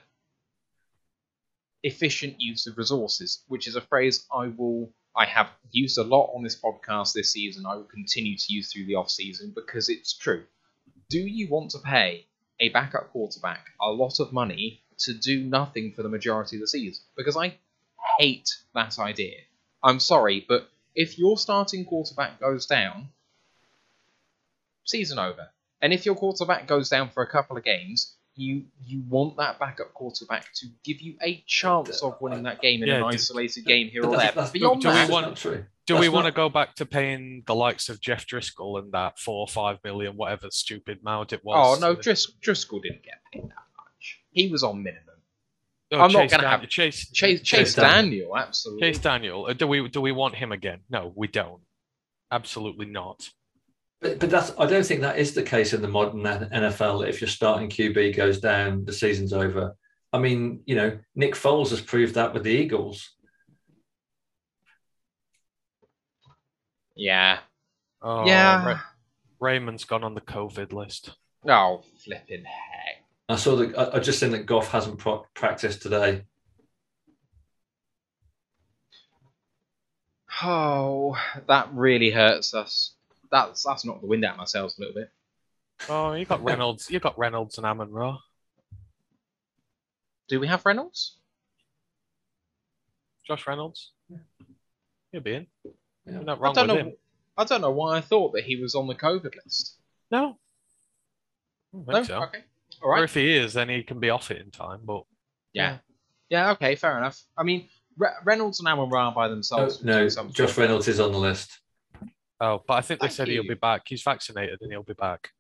[1.83, 6.31] efficient use of resources, which is a phrase I will I have used a lot
[6.35, 7.67] on this podcast this season.
[7.67, 10.45] I will continue to use through the off season because it's true.
[11.11, 12.28] Do you want to pay
[12.61, 16.67] a backup quarterback a lot of money to do nothing for the majority of the
[16.69, 17.03] season?
[17.17, 17.55] Because I
[18.19, 19.37] hate that idea.
[19.83, 23.09] I'm sorry, but if your starting quarterback goes down,
[24.85, 25.49] season over.
[25.81, 29.59] And if your quarterback goes down for a couple of games, you you want that
[29.59, 33.15] backup quarterback to give you a chance of winning that game in Yeah, an d-
[33.17, 34.27] isolated game here or there.
[34.33, 35.65] that's- Beyond do we that, want- not true.
[35.89, 38.93] Do That's we want to go back to paying the likes of Jeff Driskel and
[38.93, 41.79] that four or five million, whatever stupid amount it was?
[41.79, 44.21] oh no, to- Dris- Driskel didn't get paid that much.
[44.31, 45.05] He was on minimum.
[45.91, 48.83] Oh, I'm not gonna Dan- have- Chase Chase Chase Daniel, absolutely.
[48.93, 49.47] Chase Daniel.
[49.47, 50.81] uh, Do we do we want him again?
[50.91, 51.63] No, we don't.
[52.31, 53.27] Absolutely not.
[54.03, 57.01] But, but that's I don't think that is the case in the modern NFL.
[57.01, 59.75] That if your starting QB goes down, the season's over.
[60.13, 63.15] I mean, you know, Nick Foles has proved that with the Eagles.
[66.99, 67.39] Yeah.
[68.03, 68.67] Oh, yeah.
[68.67, 68.81] Ra-
[69.41, 71.15] Raymond's gone on the COVID list.
[71.49, 73.05] Oh, flipping heck.
[73.29, 73.79] I saw that.
[73.79, 76.25] I, I just seen that Goff hasn't pro- practiced today.
[80.43, 81.17] Oh,
[81.47, 82.95] that really hurts us.
[83.31, 85.11] That's that's knocked the wind out of my sails a little bit.
[85.89, 86.91] Oh, you got Reynolds.
[86.91, 88.19] You got Reynolds and Amon Ra.
[90.29, 91.17] Do we have Reynolds?
[93.27, 93.93] Josh Reynolds.
[95.13, 95.47] He'll be in.
[96.11, 96.21] Yeah.
[96.21, 96.83] Not I don't with know.
[96.91, 96.93] him.
[97.37, 99.77] I don't know why I thought that he was on the COVID list.
[100.11, 100.39] No.
[101.73, 102.03] I don't No.
[102.03, 102.23] so.
[102.25, 102.45] Okay.
[102.83, 104.81] All Or if he is, then he can be off it in time.
[104.85, 105.03] But
[105.53, 105.79] Yeah.
[106.29, 106.51] Yeah.
[106.53, 106.75] Okay.
[106.77, 107.23] Fair enough.
[107.37, 109.83] I mean, Re- Reynolds and Amon Ra by themselves.
[109.83, 110.33] no do something.
[110.35, 111.59] Josh Reynolds is on the list.
[112.41, 113.83] oh, but I think they Thank said he'll be back.
[113.87, 115.31] He's vaccinated and he'll be back.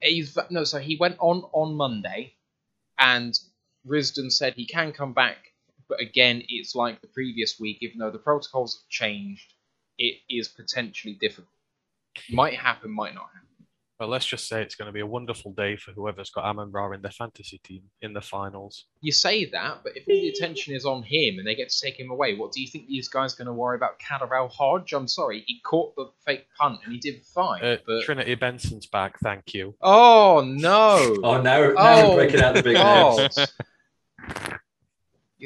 [0.00, 0.64] He's no.
[0.64, 2.34] So he went on on Monday,
[2.98, 3.38] and
[3.86, 5.52] Risdon said he can come back,
[5.88, 7.78] but again, it's like the previous week.
[7.80, 9.54] Even though the protocols have changed,
[9.98, 11.48] it is potentially difficult.
[12.30, 13.40] Might happen, might not happen.
[13.96, 16.72] But let's just say it's going to be a wonderful day for whoever's got Amon
[16.72, 18.86] Ra in their fantasy team in the finals.
[19.00, 21.80] You say that, but if all the attention is on him and they get to
[21.80, 24.00] take him away, what do you think these guys are going to worry about?
[24.00, 24.92] KhaDarel Hodge?
[24.92, 27.62] I'm sorry, he caught the fake punt and he did fine.
[27.64, 29.16] Uh, but Trinity Benson's back.
[29.20, 29.76] Thank you.
[29.80, 31.16] oh no!
[31.22, 33.18] Oh, now, now Oh, we're breaking out the big God.
[33.18, 33.52] names.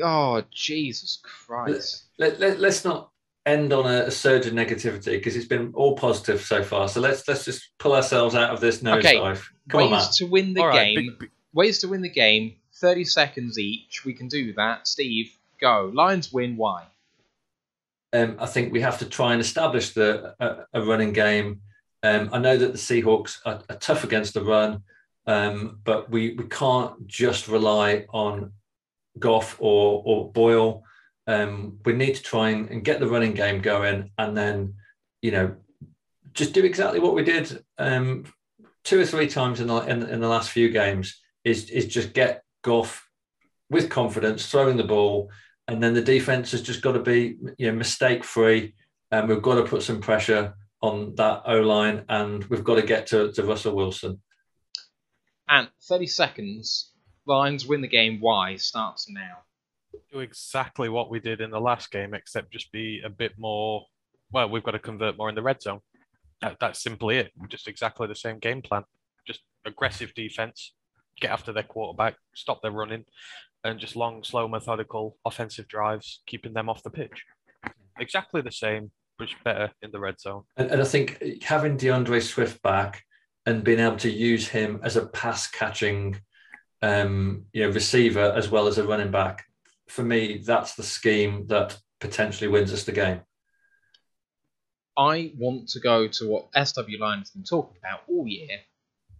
[0.03, 2.05] Oh Jesus Christ!
[2.19, 3.11] Let, let, let's not
[3.47, 6.89] end on a, a surge of negativity because it's been all positive so far.
[6.89, 8.99] So let's let's just pull ourselves out of this nosedive.
[8.99, 10.13] Okay, Come on, Ways Matt.
[10.15, 11.07] to win the All right, game.
[11.11, 12.57] big- big- Ways to win the game.
[12.75, 14.05] Thirty seconds each.
[14.05, 14.87] We can do that.
[14.87, 15.91] Steve, go.
[15.95, 16.57] Lions win.
[16.57, 16.85] Why?
[18.13, 21.61] um, I think we have to try and establish the a, a running game.
[22.03, 24.83] Um, I know that the Seahawks are, are tough against the run,
[25.27, 28.53] um, but we, we can't just rely on
[29.19, 30.83] Goff or or Boyle.
[31.27, 34.75] Um, we need to try and, and get the running game going, and then
[35.23, 35.57] you know
[36.33, 38.25] just do exactly what we did um,
[38.85, 41.21] two or three times in the, in, in the last few games.
[41.45, 43.09] Is is just get Goff
[43.71, 45.31] with confidence throwing the ball
[45.69, 48.75] and then the defense has just got to be you know mistake free
[49.11, 52.83] and we've got to put some pressure on that O line and we've got to
[52.83, 54.21] get to, to Russell Wilson.
[55.49, 56.93] And thirty seconds.
[57.29, 58.19] Lions win the game.
[58.21, 59.39] Why starts now.
[60.11, 63.85] do exactly what we did in the last game, except just be a bit more.
[64.33, 65.81] Well, we've got to convert more in the red zone.
[66.41, 67.33] That, that's simply it.
[67.49, 68.85] Just exactly the same game plan.
[69.27, 70.73] Just aggressive defense,
[71.21, 73.05] get after their quarterback, stop their running,
[73.63, 77.25] and just long, slow, methodical offensive drives, keeping them off the pitch.
[78.01, 80.45] Exactly the same, but just better in the red zone.
[80.57, 83.03] And, and I think having D'Andre Swift back
[83.45, 86.19] and being able to use him as a pass catching
[86.83, 89.45] um, you know, receiver as well as a running back,
[89.89, 93.21] for me, that's the scheme that potentially wins us the game.
[94.97, 98.49] I want to go to what SW Line has been talking about all year,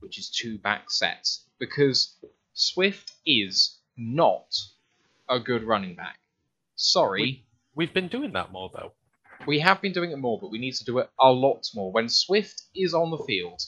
[0.01, 2.17] which is two back sets, because
[2.53, 4.53] Swift is not
[5.29, 6.19] a good running back.
[6.77, 7.45] Sorry,
[7.75, 8.93] We've been doing that more though.
[9.47, 11.93] we have been doing it more, but we need to do it a lot more.
[11.93, 13.61] When Swift is on the field,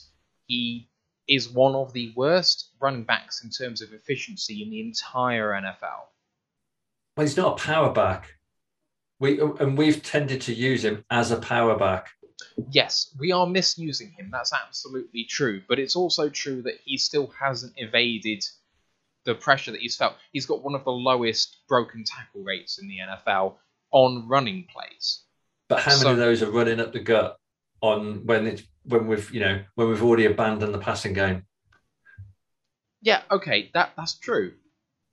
[0.47, 0.89] he
[1.27, 6.07] is one of the worst running backs in terms of efficiency in the entire NFL.
[7.15, 8.35] Well, he's not a power back.
[9.19, 12.09] We and we've tended to use him as a power back.
[12.71, 14.29] Yes, we are misusing him.
[14.31, 15.61] That's absolutely true.
[15.67, 18.43] But it's also true that he still hasn't evaded
[19.25, 20.15] the pressure that he's felt.
[20.33, 23.57] He's got one of the lowest broken tackle rates in the NFL
[23.91, 25.21] on running plays.
[25.69, 27.37] But how many So- of those are running up the gut
[27.81, 31.45] on when it's when we've you know when we've already abandoned the passing game?
[33.01, 34.53] Yeah, okay, that that's true.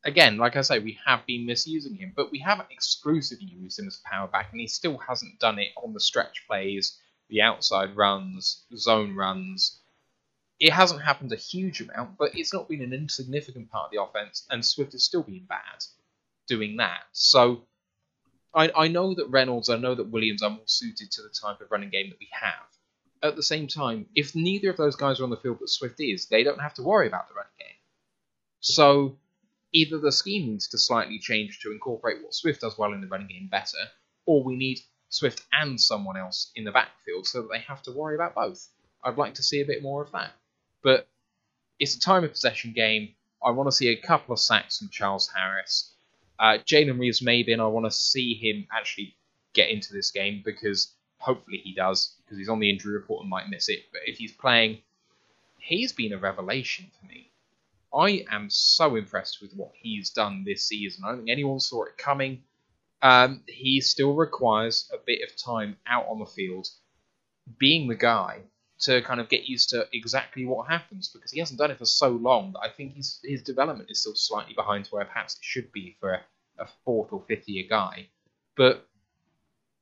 [0.05, 3.89] Again, like I say, we have been misusing him, but we haven't exclusively used him
[3.89, 7.43] as a power back, and he still hasn't done it on the stretch plays, the
[7.43, 9.81] outside runs, zone runs.
[10.61, 14.03] It hasn't happened a huge amount, but it's not been an insignificant part of the
[14.03, 15.85] offense, and Swift has still been bad
[16.47, 17.03] doing that.
[17.13, 17.65] So
[18.55, 21.61] I, I know that Reynolds, I know that Williams are more suited to the type
[21.61, 22.67] of running game that we have.
[23.23, 26.01] At the same time, if neither of those guys are on the field but Swift
[26.01, 27.77] is, they don't have to worry about the running game.
[28.61, 29.19] So
[29.73, 33.07] either the scheme needs to slightly change to incorporate what Swift does well in the
[33.07, 33.79] running game better,
[34.25, 34.79] or we need
[35.09, 38.69] Swift and someone else in the backfield so that they have to worry about both.
[39.03, 40.33] I'd like to see a bit more of that.
[40.83, 41.09] But
[41.79, 43.15] it's a time of possession game.
[43.43, 45.93] I want to see a couple of sacks from Charles Harris.
[46.39, 49.17] Uh, Jalen Reeves-Maybin, I want to see him actually
[49.55, 53.31] get into this game because hopefully he does, because he's on the injury report and
[53.31, 53.81] might miss it.
[53.93, 54.79] But if he's playing,
[55.59, 57.31] he's been a revelation for me.
[57.95, 61.05] I am so impressed with what he's done this season.
[61.05, 62.43] I don't think anyone saw it coming.
[63.01, 66.69] Um, he still requires a bit of time out on the field,
[67.59, 68.43] being the guy
[68.81, 71.85] to kind of get used to exactly what happens because he hasn't done it for
[71.85, 75.43] so long that I think his his development is still slightly behind where perhaps it
[75.43, 76.21] should be for a,
[76.59, 78.09] a fourth or fifth year guy.
[78.57, 78.88] But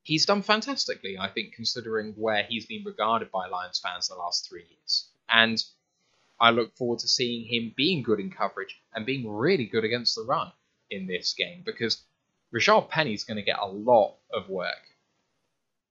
[0.07, 4.49] he's done fantastically, I think, considering where he's been regarded by Lions fans the last
[4.49, 5.09] three years.
[5.29, 5.61] And
[6.39, 10.15] I look forward to seeing him being good in coverage and being really good against
[10.15, 10.53] the run
[10.91, 12.05] in this game because
[12.55, 14.85] Rashaad Penny's going to get a lot of work.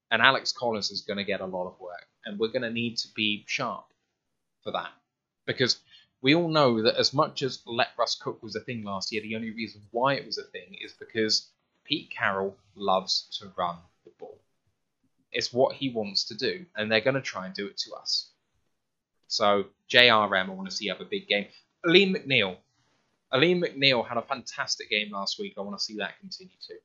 [0.10, 2.08] And Alex Collins is going to get a lot of work.
[2.24, 3.88] And we're going to need to be sharp
[4.64, 4.92] for that.
[5.46, 5.78] Because
[6.22, 9.22] we all know that as much as let Russ cook was a thing last year,
[9.22, 11.50] the only reason why it was a thing is because
[11.84, 13.76] Pete Carroll loves to run
[14.06, 14.40] the ball.
[15.32, 17.94] It's what he wants to do, and they're going to try and do it to
[17.96, 18.32] us.
[19.28, 21.48] So, JRM, I want to see have a big game.
[21.86, 22.58] Alim McNeill.
[23.34, 25.56] Alim McNeill had a fantastic game last week.
[25.58, 26.76] I want to see that continue too.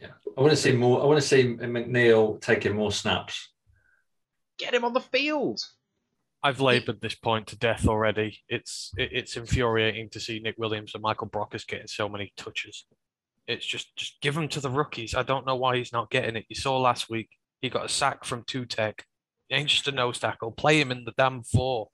[0.00, 1.02] Yeah, I want to see more.
[1.02, 3.50] I want to see McNeill taking more snaps.
[4.58, 5.60] Get him on the field.
[6.42, 8.38] I've laboured this point to death already.
[8.48, 12.86] It's it's infuriating to see Nick Williams and Michael Brockers getting so many touches.
[13.48, 15.14] It's just just give him to the rookies.
[15.14, 16.44] I don't know why he's not getting it.
[16.48, 17.30] You saw last week
[17.60, 19.04] he got a sack from two tech.
[19.48, 20.52] He ain't just a nose tackle.
[20.52, 21.88] Play him in the damn four.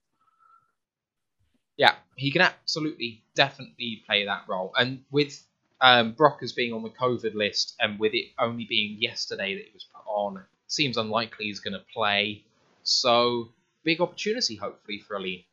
[1.77, 4.73] Yeah, he can absolutely, definitely play that role.
[4.77, 5.45] And with
[5.81, 9.71] um, as being on the COVID list, and with it only being yesterday that he
[9.73, 12.45] was put on, seems unlikely he's going to play.
[12.83, 13.51] So
[13.83, 15.47] big opportunity, hopefully, for Ali.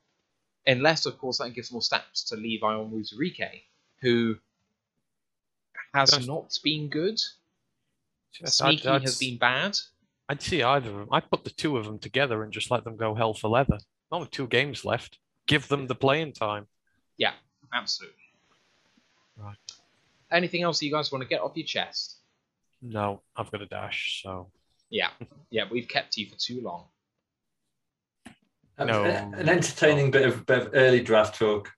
[0.66, 3.64] Unless, of course, that gives more snaps to Levi Onwuzurike,
[4.02, 4.36] who
[5.94, 7.20] has Just- not been good.
[8.42, 9.78] I'd- Sneaky I'd- has been bad.
[10.30, 11.10] I'd see either of them.
[11.12, 13.80] I'd put the two of them together and just let them go hell for leather.
[14.12, 15.20] Only two games left.
[15.48, 16.68] Give them the playing time.
[17.18, 17.34] Yeah,
[17.74, 18.16] absolutely.
[19.36, 19.58] Right.
[20.32, 22.20] Anything else you guys want to get off your chest?
[22.82, 24.50] No, I've got a dash, so
[24.90, 25.10] Yeah,
[25.50, 26.88] yeah, we've kept you for too long.
[28.80, 29.04] No.
[29.04, 31.72] An, an entertaining bit of, bit of early draft talk.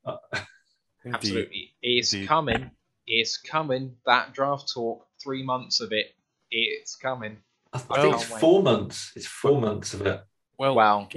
[1.03, 1.15] Indeed.
[1.15, 1.76] Absolutely.
[1.81, 2.27] It's Indeed.
[2.27, 2.72] coming.
[3.07, 3.95] It's coming.
[4.05, 6.07] That draft talk, three months of it,
[6.51, 7.38] it's coming.
[7.73, 9.11] I, I think it's four months.
[9.15, 10.23] It's four months of it.
[10.57, 11.09] Well, Wow.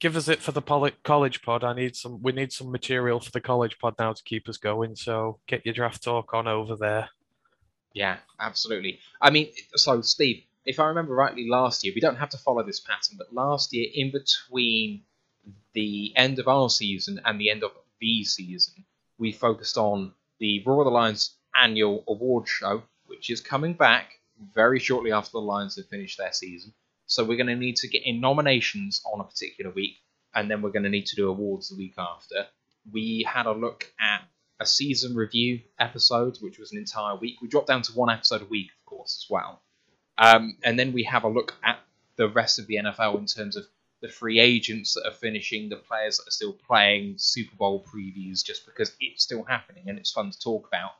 [0.00, 1.62] give us it for the poli- college pod.
[1.64, 2.22] I need some.
[2.22, 4.96] We need some material for the college pod now to keep us going.
[4.96, 7.10] So get your draft talk on over there.
[7.92, 9.00] Yeah, absolutely.
[9.20, 12.62] I mean, so Steve, if I remember rightly, last year we don't have to follow
[12.62, 15.02] this pattern, but last year, in between
[15.74, 18.84] the end of our season and the end of the season,
[19.18, 24.20] we focused on the the Lions annual award show, which is coming back
[24.54, 26.72] very shortly after the Lions have finished their season.
[27.06, 29.96] So we're going to need to get in nominations on a particular week,
[30.34, 32.46] and then we're going to need to do awards the week after.
[32.92, 34.22] We had a look at
[34.60, 37.40] a season review episode, which was an entire week.
[37.40, 39.62] We dropped down to one episode a week, of course, as well.
[40.18, 41.78] Um, and then we have a look at
[42.16, 43.64] the rest of the NFL in terms of
[44.00, 48.44] the free agents that are finishing, the players that are still playing, Super Bowl previews,
[48.44, 50.92] just because it's still happening and it's fun to talk about.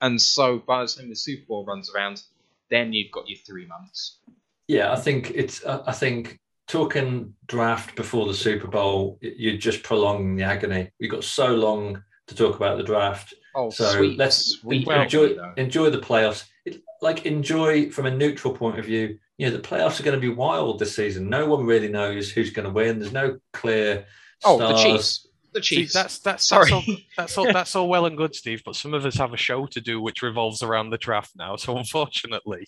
[0.00, 2.22] And so by the time the Super Bowl runs around,
[2.70, 4.18] then you've got your three months.
[4.66, 5.64] Yeah, I think it's.
[5.64, 10.90] uh, I think talking draft before the Super Bowl, you're just prolonging the agony.
[10.98, 13.34] We've got so long to talk about the draft.
[13.54, 16.44] Oh, So sweet, let's sweet enjoy enjoy the playoffs.
[16.64, 19.18] It, like enjoy from a neutral point of view.
[19.38, 21.28] You know, the playoffs are going to be wild this season.
[21.28, 22.98] No one really knows who's going to win.
[22.98, 24.06] There's no clear.
[24.44, 24.76] Oh, the.
[24.76, 25.26] Chiefs.
[25.52, 25.92] The See, Chiefs.
[25.92, 26.70] that's that's Sorry.
[26.70, 28.62] That's all, that's all that's all well and good, Steve.
[28.64, 31.56] But some of us have a show to do which revolves around the draft now.
[31.56, 32.66] So unfortunately,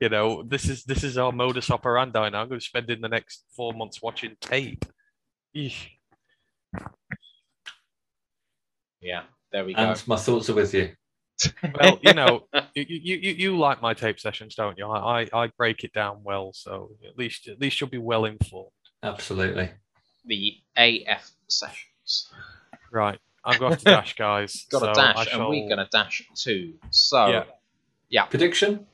[0.00, 2.28] you know, this is this is our modus operandi.
[2.30, 4.84] Now I'm going to spend in the next four months watching tape.
[5.56, 5.88] Eesh.
[9.00, 9.22] yeah,
[9.52, 9.80] there we go.
[9.80, 10.90] And my thoughts are with you.
[11.80, 12.44] Well, you know,
[12.74, 14.86] you, you you you like my tape sessions, don't you?
[14.86, 18.24] I, I I break it down well, so at least at least you'll be well
[18.24, 18.70] informed.
[19.02, 19.70] Absolutely.
[20.24, 22.30] the AF sessions.
[22.90, 24.66] Right, I've got to dash, guys.
[24.70, 26.74] Got so a dash, I and we're going to dash too.
[26.90, 27.44] So, Yeah.
[28.08, 28.86] yeah, Prediction?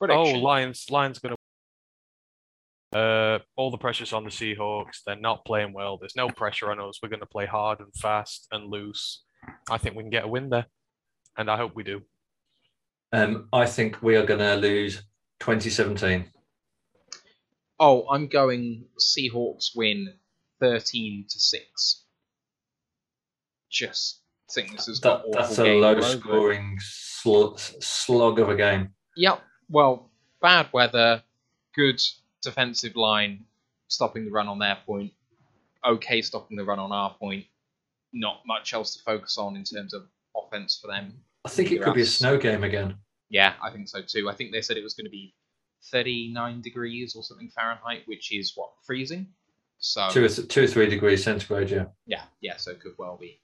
[0.00, 0.22] Oh.
[0.32, 0.86] Lions!
[0.90, 1.36] Lions going to.
[2.98, 5.02] Uh, all the pressure's on the Seahawks.
[5.06, 5.96] They're not playing well.
[5.98, 6.98] There's no pressure on us.
[7.02, 9.22] We're going to play hard and fast and loose.
[9.70, 10.66] I think we can get a win there,
[11.36, 12.02] and I hope we do.
[13.12, 15.02] Um, I think we are going to lose
[15.40, 16.30] 2017.
[17.78, 20.14] Oh, I'm going Seahawks win
[20.60, 22.02] 13 to 6.
[23.70, 26.02] Just think this is got That, awful that's a low over.
[26.02, 28.94] scoring slug, slug of a game.
[29.16, 29.40] Yep.
[29.68, 30.10] Well,
[30.40, 31.22] bad weather,
[31.74, 32.00] good
[32.42, 33.44] defensive line,
[33.88, 35.12] stopping the run on their point,
[35.84, 37.46] okay stopping the run on our point.
[38.12, 41.12] Not much else to focus on in terms of offense for them.
[41.46, 42.96] I think it could be a snow game again.
[43.28, 44.28] Yeah, I think so too.
[44.28, 45.34] I think they said it was going to be
[45.90, 49.28] 39 degrees or something Fahrenheit, which is what freezing.
[49.78, 51.84] So Two or, th- two or three degrees centigrade, yeah.
[52.06, 53.38] yeah, yeah, so it could well be.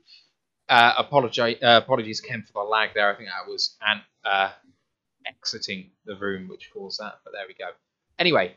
[0.69, 3.13] Uh, apologize, uh, apologies, Ken, for the lag there.
[3.13, 4.51] I think that was Ant uh,
[5.27, 7.71] exiting the room which caused that, but there we go.
[8.19, 8.57] Anyway,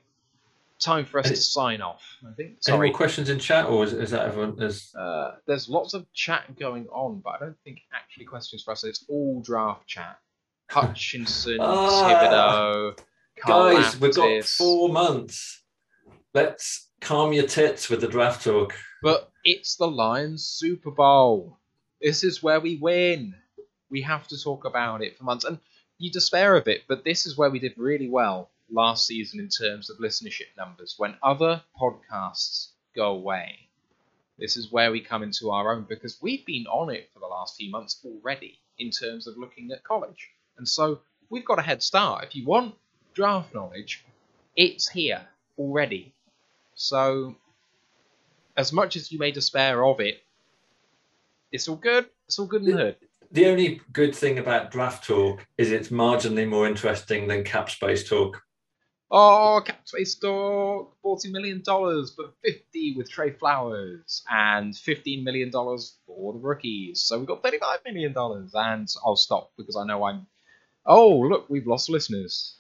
[0.79, 2.01] time for us to sign off.
[2.23, 2.49] I think.
[2.49, 4.61] Any Sorry, more questions in chat, or is, is that everyone?
[4.61, 8.71] Is, uh, there's lots of chat going on, but I don't think actually questions for
[8.71, 8.83] us.
[8.83, 10.19] It's all draft chat.
[10.69, 12.97] Hutchinson, Ah, Thibodeaux,
[13.45, 15.61] guys, we've got four months.
[16.33, 18.73] Let's calm your tits with the draft talk.
[19.03, 21.59] But it's the Lions Super Bowl.
[22.01, 23.35] This is where we win.
[23.91, 25.45] We have to talk about it for months.
[25.45, 25.59] And
[25.99, 29.49] you despair of it, but this is where we did really well last season in
[29.49, 30.95] terms of listenership numbers.
[30.97, 33.69] When other podcasts go away,
[34.37, 37.27] this is where we come into our own because we've been on it for the
[37.27, 40.29] last few months already in terms of looking at college.
[40.57, 42.25] And so we've got a head start.
[42.25, 42.75] If you want
[43.13, 44.03] draft knowledge,
[44.55, 45.21] it's here
[45.57, 46.13] already.
[46.75, 47.35] So
[48.57, 50.21] as much as you may despair of it,
[51.51, 52.07] it's all good.
[52.27, 52.95] It's all good in the hood.
[53.31, 58.07] The only good thing about draft talk is it's marginally more interesting than cap space
[58.07, 58.41] talk.
[59.11, 65.51] Oh, cap space talk, forty million dollars, but fifty with Trey Flowers, and fifteen million
[65.51, 67.01] dollars for the rookies.
[67.01, 70.25] So we've got thirty-five million dollars, and I'll stop because I know I'm.
[70.85, 72.55] Oh, look, we've lost listeners.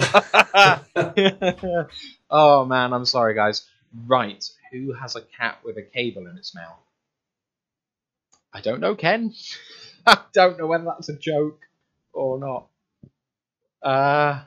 [2.30, 3.66] oh man, I'm sorry, guys.
[4.06, 6.78] Right, who has a cat with a cable in its mouth?
[8.52, 9.32] I don't know, Ken.
[10.06, 11.60] I don't know whether that's a joke
[12.12, 12.68] or not.
[13.82, 14.44] Uh,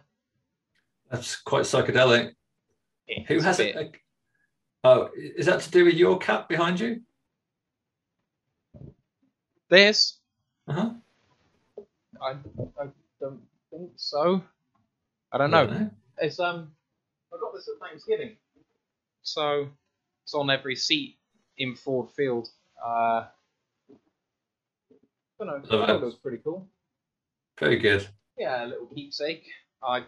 [1.11, 2.33] That's quite psychedelic.
[3.27, 3.75] Who has it?
[3.75, 3.95] bit-
[4.83, 7.01] Oh, is that to do with your cat behind you?
[9.69, 10.17] This?
[10.67, 10.89] Uh huh.
[12.21, 12.29] I,
[12.81, 12.87] I
[13.19, 14.41] don't think so.
[15.31, 15.89] I don't know.
[16.17, 16.71] It's um,
[17.33, 18.35] I got this at Thanksgiving,
[19.21, 19.69] so
[20.23, 21.17] it's on every seat
[21.57, 22.49] in Ford Field.
[22.83, 23.29] Uh, I
[25.39, 25.55] don't know.
[25.63, 25.95] I thought it.
[26.01, 26.67] it was pretty cool.
[27.59, 28.07] Very good.
[28.37, 29.45] Yeah, a little keepsake.
[29.83, 30.03] I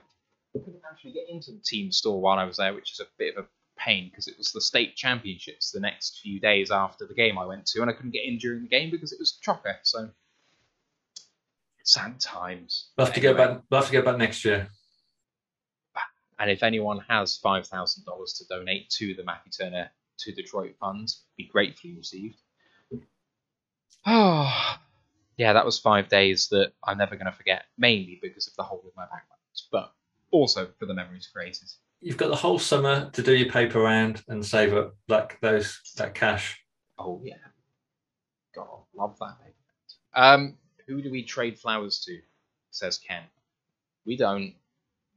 [0.60, 3.36] couldn't actually get into the team store while I was there, which is a bit
[3.38, 3.48] of a
[3.78, 7.46] pain because it was the state championships the next few days after the game I
[7.46, 9.76] went to, and I couldn't get in during the game because it was chocker.
[9.84, 10.10] So
[11.84, 12.90] sad times.
[12.98, 13.34] We'll have to Anyway.
[13.34, 13.64] go back.
[13.70, 14.70] We'll have to go back next year.
[16.40, 20.76] And if anyone has five thousand dollars to donate to the Matthew Turner to Detroit
[20.80, 22.40] Fund, be gratefully received.
[24.06, 24.76] Oh,
[25.38, 28.64] yeah, that was five days that I'm never going to forget, mainly because of the
[28.64, 29.40] hole in my background,
[29.72, 29.94] but
[30.34, 31.70] also for the memories created.
[32.02, 35.80] You've got the whole summer to do your paper round and save up like those
[35.98, 36.60] that cash.
[37.00, 37.36] Oh yeah,
[38.56, 39.38] God, love that.
[40.16, 40.58] Um,
[40.88, 42.20] who do we trade flowers to?
[42.72, 43.24] Says Ken.
[44.06, 44.56] We don't.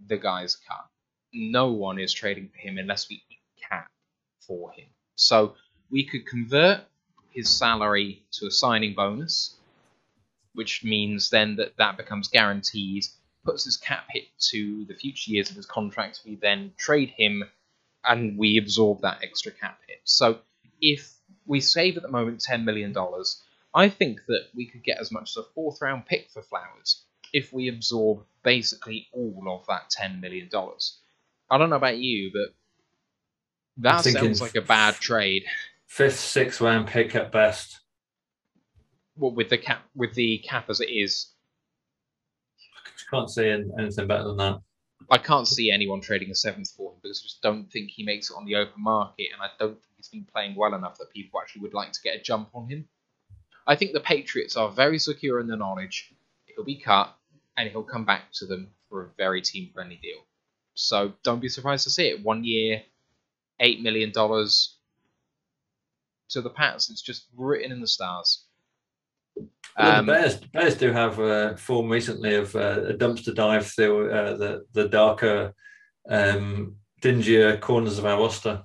[0.08, 0.86] the guy's cut.
[1.34, 3.22] No one is trading for him unless we
[3.68, 3.90] cap
[4.46, 4.86] for him.
[5.16, 5.56] So
[5.90, 6.82] we could convert
[7.30, 9.56] his salary to a signing bonus,
[10.54, 13.04] which means then that that becomes guaranteed,
[13.46, 16.20] puts his cap hit to the future years of his contract.
[16.26, 17.44] We then trade him
[18.04, 20.00] and we absorb that extra cap hit.
[20.04, 20.40] So
[20.80, 21.14] if
[21.46, 22.94] we save at the moment $10 million,
[23.74, 27.04] I think that we could get as much as a fourth round pick for Flowers
[27.32, 30.48] if we absorb basically all of that $10 million.
[31.50, 32.54] I don't know about you, but
[33.78, 35.44] that sounds like a bad trade.
[35.86, 37.80] Fifth, sixth round pick at best.
[39.16, 41.26] Well, with the cap, with the cap as it is,
[43.10, 44.60] Can't see anything better than that.
[45.10, 48.02] I can't see anyone trading a seventh for him because I just don't think he
[48.02, 50.98] makes it on the open market, and I don't think he's been playing well enough
[50.98, 52.88] that people actually would like to get a jump on him.
[53.66, 56.12] I think the Patriots are very secure in the knowledge
[56.46, 57.14] he'll be cut
[57.56, 60.24] and he'll come back to them for a very team friendly deal.
[60.74, 62.22] So don't be surprised to see it.
[62.22, 62.82] One year,
[63.60, 64.76] eight million dollars
[66.30, 66.90] to the Pats.
[66.90, 68.45] It's just written in the stars.
[69.36, 69.48] Well,
[69.98, 74.10] Um, the Bears, Bears do have uh, form recently of uh, a dumpster dive through
[74.10, 75.52] uh, the the darker,
[76.08, 78.64] um, dingier corners of our roster.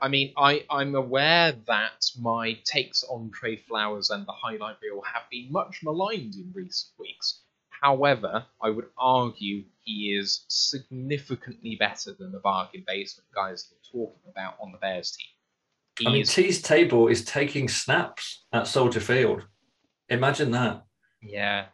[0.00, 5.02] I mean, I, I'm aware that my takes on Trey Flowers and the highlight reel
[5.02, 7.40] have been much maligned in recent weeks.
[7.82, 14.04] However, I would argue he is significantly better than the bargain basement guys that we're
[14.06, 15.26] talking about on the Bears team.
[15.98, 19.46] He I mean, is- Teez Tabor is taking snaps at Soldier Field.
[20.08, 20.84] Imagine that.
[21.22, 21.66] yeah.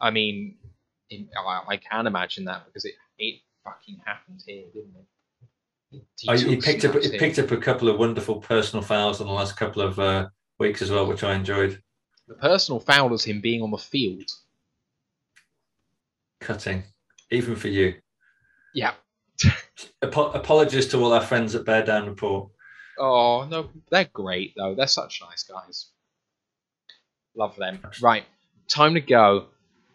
[0.00, 0.56] I mean,
[1.08, 6.02] in, I, I can imagine that because it, it fucking happened here, didn't it?
[6.18, 7.18] He, Oh, he picked up here.
[7.18, 10.26] picked up a couple of wonderful personal fouls in the last couple of uh,
[10.58, 11.80] weeks as well, which I enjoyed.
[12.28, 14.28] The personal foul was him being on the field.
[16.40, 16.82] Cutting,
[17.30, 17.94] even for you.
[18.74, 18.92] Yeah.
[20.02, 22.50] Apo- apologies to all our friends at Bear Down Report.
[22.98, 24.74] Oh no, they're great though.
[24.74, 25.86] They're such nice guys.
[27.36, 27.80] Love them.
[28.00, 28.24] Right,
[28.68, 29.46] time to go.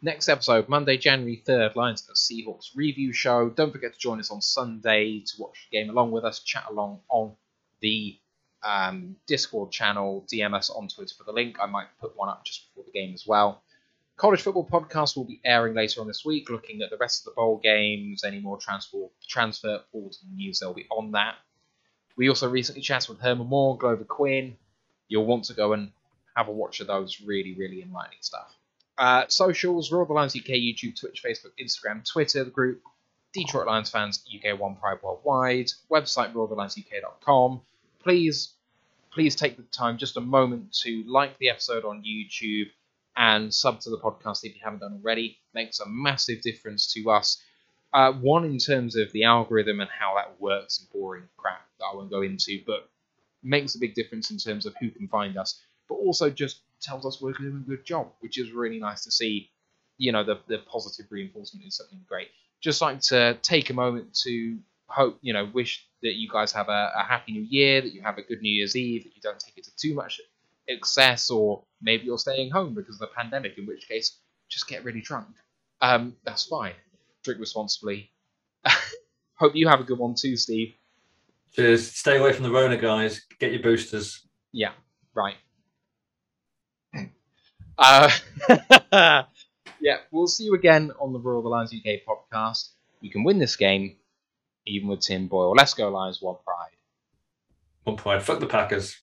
[0.02, 3.50] Next episode, Monday, January third, Lions vs Seahawks review show.
[3.50, 6.40] Don't forget to join us on Sunday to watch the game along with us.
[6.40, 7.36] Chat along on
[7.82, 8.18] the
[8.64, 10.26] um, Discord channel.
[10.32, 11.58] DM us on Twitter for the link.
[11.62, 13.62] I might put one up just before the game as well.
[14.16, 17.26] College football podcast will be airing later on this week, looking at the rest of
[17.32, 20.60] the bowl games, any more transfer transfer portal news.
[20.60, 21.36] They'll be on that.
[22.18, 24.58] We also recently chatted with Herman Moore, Glover Quin.
[25.08, 25.92] You'll want to go and
[26.40, 27.22] have a watch of those.
[27.22, 28.56] Really, really enlightening stuff.
[28.98, 32.82] Uh, socials, Royal Lions UK, YouTube, Twitch, Facebook, Instagram, Twitter, the group,
[33.34, 37.62] Detroit Lions fans, UK One Pride Worldwide, website, royalthelionsuk.com.
[38.00, 38.54] Please,
[39.12, 42.68] please take the time, just a moment, to like the episode on YouTube
[43.16, 45.38] and sub to the podcast if you haven't done already.
[45.54, 47.42] Makes a massive difference to us.
[47.94, 51.86] Uh, one in terms of the algorithm and how that works and boring crap that
[51.86, 52.90] I won't go into, but
[53.44, 57.06] makes a big difference in terms of who can find us, but also just tells
[57.06, 59.50] us we're doing a good job, which is really nice to see.
[59.98, 62.30] You know, the, the positive reinforcement is something great.
[62.62, 64.58] Just like to take a moment to
[64.88, 68.02] hope, you know, wish that you guys have a, a happy new year, that you
[68.02, 70.22] have a good New Year's Eve, that you don't take it to too much
[70.68, 74.84] excess, or maybe you're staying home because of the pandemic, in which case, just get
[74.84, 75.28] really drunk.
[75.82, 76.74] Um, that's fine.
[77.24, 78.12] Drink responsibly.
[79.36, 80.74] Hope you have a good one too, Steve.
[81.54, 81.92] Cheers.
[81.92, 83.22] Stay away from the Rona, guys.
[83.40, 84.28] Get your boosters.
[84.52, 84.72] Yeah,
[85.16, 85.36] right.
[87.80, 88.12] Uh,
[89.80, 92.72] yeah, we'll see you again on the Royal the Lions UK podcast.
[93.02, 93.96] We can win this game,
[94.66, 95.54] even with Tim Boyle.
[95.56, 96.76] Let's go, Lions, one pride.
[97.86, 98.22] One pride.
[98.22, 99.00] Fuck the Packers.